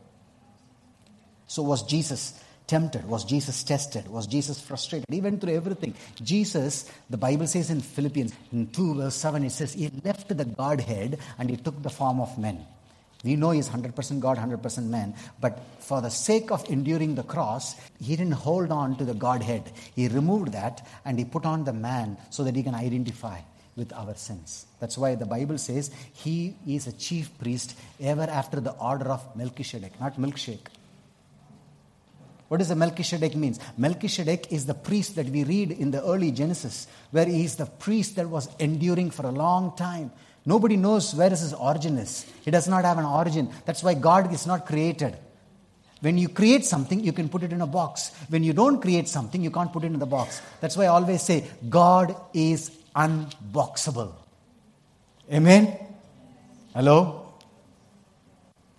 So, 1.47 1.64
was 1.64 1.84
Jesus 1.84 2.39
tempted? 2.68 3.05
Was 3.05 3.26
Jesus 3.26 3.64
tested? 3.64 4.07
Was 4.07 4.28
Jesus 4.28 4.62
frustrated? 4.62 5.05
He 5.10 5.22
went 5.22 5.41
through 5.41 5.55
everything. 5.55 5.95
Jesus, 6.22 6.89
the 7.10 7.18
Bible 7.18 7.47
says 7.47 7.72
in 7.72 7.82
Philippians 7.82 8.32
in 8.53 8.68
2 8.68 8.95
verse 8.95 9.16
7, 9.16 9.43
it 9.43 9.51
says, 9.51 9.74
He 9.74 9.91
left 10.05 10.30
the 10.30 10.45
Godhead 10.45 11.18
and 11.39 11.49
He 11.49 11.57
took 11.57 11.82
the 11.82 11.89
form 11.89 12.22
of 12.22 12.38
men. 12.38 12.64
We 13.24 13.36
know 13.36 13.49
He's 13.49 13.68
100% 13.68 14.20
God, 14.20 14.38
100% 14.38 14.84
man, 14.86 15.16
but 15.41 15.60
for 15.80 15.99
the 15.99 16.12
sake 16.12 16.51
of 16.51 16.70
enduring 16.70 17.16
the 17.16 17.24
cross, 17.24 17.76
He 17.99 18.16
didn't 18.16 18.34
hold 18.34 18.72
on 18.72 18.95
to 18.97 19.03
the 19.03 19.16
Godhead. 19.16 19.72
He 19.95 20.07
removed 20.07 20.53
that 20.53 20.88
and 21.03 21.18
He 21.18 21.26
put 21.26 21.45
on 21.45 21.64
the 21.64 21.74
man 21.74 22.18
so 22.30 22.43
that 22.43 22.55
He 22.55 22.64
can 22.64 22.76
identify 22.76 23.39
with 23.80 23.92
our 23.94 24.14
sins. 24.14 24.68
That's 24.80 24.98
why 24.98 25.16
the 25.16 25.26
Bible 25.26 25.58
says 25.58 25.90
he 26.14 26.56
is 26.68 26.86
a 26.86 26.92
chief 26.92 27.36
priest 27.40 27.76
ever 28.00 28.24
after 28.24 28.60
the 28.60 28.74
order 28.74 29.06
of 29.06 29.36
Melchizedek, 29.36 30.00
not 30.00 30.18
milkshake. 30.18 30.68
What 32.50 32.58
does 32.58 32.70
the 32.70 32.76
Melchizedek 32.76 33.36
means? 33.36 33.60
Melchizedek 33.78 34.52
is 34.52 34.66
the 34.66 34.74
priest 34.74 35.16
that 35.16 35.28
we 35.28 35.44
read 35.44 35.72
in 35.72 35.92
the 35.92 36.04
early 36.04 36.32
Genesis, 36.32 36.88
where 37.12 37.26
he 37.26 37.44
is 37.46 37.56
the 37.56 37.68
priest 37.68 38.16
that 38.18 38.28
was 38.28 38.50
enduring 38.60 39.12
for 39.12 39.26
a 39.26 39.32
long 39.32 39.76
time. 39.76 40.12
Nobody 40.46 40.76
knows 40.76 41.14
where 41.14 41.30
his 41.30 41.54
origin 41.54 41.98
is. 42.00 42.26
He 42.44 42.52
does 42.52 42.68
not 42.68 42.86
have 42.86 42.98
an 42.98 43.06
origin. 43.06 43.50
That's 43.66 43.84
why 43.84 43.94
God 43.94 44.34
is 44.34 44.48
not 44.48 44.66
created. 44.66 45.16
When 46.02 46.18
you 46.18 46.30
create 46.30 46.66
something, 46.66 47.04
you 47.04 47.12
can 47.12 47.30
put 47.30 47.44
it 47.44 47.52
in 47.52 47.62
a 47.62 47.68
box. 47.68 48.12
When 48.30 48.44
you 48.44 48.54
don't 48.54 48.82
create 48.82 49.08
something, 49.08 49.42
you 49.44 49.52
can't 49.52 49.72
put 49.72 49.84
it 49.84 49.88
in 49.88 50.00
the 50.00 50.06
box. 50.06 50.42
That's 50.62 50.78
why 50.78 50.86
I 50.86 50.88
always 50.88 51.22
say 51.22 51.46
God 51.68 52.16
is 52.34 52.72
unboxable. 53.00 54.14
Amen? 55.32 55.78
Hello? 56.74 57.34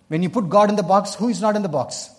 When 0.09 0.21
you 0.21 0.29
put 0.29 0.49
God 0.49 0.69
in 0.69 0.75
the 0.75 0.83
box, 0.83 1.15
who 1.15 1.29
is 1.29 1.41
not 1.41 1.55
in 1.55 1.61
the 1.61 1.69
box? 1.69 2.09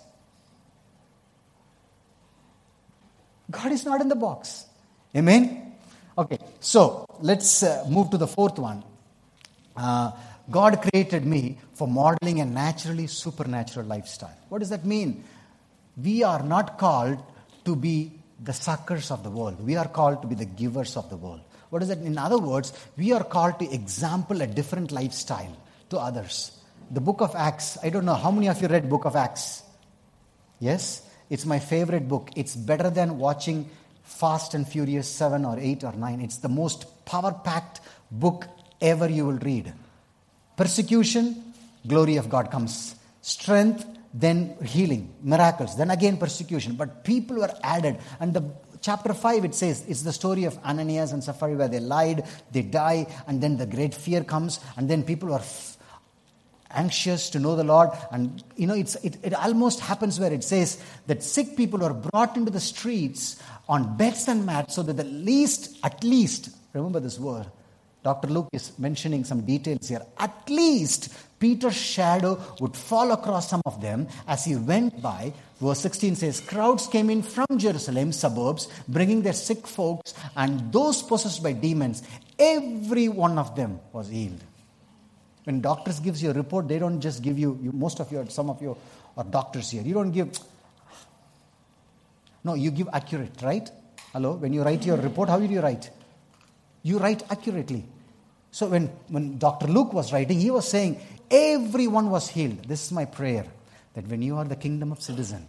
God 3.51 3.71
is 3.71 3.85
not 3.85 4.01
in 4.01 4.09
the 4.09 4.17
box. 4.17 4.67
Amen? 5.15 5.75
Okay, 6.17 6.39
so 6.61 7.07
let's 7.21 7.63
uh, 7.63 7.85
move 7.89 8.11
to 8.11 8.19
the 8.19 8.27
fourth 8.27 8.59
one. 8.59 8.83
Uh, 9.77 10.13
God 10.51 10.83
created 10.83 11.25
me 11.25 11.59
for 11.75 11.87
modeling 11.87 12.41
a 12.41 12.45
naturally 12.45 13.07
supernatural 13.07 13.87
lifestyle. 13.87 14.37
What 14.49 14.59
does 14.59 14.71
that 14.71 14.85
mean? 14.85 15.25
We 16.03 16.23
are 16.23 16.43
not 16.43 16.79
called 16.79 17.23
to 17.65 17.77
be 17.77 18.13
the 18.43 18.53
suckers 18.53 19.11
of 19.11 19.23
the 19.23 19.31
world, 19.31 19.65
we 19.65 19.77
are 19.77 19.87
called 19.87 20.23
to 20.23 20.29
be 20.29 20.35
the 20.35 20.45
givers 20.45 20.97
of 20.97 21.09
the 21.11 21.17
world. 21.17 21.43
What 21.73 21.81
is 21.81 21.89
that? 21.89 22.01
In 22.01 22.19
other 22.19 22.37
words, 22.37 22.71
we 22.99 23.13
are 23.13 23.25
called 23.25 23.59
to 23.61 23.73
example 23.73 24.43
a 24.43 24.47
different 24.47 24.93
lifestyle 24.93 25.57
to 25.89 25.97
others. 25.97 26.53
The 26.91 27.01
book 27.01 27.23
of 27.23 27.35
Acts, 27.35 27.79
I 27.83 27.89
don't 27.89 28.05
know 28.05 28.15
how 28.15 28.31
many 28.31 28.51
of 28.51 28.61
you 28.61 28.69
read 28.69 28.91
book 28.91 29.07
of 29.07 29.17
Acts? 29.17 29.63
Yes? 30.61 31.01
It's 31.31 31.47
my 31.47 31.59
favorite 31.59 32.09
book. 32.09 32.29
It's 32.37 32.55
better 32.55 32.91
than 32.91 33.17
watching 33.17 33.71
Fast 34.03 34.53
and 34.53 34.69
Furious 34.69 35.09
7 35.09 35.47
or 35.47 35.59
8 35.59 35.85
or 35.85 35.93
9. 35.95 36.21
It's 36.21 36.37
the 36.37 36.51
most 36.51 37.07
power 37.07 37.33
packed 37.43 37.81
book 38.11 38.47
ever 38.83 39.09
you 39.09 39.25
will 39.25 39.39
read. 39.39 39.73
Persecution, 40.59 41.55
glory 41.87 42.17
of 42.17 42.29
God 42.29 42.51
comes. 42.51 42.97
Strength, 43.23 43.87
then 44.13 44.57
healing, 44.63 45.15
miracles, 45.23 45.75
then 45.79 45.91
again 45.91 46.19
persecution. 46.19 46.75
But 46.75 47.03
people 47.03 47.37
were 47.37 47.55
added. 47.63 47.97
And 48.21 48.35
the 48.35 48.43
chapter 48.83 49.15
5, 49.15 49.45
it 49.47 49.55
says 49.55 49.85
it's 49.89 50.03
the 50.03 50.13
story 50.13 50.45
of 50.45 50.59
Ananias 50.59 51.13
and 51.13 51.23
Sapphira 51.25 51.55
where 51.55 51.69
they 51.69 51.81
lied, 51.81 52.25
they 52.51 52.63
die, 52.63 53.07
and 53.27 53.41
then 53.41 53.57
the 53.57 53.67
great 53.67 53.95
fear 53.95 54.23
comes, 54.23 54.61
and 54.77 54.91
then 54.91 55.03
people 55.03 55.33
are 55.33 55.41
f- 55.41 55.79
anxious 56.71 57.31
to 57.31 57.39
know 57.39 57.57
the 57.57 57.65
Lord. 57.65 57.91
And, 58.11 58.43
you 58.57 58.67
know, 58.67 58.75
it's, 58.75 58.97
it, 58.97 59.17
it 59.23 59.35
almost 59.35 59.81
happens 59.81 60.19
where 60.19 60.33
it 60.33 60.45
says 60.45 60.83
that 61.07 61.23
sick 61.23 61.57
people 61.57 61.85
are 61.85 61.95
brought 61.95 62.37
into 62.37 62.51
the 62.51 62.61
streets 62.61 63.41
on 63.69 63.97
beds 63.97 64.29
and 64.29 64.45
mats 64.45 64.75
so 64.75 64.83
that 64.83 64.97
the 64.97 65.05
least, 65.05 65.79
at 65.85 66.03
least, 66.03 66.51
remember 66.73 67.01
this 67.01 67.19
word, 67.19 67.47
Dr. 68.03 68.29
Luke 68.29 68.49
is 68.53 68.77
mentioning 68.79 69.23
some 69.23 69.43
details 69.43 69.89
here. 69.89 70.05
At 70.19 70.51
least 70.51 71.15
Peter's 71.39 71.77
shadow 71.77 72.41
would 72.59 72.77
fall 72.77 73.13
across 73.13 73.49
some 73.49 73.63
of 73.65 73.81
them 73.81 74.09
as 74.27 74.45
he 74.45 74.57
went 74.57 75.01
by. 75.01 75.33
Verse 75.63 75.79
16 75.79 76.17
says, 76.17 76.41
Crowds 76.41 76.89
came 76.89 77.09
in 77.09 77.23
from 77.23 77.47
Jerusalem 77.57 78.11
suburbs, 78.11 78.67
bringing 78.89 79.23
their 79.23 79.33
sick 79.33 79.65
folks 79.65 80.13
and 80.37 80.73
those 80.73 81.05
possessed 81.05 81.41
by 81.41 81.53
demons. 81.53 82.03
Every 82.37 83.09
one 83.09 83.39
of 83.39 83.55
them 83.55 83.79
was 83.93 84.09
healed. 84.09 84.43
When 85.45 85.61
doctors 85.61 86.01
gives 86.01 86.21
you 86.21 86.31
a 86.31 86.33
report, 86.33 86.67
they 86.67 86.81
don't 86.81 87.01
just 87.01 87.23
give 87.23 87.39
you, 87.39 87.61
you 87.63 87.71
most 87.71 88.01
of 88.01 88.11
you, 88.11 88.27
some 88.29 88.51
of 88.51 88.61
you 88.61 88.77
are 89.17 89.21
uh, 89.21 89.23
doctors 89.23 89.71
here. 89.71 89.83
You 89.83 89.95
don't 89.95 90.11
give, 90.11 90.37
no, 92.43 92.55
you 92.55 92.73
give 92.73 92.89
accurate, 92.93 93.41
right? 93.41 93.71
Hello? 94.13 94.33
When 94.33 94.53
you 94.53 94.65
write 94.65 94.85
your 94.85 94.97
report, 94.97 95.29
how 95.29 95.39
do 95.39 95.45
you 95.45 95.61
write? 95.61 95.91
You 96.83 96.99
write 96.99 97.23
accurately. 97.31 97.85
So 98.51 98.67
when, 98.67 98.89
when 99.07 99.39
Dr. 99.39 99.69
Luke 99.69 99.93
was 99.93 100.13
writing, 100.13 100.41
he 100.41 100.51
was 100.51 100.69
saying, 100.69 101.01
everyone 101.31 102.11
was 102.11 102.29
healed. 102.29 102.65
This 102.65 102.87
is 102.87 102.91
my 102.91 103.05
prayer 103.05 103.47
that 103.95 104.09
when 104.09 104.23
you 104.23 104.37
are 104.39 104.45
the 104.45 104.57
kingdom 104.57 104.91
of 104.91 105.01
citizen, 105.01 105.47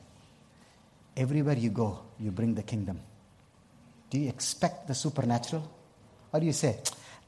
everywhere 1.15 1.57
you 1.57 1.69
go, 1.69 1.99
you 2.19 2.31
bring 2.31 2.53
the 2.55 2.63
kingdom. 2.63 2.99
Do 4.09 4.19
you 4.19 4.29
expect 4.29 4.87
the 4.87 4.95
supernatural? 4.95 5.69
Or 6.31 6.39
do 6.39 6.45
you 6.45 6.53
say, 6.53 6.79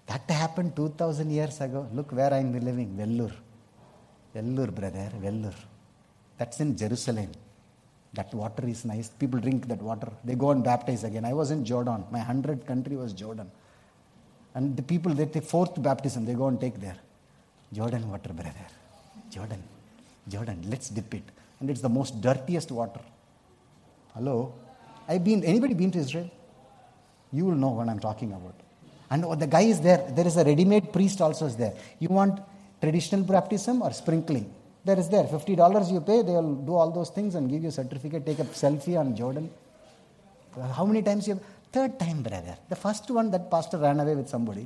that 0.07 0.29
happened 0.29 0.75
2000 0.75 1.29
years 1.31 1.59
ago. 1.61 1.88
Look 1.93 2.11
where 2.11 2.33
I'm 2.33 2.53
living, 2.53 2.95
Vellur. 2.95 3.31
Vellur, 4.36 4.73
brother, 4.73 5.11
Vellur. 5.19 5.53
That's 6.38 6.59
in 6.59 6.75
Jerusalem. 6.77 7.31
That 8.13 8.33
water 8.33 8.67
is 8.67 8.86
nice. 8.86 9.09
People 9.09 9.39
drink 9.39 9.67
that 9.67 9.81
water. 9.81 10.11
They 10.23 10.36
go 10.36 10.51
and 10.51 10.63
baptize 10.63 11.03
again. 11.03 11.25
I 11.25 11.33
was 11.33 11.51
in 11.51 11.65
Jordan. 11.65 12.05
My 12.11 12.19
100 12.19 12.65
country 12.65 12.95
was 12.95 13.13
Jordan. 13.13 13.49
And 14.53 14.77
the 14.77 14.83
people 14.83 15.13
they 15.13 15.25
take 15.25 15.43
fourth 15.43 15.81
baptism, 15.81 16.25
they 16.25 16.33
go 16.33 16.47
and 16.47 16.59
take 16.59 16.79
there. 16.79 16.97
Jordan 17.73 18.09
water, 18.09 18.31
brother. 18.31 18.53
Jordan. 19.29 19.61
Jordan, 20.27 20.63
let's 20.69 20.89
dip 20.89 21.13
it. 21.13 21.23
And 21.59 21.69
it's 21.69 21.81
the 21.81 21.89
most 21.89 22.21
dirtiest 22.21 22.71
water. 22.71 23.01
Hello? 24.16 24.53
I've 25.07 25.24
been, 25.24 25.43
anybody 25.43 25.74
been 25.74 25.91
to 25.91 25.99
Israel? 25.99 26.32
You 27.32 27.45
will 27.45 27.55
know 27.55 27.70
what 27.70 27.89
I'm 27.89 27.99
talking 27.99 28.32
about. 28.32 28.55
And 29.11 29.24
the 29.39 29.47
guy 29.47 29.61
is 29.61 29.82
there. 29.82 30.09
There 30.09 30.26
is 30.26 30.38
a 30.38 30.43
ready-made 30.43 30.91
priest 30.91 31.22
also 31.22 31.45
is 31.45 31.57
there. 31.57 31.74
You 31.99 32.07
want 32.09 32.39
traditional 32.82 33.24
baptism 33.24 33.82
or 33.82 33.91
sprinkling? 33.91 34.51
There 34.84 34.97
is 34.97 35.09
there. 35.09 35.26
$50 35.26 35.91
you 35.91 36.01
pay, 36.01 36.22
they 36.22 36.32
will 36.32 36.55
do 36.55 36.76
all 36.76 36.91
those 36.91 37.09
things 37.09 37.36
and 37.36 37.49
give 37.49 37.61
you 37.63 37.70
a 37.70 37.72
certificate, 37.72 38.26
take 38.26 38.39
a 38.39 38.45
selfie 38.45 38.97
on 38.97 39.16
Jordan. 39.16 39.49
Uh, 40.57 40.68
how 40.72 40.86
many 40.86 41.01
times 41.01 41.28
you 41.28 41.34
have? 41.34 41.43
Third 41.72 41.99
time, 41.99 42.24
brother. 42.24 42.55
The 42.70 42.76
first 42.76 43.09
one 43.11 43.32
that 43.32 43.51
pastor 43.51 43.78
ran 43.78 43.99
away 43.99 44.16
with 44.16 44.30
somebody. 44.30 44.66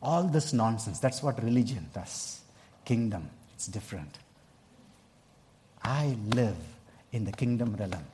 All 0.00 0.22
this 0.22 0.52
nonsense. 0.52 1.00
That's 1.00 1.22
what 1.22 1.42
religion 1.42 1.88
does. 1.92 2.40
Kingdom. 2.84 3.28
It's 3.56 3.66
different. 3.66 4.16
I 5.82 6.16
live 6.34 6.56
in 7.12 7.24
the 7.24 7.32
kingdom 7.32 7.76
realm. 7.76 8.04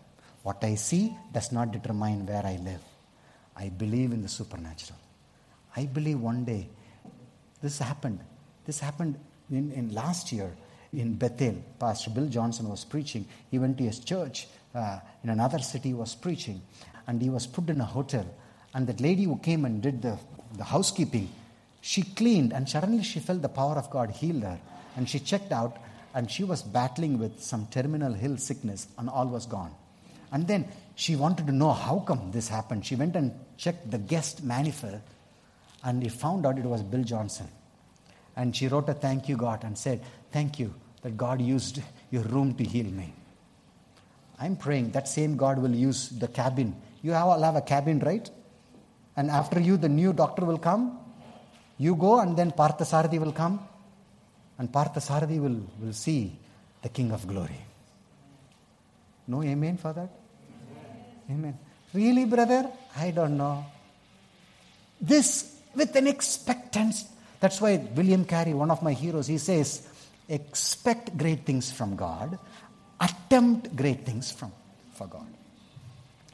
What 0.43 0.63
I 0.63 0.75
see 0.75 1.17
does 1.33 1.53
not 1.53 1.73
determine 1.73 2.27
where 2.27 2.45
I 2.45 2.57
live. 2.57 2.83
I 3.57 3.69
believe 3.69 4.13
in 4.13 4.23
the 4.23 4.29
supernatural. 4.29 4.99
I 5.77 5.87
believe 5.87 6.21
one 6.21 6.45
day 6.45 6.69
this 7.63 7.79
happened. 7.79 8.21
This 8.67 8.81
happened 8.81 9.19
in, 9.51 9.73
in 9.73 9.95
last 9.95 10.33
year 10.33 10.53
in 10.93 11.15
Bethel. 11.15 11.57
Pastor 11.79 12.11
Bill 12.11 12.27
Johnson 12.27 12.69
was 12.69 12.85
preaching. 12.85 13.27
He 13.51 13.59
went 13.59 13.79
to 13.79 13.85
his 13.85 14.01
church 14.01 14.47
uh, 14.75 14.99
in 15.23 15.31
another 15.31 15.59
city, 15.59 15.95
was 15.95 16.15
preaching, 16.15 16.61
and 17.07 17.21
he 17.21 17.31
was 17.31 17.47
put 17.47 17.69
in 17.71 17.81
a 17.81 17.85
hotel. 17.85 18.27
And 18.75 18.87
that 18.87 19.01
lady 19.01 19.25
who 19.25 19.39
came 19.39 19.65
and 19.65 19.81
did 19.81 20.03
the, 20.03 20.19
the 20.57 20.65
housekeeping, 20.65 21.31
she 21.81 22.03
cleaned, 22.03 22.53
and 22.53 22.69
suddenly 22.69 23.03
she 23.03 23.21
felt 23.21 23.43
the 23.43 23.49
power 23.49 23.77
of 23.77 23.91
God 23.91 24.11
healed 24.11 24.43
her. 24.43 24.59
And 24.97 25.09
she 25.09 25.19
checked 25.19 25.53
out, 25.53 25.77
and 26.15 26.31
she 26.31 26.45
was 26.45 26.63
battling 26.63 27.19
with 27.19 27.43
some 27.43 27.67
terminal 27.67 28.13
hill 28.13 28.37
sickness, 28.37 28.87
and 28.97 29.11
all 29.11 29.27
was 29.27 29.47
gone. 29.47 29.75
And 30.33 30.47
then 30.47 30.67
she 30.95 31.17
wanted 31.17 31.47
to 31.49 31.53
know 31.53 31.73
how 31.73 31.99
come 31.99 32.31
this 32.31 32.49
happened. 32.49 32.87
She 32.87 32.95
went 32.95 33.17
and 33.17 33.33
checked 33.57 33.91
the 33.91 33.99
guest 33.99 34.43
manifest, 34.45 35.03
and 35.83 36.03
he 36.03 36.09
found 36.09 36.47
out 36.47 36.59
it 36.59 36.65
was 36.65 36.83
Bill 36.83 37.03
Johnson. 37.03 37.49
And 38.37 38.55
she 38.55 38.69
wrote 38.69 38.89
a 38.89 38.95
thank 38.95 39.29
you, 39.29 39.37
God, 39.37 39.65
and 39.65 39.77
said, 39.77 40.03
Thank 40.33 40.59
you 40.59 40.75
that 41.03 41.17
God 41.17 41.41
used 41.41 41.81
your 42.11 42.23
room 42.23 42.55
to 42.55 42.65
heal 42.65 42.87
me. 42.87 43.13
I'm 44.41 44.57
praying 44.57 44.93
that 44.93 45.07
same 45.07 45.37
God 45.37 45.59
will 45.59 45.75
use 45.75 46.09
the 46.09 46.29
cabin. 46.29 46.75
You 47.03 47.13
have, 47.13 47.41
have 47.41 47.57
a 47.57 47.61
cabin, 47.61 48.01
right? 48.01 48.29
And 49.17 49.31
after 49.31 49.61
you, 49.61 49.77
the 49.77 49.89
new 49.89 50.13
doctor 50.13 50.45
will 50.45 50.59
come. 50.59 50.99
You 51.79 51.95
go, 51.95 52.21
and 52.21 52.37
then 52.37 52.51
Parthasarathi 52.53 53.21
will 53.21 53.33
come. 53.33 53.61
And 54.59 54.71
Parthasarathi 54.71 55.41
will, 55.41 55.61
will 55.81 55.93
see 55.93 56.37
the 56.83 56.89
King 56.89 57.13
of 57.13 57.27
Glory. 57.27 57.61
No 59.27 59.43
amen 59.43 59.79
for 59.79 59.93
that? 59.93 60.11
Amen. 61.31 61.59
Really, 61.93 62.25
brother? 62.25 62.71
I 62.97 63.11
don't 63.11 63.37
know. 63.37 63.65
This 65.01 65.55
with 65.75 65.95
an 65.97 66.07
expectance. 66.07 67.07
That's 67.41 67.61
why 67.61 67.77
William 67.95 68.25
Carey, 68.25 68.55
one 68.55 68.71
of 68.71 68.83
my 68.83 68.93
heroes, 68.93 69.27
he 69.27 69.39
says, 69.39 69.87
expect 70.29 71.17
great 71.17 71.45
things 71.45 71.71
from 71.71 71.97
God, 71.97 72.39
attempt 73.01 73.75
great 73.75 74.07
things 74.07 74.31
from 74.31 74.53
for 74.95 75.07
God. 75.07 75.27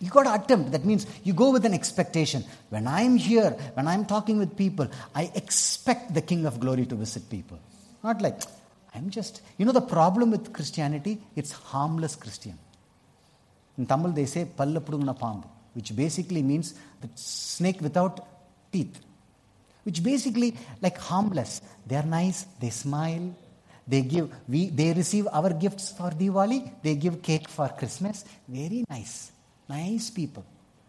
You 0.00 0.10
got 0.10 0.24
to 0.24 0.34
attempt. 0.34 0.72
That 0.72 0.84
means 0.84 1.06
you 1.24 1.34
go 1.34 1.50
with 1.50 1.64
an 1.66 1.74
expectation. 1.74 2.44
When 2.70 2.86
I'm 2.86 3.16
here, 3.16 3.50
when 3.74 3.86
I'm 3.86 4.06
talking 4.06 4.38
with 4.38 4.56
people, 4.56 4.88
I 5.14 5.30
expect 5.34 6.14
the 6.14 6.22
King 6.22 6.46
of 6.46 6.58
Glory 6.58 6.86
to 6.86 6.94
visit 6.94 7.28
people. 7.28 7.58
Not 8.02 8.22
like, 8.22 8.40
I'm 8.94 9.10
just, 9.10 9.42
you 9.58 9.64
know, 9.64 9.72
the 9.72 9.80
problem 9.80 10.30
with 10.30 10.52
Christianity, 10.52 11.20
it's 11.36 11.52
harmless 11.52 12.16
Christian. 12.16 12.58
In 13.78 13.86
Tamil, 13.86 14.12
they 14.12 14.26
say 14.26 14.44
pallapudungna 14.44 15.18
pambu, 15.18 15.46
which 15.74 15.94
basically 15.94 16.42
means 16.42 16.74
the 17.00 17.08
snake 17.14 17.80
without 17.80 18.26
teeth, 18.72 19.00
which 19.84 20.02
basically 20.02 20.56
like 20.82 20.98
harmless. 20.98 21.60
They 21.86 21.96
are 21.96 22.04
nice, 22.04 22.46
they 22.60 22.70
smile, 22.70 23.34
they 23.86 24.02
give, 24.02 24.30
we, 24.48 24.70
they 24.70 24.92
receive 24.92 25.26
our 25.32 25.52
gifts 25.52 25.92
for 25.92 26.10
Diwali, 26.10 26.72
they 26.82 26.94
give 26.94 27.22
cake 27.22 27.48
for 27.48 27.68
Christmas. 27.68 28.24
Very 28.48 28.84
nice. 28.88 29.32
Nice 29.68 30.10
people. 30.10 30.44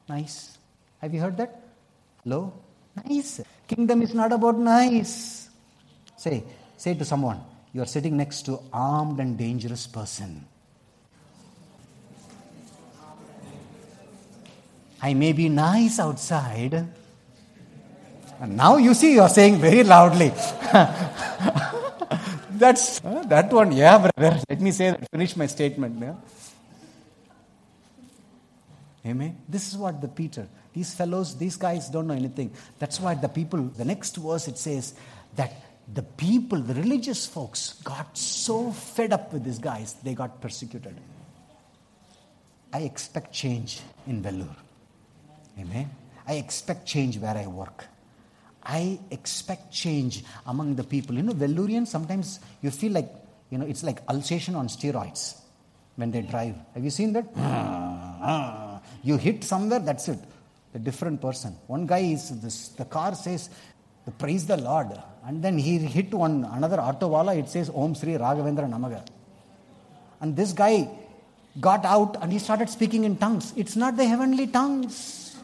Nice. 0.10 0.58
Have 1.00 1.14
you 1.14 1.22
heard 1.22 1.38
that? 1.38 1.62
Hello? 2.24 2.54
Nice. 3.06 3.42
Kingdom 3.68 4.02
is 4.02 4.14
not 4.14 4.32
about 4.32 4.58
nice. 4.58 5.50
Say, 6.18 6.44
say 6.82 6.96
to 6.96 7.06
someone, 7.06 7.40
you 7.74 7.82
are 7.84 7.86
sitting 7.86 8.18
next 8.18 8.42
to 8.48 8.60
armed 8.74 9.20
and 9.20 9.38
dangerous 9.38 9.86
person. 9.86 10.44
I 15.00 15.14
may 15.14 15.32
be 15.32 15.48
nice 15.48 16.00
outside. 16.00 16.88
And 18.40 18.58
now 18.58 18.78
you 18.78 18.96
see, 18.96 19.14
you 19.14 19.22
are 19.22 19.30
saying 19.30 19.58
very 19.58 19.84
loudly. 19.84 20.30
That's 22.50 23.06
uh, 23.06 23.26
that 23.28 23.54
one. 23.54 23.74
Yeah, 23.74 24.00
brother. 24.00 24.42
Let 24.50 24.60
me 24.60 24.72
say 24.72 24.90
that. 24.90 25.08
Finish 25.12 25.36
my 25.36 25.46
statement. 25.46 26.02
Yeah? 26.02 26.16
Amen. 29.06 29.38
This 29.48 29.70
is 29.70 29.78
what 29.78 30.02
the 30.02 30.08
Peter, 30.08 30.48
these 30.74 30.96
fellows, 30.96 31.38
these 31.38 31.58
guys 31.58 31.90
don't 31.90 32.08
know 32.08 32.16
anything. 32.16 32.52
That's 32.80 33.00
why 33.00 33.14
the 33.14 33.30
people, 33.30 33.60
the 33.78 33.86
next 33.86 34.18
verse 34.18 34.48
it 34.48 34.58
says 34.58 34.96
that 35.36 35.54
the 35.94 36.04
people, 36.04 36.60
the 36.60 36.74
religious 36.74 37.26
folks, 37.26 37.74
got 37.84 38.18
so 38.18 38.72
fed 38.72 39.14
up 39.14 39.34
with 39.34 39.44
these 39.44 39.60
guys, 39.60 39.94
they 40.04 40.14
got 40.14 40.42
persecuted. 40.42 40.96
I 42.74 42.80
expect 42.80 43.34
change 43.34 43.82
in 44.08 44.24
Vellore. 44.24 44.56
Amen. 45.60 45.90
I 46.26 46.36
expect 46.36 46.86
change 46.86 47.18
where 47.18 47.36
I 47.36 47.48
work. 47.48 47.86
I 48.64 49.00
expect 49.10 49.72
change 49.74 50.24
among 50.46 50.76
the 50.76 50.84
people. 50.84 51.16
You 51.16 51.24
know, 51.24 51.34
Vellurians, 51.34 51.88
sometimes 51.88 52.40
you 52.62 52.72
feel 52.72 52.94
like, 52.94 53.10
you 53.50 53.58
know, 53.58 53.66
it's 53.66 53.84
like 53.84 54.00
ulceration 54.08 54.56
on 54.56 54.68
steroids 54.68 55.40
when 55.96 56.12
they 56.12 56.22
drive. 56.22 56.56
Have 56.74 56.84
you 56.84 56.90
seen 56.90 57.14
that? 57.14 58.82
you 59.04 59.18
hit 59.18 59.44
somewhere, 59.44 59.80
that's 59.80 60.08
it. 60.10 60.20
A 60.74 60.80
different 60.80 61.20
person. 61.20 61.56
One 61.68 61.86
guy 61.86 62.00
is, 62.00 62.30
this, 62.42 62.70
the 62.70 62.86
car 62.86 63.14
says, 63.16 63.50
praise 64.18 64.46
the 64.48 64.58
Lord. 64.58 64.88
And 65.26 65.44
then 65.44 65.58
he 65.58 65.78
hit 65.78 66.14
one, 66.14 66.44
another 66.52 66.80
auto 66.82 67.08
wala, 67.08 67.36
it 67.36 67.50
says, 67.50 67.70
Om 67.70 67.94
Sri 67.96 68.14
Raghavendra 68.14 68.70
Namaga. 68.70 69.06
And 70.20 70.36
this 70.36 70.54
guy 70.54 70.90
got 71.60 71.86
out 71.86 72.18
and 72.22 72.32
he 72.32 72.40
started 72.40 72.70
speaking 72.70 73.04
in 73.04 73.18
tongues. 73.18 73.54
It's 73.56 73.76
not 73.76 73.98
the 73.98 74.06
heavenly 74.06 74.48
tongues. 74.48 75.36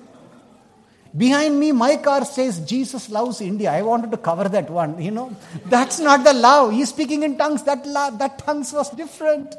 Behind 1.15 1.59
me, 1.59 1.71
my 1.71 1.97
car 1.97 2.25
says 2.25 2.59
Jesus 2.59 3.09
loves 3.09 3.41
India. 3.41 3.71
I 3.71 3.81
wanted 3.81 4.11
to 4.11 4.17
cover 4.17 4.47
that 4.49 4.69
one. 4.69 5.01
You 5.01 5.11
know, 5.11 5.35
that's 5.65 5.99
not 5.99 6.23
the 6.23 6.33
love. 6.33 6.71
He's 6.71 6.89
speaking 6.89 7.23
in 7.23 7.37
tongues. 7.37 7.63
That 7.63 7.85
love, 7.85 8.19
that 8.19 8.39
tongues 8.39 8.73
was 8.73 8.89
different. 8.91 9.55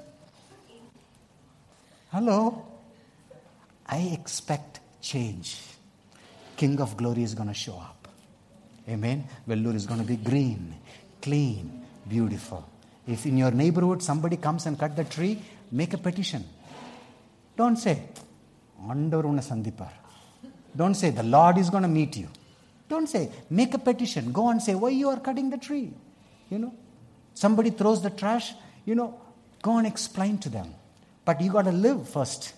Hello. 2.11 2.65
I 3.87 3.99
expect 4.13 4.81
change. 5.01 5.61
King 6.57 6.81
of 6.81 6.97
Glory 6.97 7.23
is 7.23 7.35
going 7.35 7.49
to 7.49 7.55
show 7.55 7.75
up. 7.75 7.98
Amen. 8.89 9.25
Vellore 9.47 9.75
is 9.75 9.87
going 9.87 10.01
to 10.01 10.07
be 10.07 10.17
green, 10.17 10.75
clean, 11.21 11.85
beautiful. 12.09 12.67
If 13.07 13.27
in 13.27 13.37
your 13.37 13.51
neighborhood 13.51 14.03
somebody 14.03 14.37
comes 14.37 14.67
and 14.67 14.79
cut 14.79 14.97
the 14.97 15.05
tree, 15.05 15.43
make 15.71 15.93
a 15.93 15.99
petition. 15.99 16.45
Don't 17.57 17.77
say, 17.77 18.03
Andavaruna 18.83 19.43
Sandipar. 19.43 19.91
Don't 20.75 20.95
say, 20.95 21.11
the 21.11 21.23
Lord 21.23 21.59
is 21.59 21.71
going 21.71 21.83
to 21.83 21.89
meet 21.89 22.17
you. 22.17 22.29
Don't 22.89 23.07
say, 23.07 23.31
make 23.51 23.75
a 23.75 23.79
petition. 23.79 24.33
Go 24.33 24.49
and 24.49 24.63
say, 24.63 24.75
why 24.75 24.91
you 24.91 25.09
are 25.11 25.21
cutting 25.21 25.51
the 25.51 25.59
tree. 25.59 25.91
You 26.51 26.59
know, 26.59 26.75
somebody 27.35 27.71
throws 27.71 28.03
the 28.03 28.11
trash, 28.11 28.55
you 28.87 28.95
know, 28.95 29.21
go 29.61 29.77
and 29.77 29.87
explain 29.87 30.39
to 30.39 30.49
them. 30.49 30.75
But 31.25 31.41
you 31.41 31.53
got 31.53 31.67
to 31.67 31.73
live 31.73 32.09
first. 32.09 32.55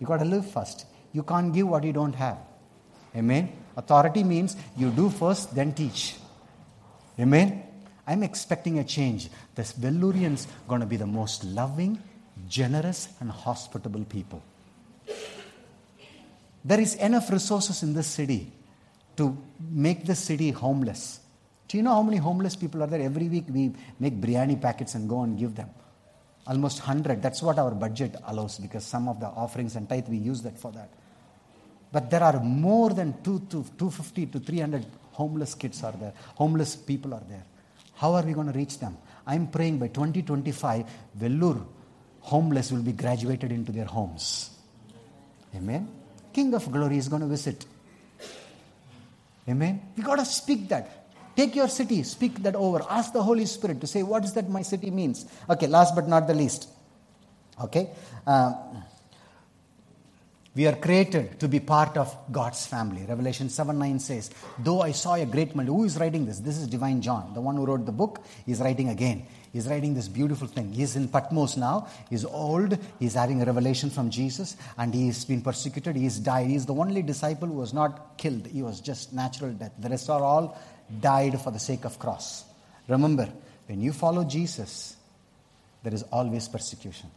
You 0.00 0.06
got 0.06 0.18
to 0.18 0.24
live 0.24 0.50
first. 0.50 0.86
You 1.12 1.22
can't 1.22 1.52
give 1.52 1.68
what 1.68 1.84
you 1.84 1.92
don't 1.92 2.14
have. 2.14 2.38
Amen. 3.14 3.52
Authority 3.76 4.24
means 4.24 4.56
you 4.76 4.90
do 4.90 5.10
first, 5.10 5.54
then 5.54 5.72
teach. 5.72 6.16
Amen. 7.20 7.62
I'm 8.06 8.22
expecting 8.22 8.78
a 8.78 8.84
change. 8.84 9.28
The 9.54 9.62
Vellurians 9.62 10.46
going 10.68 10.80
to 10.80 10.86
be 10.86 10.96
the 10.96 11.06
most 11.06 11.44
loving, 11.44 12.00
generous, 12.48 13.08
and 13.20 13.30
hospitable 13.30 14.04
people. 14.04 14.42
There 16.64 16.80
is 16.80 16.94
enough 16.96 17.30
resources 17.30 17.82
in 17.82 17.94
this 17.94 18.06
city 18.06 18.52
to 19.16 19.36
make 19.70 20.04
the 20.04 20.14
city 20.14 20.50
homeless. 20.50 21.20
Do 21.68 21.76
you 21.76 21.82
know 21.82 21.94
how 21.94 22.02
many 22.02 22.16
homeless 22.16 22.56
people 22.56 22.82
are 22.82 22.86
there? 22.86 23.00
Every 23.00 23.28
week 23.28 23.44
we 23.48 23.72
make 23.98 24.20
biryani 24.20 24.60
packets 24.60 24.94
and 24.94 25.08
go 25.08 25.22
and 25.22 25.38
give 25.38 25.54
them. 25.54 25.70
Almost 26.46 26.80
100. 26.80 27.22
That's 27.22 27.42
what 27.42 27.58
our 27.58 27.72
budget 27.72 28.14
allows 28.26 28.58
because 28.58 28.84
some 28.84 29.08
of 29.08 29.18
the 29.20 29.26
offerings 29.26 29.74
and 29.74 29.88
tithe 29.88 30.08
we 30.08 30.16
use 30.16 30.42
that 30.42 30.58
for 30.58 30.70
that. 30.72 30.90
But 31.96 32.10
there 32.10 32.22
are 32.22 32.40
more 32.40 32.90
than 32.90 33.22
two 33.22 33.38
to 33.48 33.64
250 33.78 34.26
to 34.26 34.38
300 34.38 34.84
homeless 35.12 35.54
kids 35.54 35.82
are 35.82 35.92
there. 35.92 36.12
Homeless 36.34 36.76
people 36.76 37.14
are 37.14 37.22
there. 37.26 37.44
How 37.94 38.12
are 38.12 38.22
we 38.22 38.34
going 38.34 38.48
to 38.48 38.52
reach 38.52 38.78
them? 38.78 38.98
I'm 39.26 39.46
praying 39.46 39.78
by 39.78 39.88
2025, 39.88 40.84
Vellur 41.18 41.64
homeless 42.20 42.70
will 42.70 42.82
be 42.82 42.92
graduated 42.92 43.50
into 43.50 43.72
their 43.72 43.86
homes. 43.86 44.50
Amen. 45.54 45.88
King 46.34 46.52
of 46.52 46.70
glory 46.70 46.98
is 46.98 47.08
going 47.08 47.22
to 47.22 47.28
visit. 47.28 47.64
Amen. 49.48 49.80
We 49.96 50.02
got 50.02 50.18
to 50.18 50.26
speak 50.26 50.68
that. 50.68 51.08
Take 51.34 51.56
your 51.56 51.68
city, 51.68 52.02
speak 52.02 52.42
that 52.42 52.56
over. 52.56 52.84
Ask 52.90 53.14
the 53.14 53.22
Holy 53.22 53.46
Spirit 53.46 53.80
to 53.80 53.86
say, 53.86 54.02
what 54.02 54.22
is 54.22 54.34
that 54.34 54.50
my 54.50 54.60
city 54.60 54.90
means? 54.90 55.24
Okay, 55.48 55.66
last 55.66 55.94
but 55.94 56.06
not 56.06 56.26
the 56.26 56.34
least. 56.34 56.68
Okay. 57.58 57.88
Uh, 58.26 58.52
we 60.56 60.66
are 60.66 60.74
created 60.74 61.38
to 61.38 61.48
be 61.48 61.60
part 61.60 61.98
of 61.98 62.16
God's 62.32 62.64
family. 62.66 63.04
Revelation 63.06 63.50
7 63.50 63.78
9 63.78 63.98
says, 63.98 64.30
Though 64.58 64.80
I 64.80 64.92
saw 64.92 65.14
a 65.14 65.26
great 65.26 65.54
multitude. 65.54 65.76
Who 65.76 65.84
is 65.84 65.98
writing 65.98 66.24
this? 66.24 66.38
This 66.38 66.56
is 66.56 66.66
Divine 66.66 67.02
John, 67.02 67.34
the 67.34 67.42
one 67.42 67.56
who 67.56 67.66
wrote 67.66 67.84
the 67.84 67.92
book. 67.92 68.24
He's 68.46 68.60
writing 68.60 68.88
again. 68.88 69.26
He's 69.52 69.68
writing 69.68 69.92
this 69.92 70.08
beautiful 70.08 70.48
thing. 70.48 70.72
He's 70.72 70.96
in 70.96 71.08
Patmos 71.08 71.58
now. 71.58 71.88
He's 72.08 72.24
old. 72.24 72.78
He's 72.98 73.12
having 73.12 73.42
a 73.42 73.44
revelation 73.44 73.90
from 73.90 74.08
Jesus 74.08 74.56
and 74.78 74.94
he's 74.94 75.26
been 75.26 75.42
persecuted. 75.42 75.94
He's 75.94 76.18
died. 76.18 76.46
He's 76.46 76.64
the 76.64 76.74
only 76.74 77.02
disciple 77.02 77.48
who 77.48 77.54
was 77.54 77.74
not 77.74 78.16
killed. 78.16 78.46
He 78.46 78.62
was 78.62 78.80
just 78.80 79.12
natural 79.12 79.52
death. 79.52 79.72
The 79.78 79.90
rest 79.90 80.08
are 80.08 80.22
all 80.22 80.58
died 81.00 81.38
for 81.42 81.50
the 81.50 81.58
sake 81.58 81.84
of 81.84 81.98
cross. 81.98 82.46
Remember, 82.88 83.28
when 83.66 83.82
you 83.82 83.92
follow 83.92 84.24
Jesus, 84.24 84.96
there 85.82 85.92
is 85.92 86.02
always 86.04 86.48
persecution. 86.48 87.10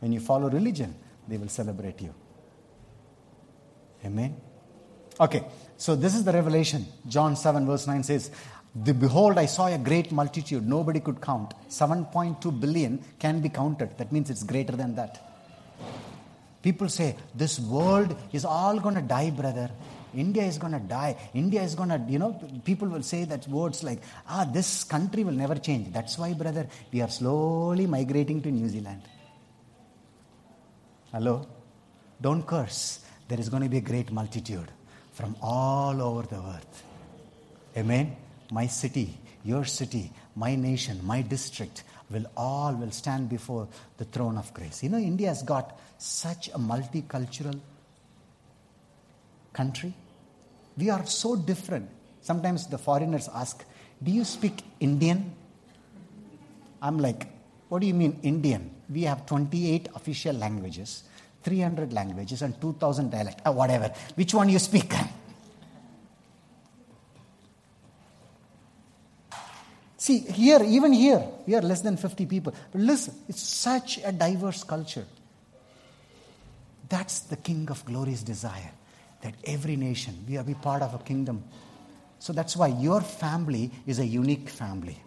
When 0.00 0.12
you 0.12 0.20
follow 0.20 0.50
religion, 0.50 0.94
they 1.26 1.38
will 1.38 1.48
celebrate 1.48 2.02
you. 2.02 2.14
Amen. 4.04 4.36
Okay, 5.20 5.44
so 5.76 5.94
this 5.94 6.14
is 6.14 6.24
the 6.24 6.32
revelation. 6.32 6.86
John 7.06 7.36
7, 7.36 7.66
verse 7.66 7.86
9 7.86 8.02
says, 8.02 8.30
the, 8.74 8.94
Behold, 8.94 9.38
I 9.38 9.46
saw 9.46 9.66
a 9.66 9.78
great 9.78 10.10
multitude, 10.12 10.66
nobody 10.66 11.00
could 11.00 11.20
count. 11.20 11.54
7.2 11.68 12.60
billion 12.60 13.04
can 13.18 13.40
be 13.40 13.48
counted. 13.48 13.96
That 13.98 14.10
means 14.10 14.30
it's 14.30 14.42
greater 14.42 14.74
than 14.74 14.94
that. 14.96 15.28
People 16.62 16.88
say, 16.88 17.16
This 17.34 17.60
world 17.60 18.16
is 18.32 18.44
all 18.44 18.78
going 18.80 18.94
to 18.94 19.02
die, 19.02 19.30
brother. 19.30 19.70
India 20.14 20.42
is 20.42 20.58
going 20.58 20.72
to 20.72 20.78
die. 20.78 21.16
India 21.34 21.62
is 21.62 21.74
going 21.74 21.88
to, 21.88 22.00
you 22.08 22.18
know, 22.18 22.32
people 22.64 22.88
will 22.88 23.02
say 23.02 23.24
that 23.24 23.48
words 23.48 23.82
like, 23.82 24.00
ah, 24.28 24.44
this 24.44 24.84
country 24.84 25.24
will 25.24 25.32
never 25.32 25.54
change. 25.54 25.92
That's 25.92 26.18
why, 26.18 26.34
brother, 26.34 26.68
we 26.92 27.00
are 27.00 27.08
slowly 27.08 27.86
migrating 27.86 28.42
to 28.42 28.50
New 28.50 28.68
Zealand. 28.68 29.02
Hello? 31.12 31.46
Don't 32.20 32.46
curse. 32.46 33.01
There 33.32 33.40
is 33.40 33.48
going 33.48 33.62
to 33.62 33.70
be 33.70 33.78
a 33.78 33.80
great 33.80 34.12
multitude 34.12 34.70
from 35.14 35.34
all 35.40 36.02
over 36.02 36.20
the 36.20 36.36
earth. 36.36 36.82
Amen? 37.78 38.14
My 38.50 38.66
city, 38.66 39.18
your 39.42 39.64
city, 39.64 40.12
my 40.36 40.54
nation, 40.54 41.00
my 41.02 41.22
district 41.22 41.84
will 42.10 42.26
all 42.36 42.74
will 42.74 42.90
stand 42.90 43.30
before 43.30 43.68
the 43.96 44.04
throne 44.04 44.36
of 44.36 44.52
grace. 44.52 44.82
You 44.82 44.90
know, 44.90 44.98
India 44.98 45.28
has 45.28 45.42
got 45.42 45.80
such 45.96 46.48
a 46.48 46.58
multicultural 46.58 47.58
country. 49.54 49.94
We 50.76 50.90
are 50.90 51.06
so 51.06 51.34
different. 51.34 51.88
Sometimes 52.20 52.66
the 52.66 52.76
foreigners 52.76 53.30
ask, 53.34 53.64
Do 54.02 54.10
you 54.10 54.24
speak 54.24 54.62
Indian? 54.78 55.34
I'm 56.82 56.98
like, 56.98 57.28
What 57.70 57.80
do 57.80 57.86
you 57.86 57.94
mean 57.94 58.20
Indian? 58.22 58.70
We 58.90 59.04
have 59.04 59.24
28 59.24 59.88
official 59.94 60.36
languages, 60.36 61.04
300 61.42 61.92
languages, 61.92 62.42
and 62.42 62.60
2,000 62.60 63.10
dialects, 63.10 63.42
uh, 63.44 63.52
whatever. 63.52 63.92
Which 64.14 64.34
one 64.34 64.48
you 64.48 64.58
speak? 64.58 64.92
See, 70.02 70.18
here, 70.18 70.60
even 70.64 70.92
here, 70.92 71.24
we 71.46 71.54
are 71.54 71.60
less 71.62 71.80
than 71.80 71.96
50 71.96 72.26
people. 72.26 72.52
But 72.72 72.80
listen, 72.80 73.14
it's 73.28 73.40
such 73.40 74.00
a 74.04 74.10
diverse 74.10 74.64
culture. 74.64 75.06
That's 76.88 77.20
the 77.20 77.36
King 77.36 77.70
of 77.70 77.84
Glory's 77.84 78.24
desire 78.24 78.72
that 79.20 79.34
every 79.44 79.76
nation, 79.76 80.24
we 80.28 80.36
are 80.36 80.42
be 80.42 80.54
part 80.54 80.82
of 80.82 80.92
a 80.94 80.98
kingdom. 80.98 81.44
So 82.18 82.32
that's 82.32 82.56
why 82.56 82.66
your 82.66 83.00
family 83.00 83.70
is 83.86 84.00
a 84.00 84.04
unique 84.04 84.48
family. 84.48 84.98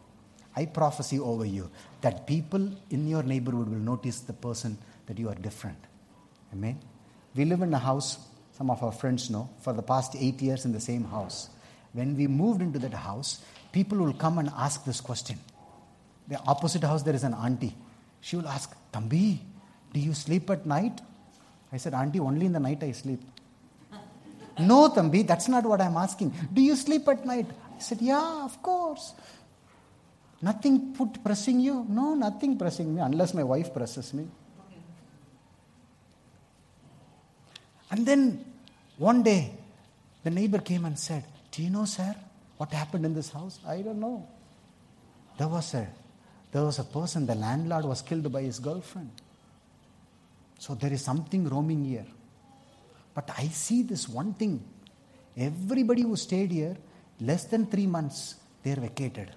I 0.55 0.65
prophesy 0.65 1.19
over 1.19 1.45
you 1.45 1.69
that 1.99 2.25
people 2.25 2.71
in 2.89 3.07
your 3.07 3.23
neighborhood 3.23 3.67
will 3.67 3.77
notice 3.77 4.21
the 4.21 4.31
person 4.31 4.77
that 5.07 5.19
you 5.19 5.27
are 5.27 5.35
different. 5.35 5.77
Amen. 6.55 6.79
We 7.35 7.43
live 7.43 7.61
in 7.61 7.73
a 7.73 7.79
house, 7.79 8.17
some 8.53 8.69
of 8.69 8.81
our 8.81 8.93
friends 8.93 9.29
know, 9.29 9.49
for 9.59 9.73
the 9.73 9.81
past 9.81 10.15
eight 10.17 10.41
years 10.41 10.63
in 10.63 10.71
the 10.71 10.79
same 10.79 11.03
house. 11.03 11.49
When 11.91 12.15
we 12.15 12.27
moved 12.27 12.61
into 12.61 12.79
that 12.79 12.93
house, 12.93 13.43
people 13.73 13.97
will 13.97 14.13
come 14.13 14.37
and 14.37 14.49
ask 14.57 14.85
this 14.85 15.01
question. 15.01 15.37
The 16.27 16.39
opposite 16.47 16.83
house, 16.83 17.03
there 17.03 17.13
is 17.13 17.23
an 17.23 17.33
auntie. 17.33 17.75
She 18.21 18.37
will 18.37 18.47
ask, 18.47 18.73
Tambi, 18.93 19.39
do 19.93 19.99
you 19.99 20.13
sleep 20.13 20.49
at 20.49 20.65
night? 20.65 21.01
I 21.71 21.77
said, 21.77 21.93
Auntie, 21.93 22.19
only 22.19 22.45
in 22.45 22.53
the 22.53 22.59
night 22.59 22.81
I 22.83 22.91
sleep. 22.91 23.21
no, 24.59 24.89
Tambi, 24.89 25.27
that's 25.27 25.47
not 25.47 25.65
what 25.65 25.81
I'm 25.81 25.97
asking. 25.97 26.33
Do 26.53 26.61
you 26.61 26.75
sleep 26.75 27.07
at 27.07 27.25
night? 27.25 27.47
I 27.75 27.79
said, 27.79 28.01
Yeah, 28.01 28.45
of 28.45 28.61
course. 28.61 29.13
Nothing 30.41 30.93
put 30.93 31.23
pressing 31.23 31.59
you? 31.59 31.85
No, 31.89 32.13
nothing 32.13 32.57
pressing 32.57 32.93
me 32.93 33.01
unless 33.01 33.33
my 33.33 33.43
wife 33.43 33.73
presses 33.73 34.13
me. 34.13 34.27
And 37.95 38.05
then 38.05 38.43
one 38.97 39.23
day, 39.23 39.51
the 40.25 40.29
neighbor 40.29 40.59
came 40.59 40.83
and 40.83 40.99
said, 40.99 41.23
Do 41.51 41.63
you 41.63 41.69
know, 41.69 41.85
sir, 41.85 42.13
what 42.57 42.73
happened 42.73 43.05
in 43.05 43.13
this 43.13 43.29
house? 43.31 43.57
I 43.65 43.81
don't 43.81 44.01
know. 44.01 44.27
There 45.37 45.47
was 45.47 45.73
a 45.73 45.87
there 46.51 46.63
was 46.63 46.79
a 46.79 46.83
person, 46.83 47.25
the 47.25 47.35
landlord 47.35 47.85
was 47.85 48.01
killed 48.01 48.31
by 48.31 48.41
his 48.41 48.59
girlfriend. 48.59 49.11
So 50.59 50.73
there 50.75 50.91
is 50.91 51.01
something 51.01 51.47
roaming 51.49 51.83
here. 51.83 52.05
But 53.13 53.29
I 53.37 53.47
see 53.47 53.81
this 53.81 54.07
one 54.07 54.33
thing. 54.33 54.63
Everybody 55.37 56.03
who 56.03 56.15
stayed 56.15 56.51
here, 56.51 56.77
less 57.19 57.45
than 57.45 57.65
three 57.65 57.87
months, 57.87 58.35
they're 58.63 58.77
vacated. 58.77 59.31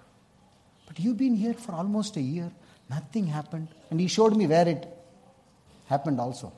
But 0.87 1.01
you've 1.01 1.17
been 1.17 1.35
here 1.35 1.55
for 1.55 1.73
almost 1.73 2.17
a 2.17 2.21
year, 2.21 2.53
nothing 2.89 3.27
happened. 3.27 3.69
And 3.91 3.99
he 3.99 4.07
showed 4.07 4.37
me 4.37 4.47
where 4.47 4.69
it 4.69 4.87
happened 5.87 6.21
also. 6.21 6.53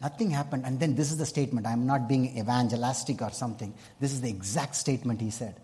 Nothing 0.00 0.30
happened. 0.30 0.64
And 0.64 0.78
then 0.78 0.94
this 0.94 1.10
is 1.10 1.18
the 1.18 1.26
statement. 1.26 1.66
I'm 1.66 1.86
not 1.86 2.08
being 2.08 2.38
evangelistic 2.38 3.20
or 3.22 3.30
something. 3.30 3.74
This 4.00 4.12
is 4.12 4.20
the 4.20 4.28
exact 4.28 4.76
statement 4.76 5.20
he 5.20 5.30
said. 5.30 5.56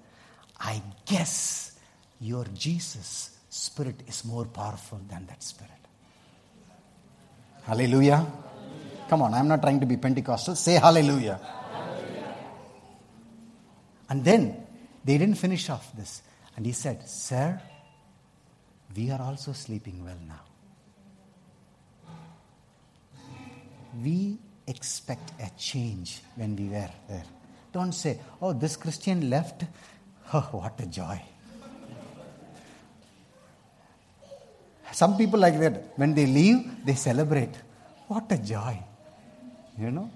I 0.58 0.82
guess 1.06 1.78
your 2.20 2.44
Jesus 2.54 3.36
spirit 3.48 4.02
is 4.08 4.24
more 4.24 4.44
powerful 4.44 5.00
than 5.08 5.26
that 5.26 5.42
spirit. 5.42 5.70
Hallelujah. 7.62 8.26
Come 9.08 9.22
on, 9.22 9.34
I'm 9.34 9.48
not 9.48 9.62
trying 9.62 9.80
to 9.80 9.86
be 9.86 9.96
Pentecostal. 9.96 10.56
Say 10.56 10.74
hallelujah. 10.74 11.40
hallelujah. 11.72 12.34
And 14.08 14.24
then 14.24 14.66
they 15.04 15.18
didn't 15.18 15.36
finish 15.36 15.70
off 15.70 15.94
this. 15.96 16.22
And 16.56 16.66
he 16.66 16.72
said, 16.72 17.08
Sir, 17.08 17.60
we 18.96 19.10
are 19.10 19.20
also 19.20 19.52
sleeping 19.52 20.04
well 20.04 20.18
now. 20.26 20.40
We 24.02 24.38
expect 24.66 25.32
a 25.40 25.50
change 25.58 26.20
when 26.36 26.56
we 26.56 26.68
were 26.68 26.90
there. 27.08 27.24
Don't 27.72 27.92
say, 27.92 28.18
oh, 28.40 28.52
this 28.52 28.76
Christian 28.76 29.30
left. 29.30 29.64
Oh, 30.32 30.48
what 30.52 30.80
a 30.80 30.86
joy. 30.86 31.20
Some 34.90 35.18
people 35.18 35.38
like 35.38 35.58
that. 35.60 35.92
When 35.96 36.14
they 36.14 36.24
leave, 36.24 36.86
they 36.86 36.94
celebrate. 36.94 37.54
What 38.08 38.32
a 38.32 38.38
joy. 38.38 38.82
You 39.78 39.90
know? 39.90 40.10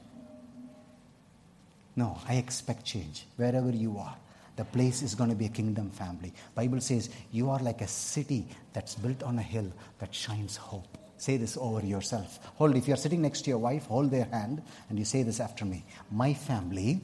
No, 1.94 2.18
I 2.28 2.34
expect 2.36 2.84
change 2.84 3.26
wherever 3.36 3.70
you 3.70 3.98
are. 3.98 4.16
The 4.54 4.64
place 4.64 5.02
is 5.02 5.14
going 5.14 5.30
to 5.30 5.36
be 5.36 5.46
a 5.46 5.50
kingdom 5.50 5.90
family. 5.90 6.32
Bible 6.54 6.80
says 6.80 7.10
you 7.32 7.50
are 7.50 7.58
like 7.58 7.80
a 7.80 7.88
city 7.88 8.46
that's 8.72 8.94
built 8.94 9.22
on 9.22 9.38
a 9.38 9.42
hill 9.42 9.70
that 9.98 10.14
shines 10.14 10.56
hope. 10.56 10.96
Say 11.18 11.36
this 11.36 11.56
over 11.60 11.84
yourself. 11.84 12.38
Hold, 12.56 12.76
if 12.76 12.88
you're 12.88 12.96
sitting 12.96 13.22
next 13.22 13.42
to 13.42 13.50
your 13.50 13.58
wife, 13.58 13.86
hold 13.86 14.10
their 14.10 14.24
hand 14.26 14.62
and 14.88 14.98
you 14.98 15.04
say 15.04 15.22
this 15.22 15.40
after 15.40 15.64
me. 15.64 15.84
My 16.10 16.32
family, 16.32 17.00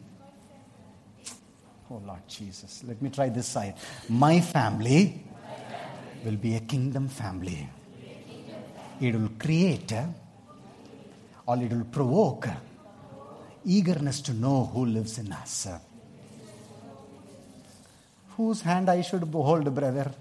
oh 1.90 2.00
Lord 2.06 2.26
Jesus, 2.28 2.82
let 2.86 3.02
me 3.02 3.10
try 3.10 3.28
this 3.28 3.48
side. 3.48 3.74
My 4.08 4.40
family, 4.40 5.24
will 6.24 6.36
be 6.36 6.54
a 6.56 6.60
kingdom 6.60 7.08
family. 7.08 7.68
It 9.00 9.14
will 9.14 9.30
create 9.38 9.92
or 11.46 11.56
it 11.56 11.70
will 11.70 11.84
provoke 11.84 12.48
eagerness 13.64 14.20
to 14.22 14.32
know 14.32 14.70
who 14.72 14.86
lives 14.86 15.18
in 15.18 15.32
us. 15.32 15.68
Whose 18.36 18.62
hand 18.62 18.90
I 18.90 19.02
should 19.02 19.22
hold, 19.22 19.72
brother? 19.74 20.12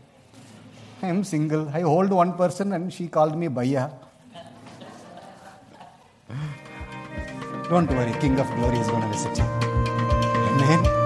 I 1.03 1.07
am 1.07 1.21
single. 1.25 1.67
I 1.67 1.81
hold 1.81 2.11
one 2.11 2.31
person 2.33 2.71
and 2.71 2.91
she 2.93 3.07
called 3.09 3.37
me 3.37 3.49
Bhaiya. 3.49 3.91
Don't 7.69 7.89
worry, 7.89 8.13
King 8.21 8.39
of 8.39 8.47
Glory 8.55 8.77
is 8.77 8.87
going 8.87 9.01
to 9.01 9.07
visit 9.09 9.37
you. 9.37 9.43
Amen. 9.43 11.02